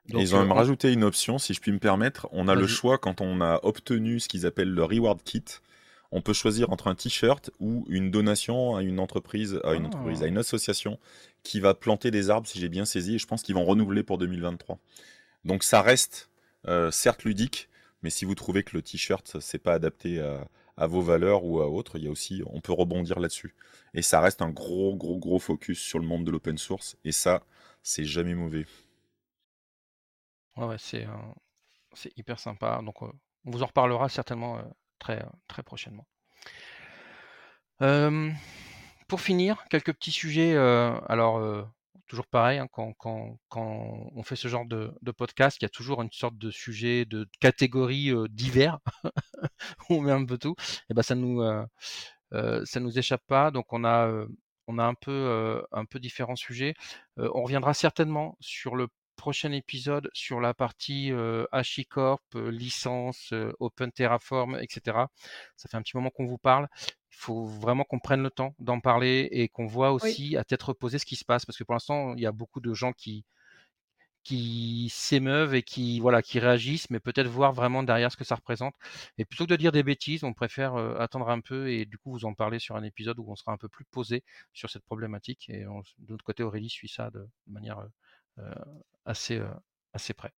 ils 0.08 0.34
ont 0.34 0.40
même 0.40 0.50
euh, 0.50 0.54
rajouté 0.54 0.92
une 0.92 1.04
option, 1.04 1.38
si 1.38 1.54
je 1.54 1.60
puis 1.60 1.72
me 1.72 1.78
permettre. 1.78 2.28
On 2.32 2.48
a 2.48 2.54
le 2.54 2.66
choix 2.66 2.98
quand 2.98 3.20
on 3.20 3.40
a 3.40 3.60
obtenu 3.62 4.20
ce 4.20 4.28
qu'ils 4.28 4.46
appellent 4.46 4.72
le 4.72 4.84
reward 4.84 5.22
kit. 5.22 5.44
On 6.10 6.22
peut 6.22 6.32
choisir 6.32 6.70
entre 6.70 6.88
un 6.88 6.94
t-shirt 6.94 7.50
ou 7.60 7.84
une 7.88 8.10
donation 8.10 8.76
à 8.76 8.82
une 8.82 8.98
entreprise, 8.98 9.60
à 9.64 9.74
une 9.74 9.86
entreprise, 9.86 10.22
à 10.22 10.26
une 10.26 10.38
association 10.38 10.98
qui 11.42 11.60
va 11.60 11.74
planter 11.74 12.10
des 12.10 12.30
arbres, 12.30 12.46
si 12.46 12.58
j'ai 12.58 12.68
bien 12.70 12.86
saisi. 12.86 13.16
Et 13.16 13.18
je 13.18 13.26
pense 13.26 13.42
qu'ils 13.42 13.54
vont 13.54 13.64
renouveler 13.64 14.02
pour 14.02 14.18
2023. 14.18 14.78
Donc 15.44 15.64
ça 15.64 15.82
reste 15.82 16.30
euh, 16.66 16.90
certes 16.90 17.24
ludique, 17.24 17.68
mais 18.02 18.10
si 18.10 18.24
vous 18.24 18.34
trouvez 18.34 18.62
que 18.62 18.76
le 18.76 18.82
t-shirt 18.82 19.38
c'est 19.40 19.58
pas 19.58 19.74
adapté 19.74 20.20
à, 20.20 20.48
à 20.78 20.86
vos 20.86 21.02
valeurs 21.02 21.44
ou 21.44 21.60
à 21.60 21.68
autres, 21.68 21.98
il 21.98 22.04
y 22.04 22.08
a 22.08 22.10
aussi, 22.10 22.42
on 22.46 22.60
peut 22.60 22.72
rebondir 22.72 23.18
là-dessus. 23.18 23.54
Et 23.94 24.02
ça 24.02 24.20
reste 24.20 24.42
un 24.42 24.50
gros, 24.50 24.94
gros, 24.96 25.18
gros 25.18 25.40
focus 25.40 25.80
sur 25.80 25.98
le 25.98 26.06
monde 26.06 26.24
de 26.24 26.30
l'open 26.30 26.56
source. 26.56 26.96
Et 27.04 27.12
ça, 27.12 27.42
c'est 27.82 28.04
jamais 28.04 28.34
mauvais. 28.34 28.66
Ouais, 30.56 30.66
ouais 30.66 30.78
c'est 30.78 31.06
c'est 31.94 32.16
hyper 32.16 32.38
sympa. 32.38 32.80
Donc, 32.84 33.02
on 33.02 33.12
vous 33.44 33.62
en 33.62 33.66
reparlera 33.66 34.08
certainement 34.08 34.60
très, 34.98 35.24
très 35.48 35.62
prochainement. 35.62 36.06
pour 39.08 39.20
finir, 39.20 39.64
quelques 39.70 39.92
petits 39.92 40.12
sujets. 40.12 40.56
alors, 40.56 41.66
toujours 42.08 42.26
pareil, 42.26 42.58
hein, 42.58 42.68
quand, 42.72 42.92
quand, 42.94 43.38
quand, 43.48 44.10
on 44.14 44.22
fait 44.22 44.36
ce 44.36 44.48
genre 44.48 44.66
de, 44.66 44.92
de, 45.02 45.12
podcast, 45.12 45.58
il 45.60 45.64
y 45.64 45.66
a 45.66 45.68
toujours 45.68 46.02
une 46.02 46.10
sorte 46.10 46.36
de 46.38 46.50
sujet, 46.50 47.04
de 47.04 47.28
catégorie 47.40 48.12
divers, 48.30 48.78
où 49.04 49.10
on 49.90 50.00
met 50.00 50.12
un 50.12 50.24
peu 50.24 50.38
tout. 50.38 50.56
Et 50.90 50.94
ben 50.94 51.02
ça 51.02 51.14
nous, 51.14 51.42
euh, 51.42 52.64
ça 52.64 52.80
nous 52.80 52.98
échappe 52.98 53.22
pas. 53.26 53.50
Donc 53.50 53.72
on 53.72 53.84
a, 53.84 54.10
on 54.66 54.78
a 54.78 54.84
un 54.84 54.94
peu, 54.94 55.62
un 55.72 55.84
peu 55.84 56.00
différents 56.00 56.36
sujets. 56.36 56.74
on 57.16 57.42
reviendra 57.42 57.74
certainement 57.74 58.36
sur 58.40 58.76
le 58.76 58.88
prochain 59.18 59.52
épisode 59.52 60.08
sur 60.14 60.40
la 60.40 60.54
partie 60.54 61.12
euh, 61.12 61.44
HashiCorp, 61.52 62.22
licence, 62.34 63.34
Open 63.58 63.92
Terraform, 63.92 64.56
etc. 64.62 64.96
Ça 65.56 65.68
fait 65.68 65.76
un 65.76 65.82
petit 65.82 65.96
moment 65.96 66.10
qu'on 66.10 66.24
vous 66.24 66.38
parle. 66.38 66.68
Il 67.10 67.16
faut 67.16 67.44
vraiment 67.44 67.84
qu'on 67.84 67.98
prenne 67.98 68.22
le 68.22 68.30
temps 68.30 68.54
d'en 68.60 68.80
parler 68.80 69.28
et 69.32 69.48
qu'on 69.48 69.66
voit 69.66 69.92
aussi 69.92 70.36
à 70.36 70.44
tête 70.44 70.62
reposée 70.62 70.98
ce 70.98 71.04
qui 71.04 71.16
se 71.16 71.24
passe 71.24 71.44
parce 71.44 71.58
que 71.58 71.64
pour 71.64 71.74
l'instant, 71.74 72.14
il 72.14 72.22
y 72.22 72.26
a 72.26 72.32
beaucoup 72.32 72.60
de 72.60 72.72
gens 72.72 72.92
qui, 72.92 73.24
qui 74.22 74.88
s'émeuvent 74.92 75.54
et 75.54 75.62
qui 75.62 75.98
voilà 76.00 76.22
qui 76.22 76.38
réagissent, 76.38 76.88
mais 76.90 77.00
peut-être 77.00 77.26
voir 77.26 77.52
vraiment 77.52 77.82
derrière 77.82 78.12
ce 78.12 78.16
que 78.16 78.24
ça 78.24 78.36
représente. 78.36 78.74
Et 79.18 79.24
plutôt 79.24 79.46
que 79.46 79.50
de 79.50 79.56
dire 79.56 79.72
des 79.72 79.82
bêtises, 79.82 80.22
on 80.22 80.32
préfère 80.32 80.76
attendre 81.00 81.28
un 81.30 81.40
peu 81.40 81.70
et 81.70 81.86
du 81.86 81.98
coup 81.98 82.12
vous 82.12 82.24
en 82.24 82.34
parler 82.34 82.60
sur 82.60 82.76
un 82.76 82.84
épisode 82.84 83.18
où 83.18 83.26
on 83.28 83.36
sera 83.36 83.52
un 83.52 83.56
peu 83.56 83.68
plus 83.68 83.84
posé 83.84 84.22
sur 84.52 84.70
cette 84.70 84.84
problématique. 84.84 85.48
Et 85.50 85.64
de 85.64 86.12
notre 86.12 86.24
côté, 86.24 86.44
Aurélie 86.44 86.70
suit 86.70 86.88
ça 86.88 87.10
de, 87.10 87.26
manière 87.48 87.80
assez 89.04 89.40
assez 89.92 90.14
près. 90.14 90.32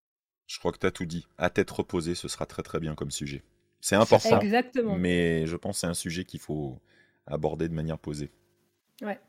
Je 0.48 0.58
crois 0.58 0.72
que 0.72 0.80
tu 0.80 0.86
as 0.88 0.92
tout 0.92 1.06
dit. 1.06 1.28
À 1.38 1.50
tête 1.50 1.70
reposée, 1.70 2.16
ce 2.16 2.28
sera 2.28 2.46
très 2.46 2.64
très 2.64 2.80
bien 2.80 2.96
comme 2.96 3.12
sujet. 3.12 3.44
C'est 3.82 3.96
important, 3.96 4.40
Exactement. 4.40 4.98
mais 4.98 5.46
je 5.46 5.56
pense 5.56 5.78
que 5.78 5.80
c'est 5.82 5.88
un 5.88 5.94
sujet 5.94 6.26
qu'il 6.26 6.40
faut 6.40 6.80
aborder 7.28 7.70
de 7.70 7.74
manière 7.74 7.98
posée. 7.98 8.32
Ouais. 9.02 9.20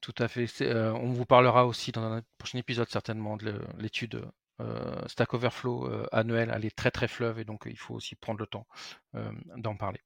Tout 0.00 0.14
à 0.18 0.26
fait. 0.26 0.48
Euh, 0.62 0.92
on 0.94 1.10
vous 1.10 1.26
parlera 1.26 1.66
aussi 1.66 1.92
dans 1.92 2.02
un 2.02 2.22
prochain 2.36 2.58
épisode 2.58 2.88
certainement 2.88 3.36
de 3.36 3.60
l'étude 3.78 4.24
euh, 4.60 5.06
Stack 5.06 5.34
Overflow 5.34 5.86
euh, 5.86 6.06
annuelle. 6.10 6.50
Elle 6.52 6.64
est 6.64 6.74
très 6.74 6.90
très 6.90 7.06
fleuve 7.06 7.38
et 7.38 7.44
donc 7.44 7.62
il 7.66 7.78
faut 7.78 7.94
aussi 7.94 8.16
prendre 8.16 8.40
le 8.40 8.46
temps 8.46 8.66
d'en 9.56 9.76
parler. 9.76 10.00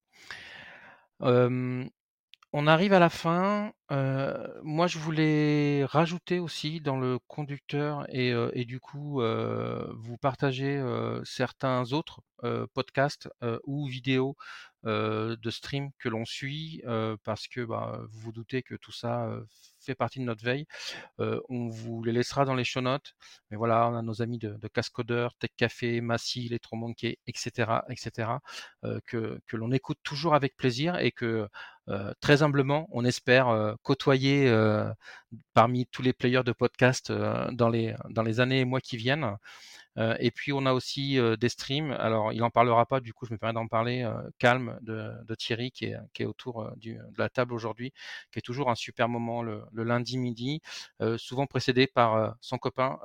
On 2.58 2.66
arrive 2.66 2.94
à 2.94 2.98
la 2.98 3.10
fin. 3.10 3.74
moi, 4.62 4.86
je 4.86 4.98
voulais 4.98 5.84
rajouter 5.84 6.38
aussi 6.38 6.80
dans 6.80 6.96
le 6.96 7.18
conducteur 7.28 8.06
et, 8.08 8.64
du 8.64 8.80
coup 8.80 9.20
vous 9.20 10.16
partager 10.16 10.82
certains 11.24 11.92
autres 11.92 12.22
podcasts 12.72 13.28
ou 13.64 13.86
vidéos 13.86 14.36
de 14.84 15.50
stream 15.50 15.90
que 15.98 16.08
l'on 16.08 16.24
suit 16.24 16.82
parce 17.24 17.46
que 17.46 17.60
bah, 17.62 18.00
vous 18.10 18.20
vous 18.20 18.32
doutez 18.32 18.62
que 18.62 18.74
tout 18.74 18.92
ça 18.92 19.28
fait 19.78 19.94
partie 19.94 20.18
de 20.20 20.24
notre 20.24 20.42
veille. 20.42 20.64
on 21.18 21.68
vous 21.68 22.02
les 22.02 22.12
laissera 22.12 22.46
dans 22.46 22.54
les 22.54 22.64
show 22.64 22.80
notes. 22.80 23.12
Mais 23.50 23.58
voilà, 23.58 23.86
on 23.88 23.96
a 23.96 24.02
nos 24.02 24.22
amis 24.22 24.38
de, 24.38 24.56
de 24.56 24.68
Cascodeur, 24.68 25.34
Tech 25.34 25.50
Café, 25.58 26.00
Massy, 26.00 26.46
Electromonkey, 26.46 27.18
etc., 27.26 27.80
etc., 27.90 28.30
que, 29.04 29.40
que 29.46 29.56
l'on 29.56 29.72
écoute 29.72 29.98
toujours 30.02 30.34
avec 30.34 30.56
plaisir 30.56 30.96
et 30.96 31.12
que 31.12 31.48
très 32.20 32.42
humblement, 32.42 32.88
on 32.92 33.04
espère 33.04 33.76
côtoyer 33.82 34.50
parmi 35.54 35.86
tous 35.86 36.02
les 36.02 36.12
players 36.12 36.42
de 36.44 36.52
podcast 36.52 37.12
dans, 37.12 37.68
les, 37.68 37.94
dans 38.10 38.22
les 38.22 38.40
années 38.40 38.60
et 38.60 38.64
mois 38.64 38.80
qui 38.80 38.96
viennent. 38.96 39.36
Et 40.18 40.30
puis 40.30 40.52
on 40.52 40.66
a 40.66 40.72
aussi 40.72 41.18
des 41.40 41.48
streams. 41.48 41.90
Alors 41.92 42.32
il 42.32 42.42
en 42.42 42.50
parlera 42.50 42.84
pas, 42.86 43.00
du 43.00 43.14
coup 43.14 43.24
je 43.26 43.32
me 43.32 43.38
permets 43.38 43.54
d'en 43.54 43.66
parler. 43.66 44.08
Calme 44.38 44.78
de, 44.82 45.34
Thierry 45.36 45.70
qui 45.70 45.86
est, 45.86 45.96
qui 46.12 46.22
est 46.22 46.26
autour 46.26 46.70
de 46.76 46.98
la 47.16 47.28
table 47.28 47.54
aujourd'hui, 47.54 47.92
qui 48.30 48.38
est 48.38 48.42
toujours 48.42 48.70
un 48.70 48.74
super 48.74 49.08
moment 49.08 49.42
le, 49.42 49.64
lundi 49.72 50.18
midi, 50.18 50.60
souvent 51.16 51.46
précédé 51.46 51.86
par 51.86 52.36
son 52.40 52.58
copain 52.58 52.98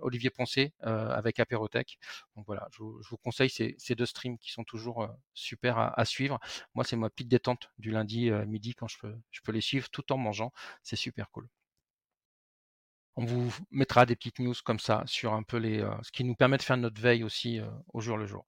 Olivier 0.00 0.30
Poncé 0.30 0.72
avec 0.80 1.40
Apérotech. 1.40 1.98
Donc 2.36 2.46
voilà, 2.46 2.68
je, 2.72 2.82
vous 2.82 3.16
conseille 3.18 3.50
ces, 3.50 3.94
deux 3.94 4.06
streams 4.06 4.38
qui 4.38 4.50
sont 4.50 4.64
toujours 4.64 5.08
super 5.34 5.78
à, 5.78 6.04
suivre. 6.06 6.38
Moi 6.74 6.84
c'est 6.84 6.96
ma 6.96 7.10
petite 7.10 7.28
détente 7.28 7.70
du 7.78 7.87
lundi 7.90 8.30
midi 8.46 8.74
quand 8.74 8.88
je 8.88 8.98
peux, 8.98 9.14
je 9.30 9.40
peux 9.42 9.52
les 9.52 9.60
suivre 9.60 9.88
tout 9.90 10.12
en 10.12 10.16
mangeant. 10.18 10.52
C'est 10.82 10.96
super 10.96 11.30
cool. 11.30 11.48
On 13.16 13.24
vous 13.24 13.52
mettra 13.70 14.06
des 14.06 14.14
petites 14.14 14.38
news 14.38 14.54
comme 14.64 14.78
ça 14.78 15.02
sur 15.06 15.34
un 15.34 15.42
peu 15.42 15.56
les, 15.56 15.80
ce 16.02 16.12
qui 16.12 16.24
nous 16.24 16.36
permet 16.36 16.56
de 16.56 16.62
faire 16.62 16.76
notre 16.76 17.00
veille 17.00 17.24
aussi 17.24 17.60
au 17.92 18.00
jour 18.00 18.16
le 18.16 18.26
jour. 18.26 18.46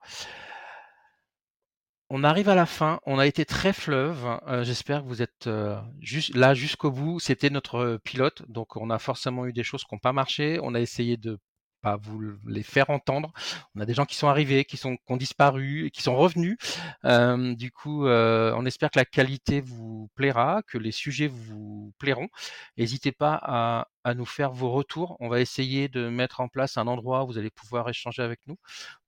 On 2.13 2.25
arrive 2.25 2.49
à 2.49 2.57
la 2.57 2.67
fin. 2.67 3.01
On 3.07 3.21
a 3.21 3.27
été 3.27 3.45
très 3.45 3.73
fleuve. 3.73 4.27
Euh, 4.49 4.65
j'espère 4.65 5.03
que 5.03 5.09
vous 5.09 5.23
êtes 5.23 5.47
euh, 5.47 5.81
juste 6.01 6.35
là 6.35 6.55
jusqu'au 6.55 6.91
bout. 6.91 7.21
C'était 7.21 7.51
notre 7.51 7.77
euh, 7.77 7.99
pilote, 7.99 8.43
donc 8.49 8.77
on 8.77 8.91
a 8.91 8.99
forcément 8.99 9.47
eu 9.47 9.53
des 9.53 9.63
choses 9.63 9.85
qui 9.85 9.95
n'ont 9.95 10.01
pas 10.01 10.13
marché. 10.13 10.59
On 10.63 10.75
a 10.75 10.81
essayé 10.81 11.17
de 11.17 11.39
pas 11.83 11.97
vous 11.97 12.21
les 12.47 12.63
faire 12.63 12.91
entendre. 12.91 13.33
On 13.75 13.81
a 13.81 13.87
des 13.87 13.95
gens 13.95 14.05
qui 14.05 14.17
sont 14.17 14.29
arrivés, 14.29 14.65
qui 14.65 14.77
sont 14.77 14.97
qui 14.97 15.13
ont 15.13 15.17
disparu 15.17 15.87
et 15.87 15.91
qui 15.91 16.03
sont 16.03 16.17
revenus. 16.17 16.57
du 17.05 17.71
coup, 17.71 18.07
on 18.07 18.67
espère 18.67 18.91
que 18.91 18.99
la 18.99 19.05
qualité 19.05 19.61
vous 19.61 20.09
plaira, 20.15 20.63
que 20.67 20.79
les 20.79 20.93
sujets 20.93 21.29
vous 21.29 21.93
plairont. 21.99 22.29
N'hésitez 22.77 23.13
pas 23.13 23.39
à, 23.43 23.87
à 24.05 24.15
nous 24.15 24.25
faire 24.25 24.53
vos 24.53 24.71
retours. 24.71 25.17
On 25.21 25.29
va 25.29 25.41
essayer 25.41 25.89
de 25.89 26.09
mettre 26.09 26.41
en 26.41 26.49
place 26.49 26.77
un 26.77 26.87
endroit 26.87 27.25
où 27.25 27.29
vous 27.29 27.39
allez 27.39 27.51
pouvoir 27.51 27.89
échanger 27.89 28.23
avec 28.23 28.41
nous 28.47 28.57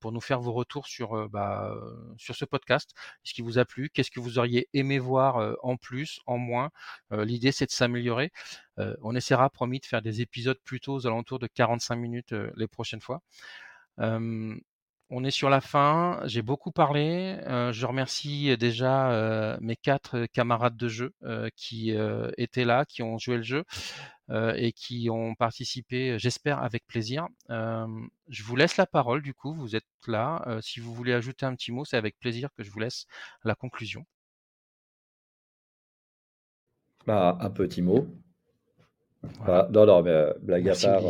pour 0.01 0.13
nous 0.13 0.21
faire 0.21 0.41
vos 0.41 0.53
retours 0.53 0.87
sur, 0.87 1.17
euh, 1.17 1.29
bah, 1.29 1.75
sur 2.19 2.35
ce 2.35 2.45
podcast. 2.45 2.93
Ce 3.23 3.35
qui 3.35 3.43
vous 3.43 3.59
a 3.59 3.65
plu, 3.65 3.91
qu'est-ce 3.91 4.11
que 4.11 4.21
vous 4.21 4.39
auriez 4.39 4.69
aimé 4.73 4.99
voir 4.99 5.39
euh, 5.39 5.55
en 5.63 5.77
plus, 5.77 6.21
en 6.27 6.39
moins? 6.39 6.71
Euh, 7.13 7.25
l'idée, 7.25 7.53
c'est 7.53 7.67
de 7.67 7.73
s'améliorer. 7.73 8.33
on 9.03 9.15
essaiera, 9.15 9.51
promis, 9.51 9.81
de 9.81 9.87
faire 9.87 10.03
des 10.03 10.21
épisodes 10.23 10.59
plutôt 10.65 10.95
aux 10.95 11.07
alentours 11.07 11.39
de 11.39 11.47
45 11.47 11.97
minutes 11.97 12.35
les 12.57 12.69
prochaines 12.69 13.01
fois. 13.01 13.21
On 15.15 15.25
est 15.25 15.31
sur 15.31 15.51
la 15.51 15.61
fin. 15.61 16.21
J'ai 16.25 16.41
beaucoup 16.41 16.73
parlé. 16.73 17.39
je 17.47 17.85
remercie 17.87 18.57
déjà 18.57 19.59
mes 19.61 19.77
quatre 19.77 20.25
camarades 20.33 20.77
de 20.77 20.89
jeu 20.89 21.13
qui 21.55 21.95
étaient 22.39 22.65
là, 22.65 22.87
qui 22.87 23.03
ont 23.03 23.19
joué 23.19 23.37
le 23.37 23.43
jeu 23.43 23.65
et 24.31 24.73
qui 24.73 25.11
ont 25.11 25.35
participé, 25.35 26.19
j'espère, 26.19 26.63
avec 26.63 26.87
plaisir. 26.87 27.27
je 27.51 28.43
vous 28.43 28.57
laisse 28.57 28.79
la 28.79 28.87
parole, 28.87 29.21
du 29.21 29.35
coup, 29.35 29.55
vous 29.55 29.77
êtes 29.77 29.85
là. 30.07 30.59
si 30.63 30.81
vous 30.81 30.95
voulez 30.95 31.13
ajouter 31.13 31.45
un 31.45 31.55
petit 31.57 31.73
mot, 31.73 31.85
c'est 31.85 31.99
avec 31.99 32.19
plaisir 32.19 32.49
que 32.57 32.63
je 32.63 32.71
vous 32.71 32.81
laisse 32.81 33.05
la 33.45 33.55
conclusion. 33.55 34.07
Bah, 37.07 37.37
un 37.39 37.51
petit 37.51 37.83
mot. 37.83 38.09
Voilà. 39.23 39.69
non, 39.73 39.87
non, 39.87 40.03
mais 40.03 40.11
euh, 40.11 40.33
blague 40.41 40.69
à 40.69 40.75
part. 40.75 41.03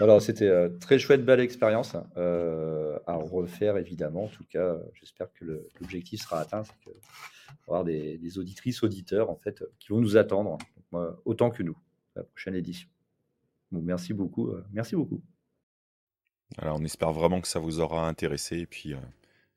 Euh, 0.00 0.20
c'était 0.20 0.48
euh, 0.48 0.68
très 0.80 0.98
chouette, 0.98 1.24
belle 1.24 1.40
expérience 1.40 1.94
à 1.94 3.14
refaire, 3.14 3.76
évidemment. 3.76 4.24
En 4.24 4.28
tout 4.28 4.44
cas, 4.44 4.76
j'espère 4.94 5.32
que 5.32 5.44
l'objectif 5.80 6.22
sera 6.22 6.40
atteint, 6.40 6.62
c'est 6.64 6.78
que 6.84 6.96
avoir 7.66 7.84
des, 7.84 8.18
des, 8.18 8.38
auditrices, 8.38 8.82
auditeurs, 8.82 9.30
en 9.30 9.36
fait, 9.36 9.64
qui 9.78 9.88
vont 9.88 10.00
nous 10.00 10.16
attendre, 10.16 10.58
autant 11.24 11.50
que 11.50 11.62
nous, 11.62 11.76
la 12.16 12.22
prochaine 12.22 12.54
édition. 12.54 12.88
Bon, 13.70 13.80
merci 13.82 14.12
beaucoup. 14.12 14.54
merci 14.72 14.96
beaucoup. 14.96 15.20
Alors, 16.58 16.78
on 16.80 16.84
espère 16.84 17.12
vraiment 17.12 17.40
que 17.40 17.48
ça 17.48 17.58
vous 17.58 17.80
aura 17.80 18.06
intéressé. 18.06 18.58
Et 18.58 18.66
puis, 18.66 18.94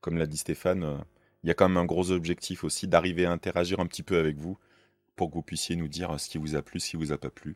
comme 0.02 0.18
l'a 0.18 0.28
dit 0.28 0.38
Stéphane, 0.38 1.04
il 1.44 1.48
y 1.48 1.52
a 1.52 1.54
quand 1.54 1.68
même 1.68 1.78
un 1.78 1.86
gros 1.86 2.12
objectif 2.12 2.64
aussi 2.64 2.88
d'arriver 2.88 3.26
à 3.26 3.32
interagir 3.32 3.80
un 3.80 3.86
petit 3.86 4.04
peu 4.04 4.18
avec 4.18 4.38
vous 4.38 4.58
pour 5.16 5.30
que 5.30 5.36
vous 5.36 5.44
puissiez 5.44 5.76
nous 5.76 5.88
dire 5.88 6.20
ce 6.20 6.30
qui 6.30 6.38
vous 6.38 6.56
a 6.56 6.62
plu, 6.62 6.80
ce 6.80 6.90
qui 6.92 6.98
vous 6.98 7.12
a 7.12 7.18
pas 7.18 7.30
plu. 7.30 7.56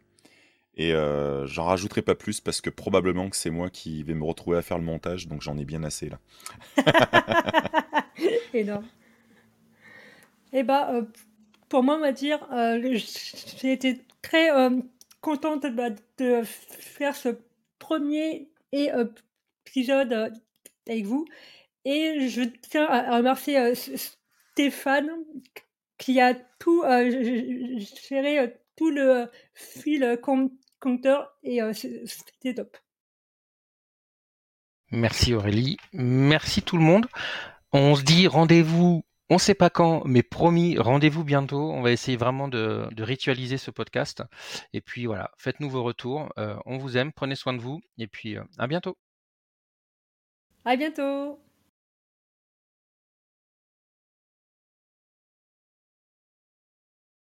Et 0.76 0.94
euh, 0.94 1.46
j'en 1.46 1.66
rajouterai 1.66 2.02
pas 2.02 2.16
plus 2.16 2.40
parce 2.40 2.62
que 2.62 2.70
probablement 2.70 3.30
que 3.30 3.36
c'est 3.36 3.50
moi 3.50 3.70
qui 3.70 4.04
vais 4.04 4.14
me 4.14 4.24
retrouver 4.24 4.58
à 4.58 4.62
faire 4.62 4.78
le 4.78 4.84
montage, 4.84 5.28
donc 5.28 5.42
j'en 5.42 5.58
ai 5.58 5.66
bien 5.66 5.84
assez 5.84 6.10
là. 6.10 6.20
Énorme. 8.54 8.86
Eh 10.54 10.64
bah, 10.64 10.92
pour 11.68 11.84
moi, 11.84 11.98
on 11.98 12.00
va 12.00 12.12
dire, 12.12 12.48
euh, 12.52 12.98
j'ai 13.58 13.74
été 13.74 14.02
très 14.22 14.50
contente 15.22 15.66
bah, 15.68 15.90
de 16.18 16.42
faire 16.44 17.16
ce 17.16 17.30
premier 17.78 18.50
épisode 18.72 20.34
avec 20.88 21.06
vous. 21.06 21.26
Et 21.86 22.28
je 22.30 22.42
tiens 22.70 22.86
à 22.86 23.18
remercier 23.18 23.74
Stéphane 23.76 25.10
qui 25.98 26.20
a 26.20 26.34
tout 26.34 26.84
géré 28.10 28.59
tout 28.80 28.92
le 28.92 29.30
fil 29.54 30.18
compteur 30.80 31.38
et 31.44 31.60
c'était 31.74 32.54
top. 32.54 32.78
Merci 34.92 35.34
Aurélie, 35.34 35.76
merci 35.92 36.62
tout 36.62 36.78
le 36.78 36.84
monde. 36.84 37.08
On 37.74 37.96
se 37.96 38.04
dit 38.04 38.26
rendez-vous, 38.28 39.04
on 39.30 39.34
ne 39.34 39.40
sait 39.40 39.54
pas 39.54 39.70
quand, 39.70 40.04
mais 40.06 40.24
promis, 40.24 40.78
rendez-vous 40.78 41.26
bientôt. 41.26 41.72
On 41.72 41.82
va 41.82 41.92
essayer 41.92 42.16
vraiment 42.16 42.48
de, 42.48 42.88
ritualiser 42.98 43.58
ce 43.58 43.70
podcast. 43.70 44.24
Et 44.72 44.80
puis 44.80 45.08
voilà, 45.08 45.32
faites-nous 45.38 45.70
vos 45.70 45.84
retours. 45.84 46.32
on 46.38 46.78
vous 46.78 46.96
aime, 46.96 47.12
prenez 47.12 47.36
soin 47.36 47.52
de 47.52 47.60
vous 47.60 47.82
et 47.98 48.08
puis 48.08 48.38
à 48.58 48.68
bientôt. 48.68 48.98
À 50.64 50.78
bientôt. 50.78 51.38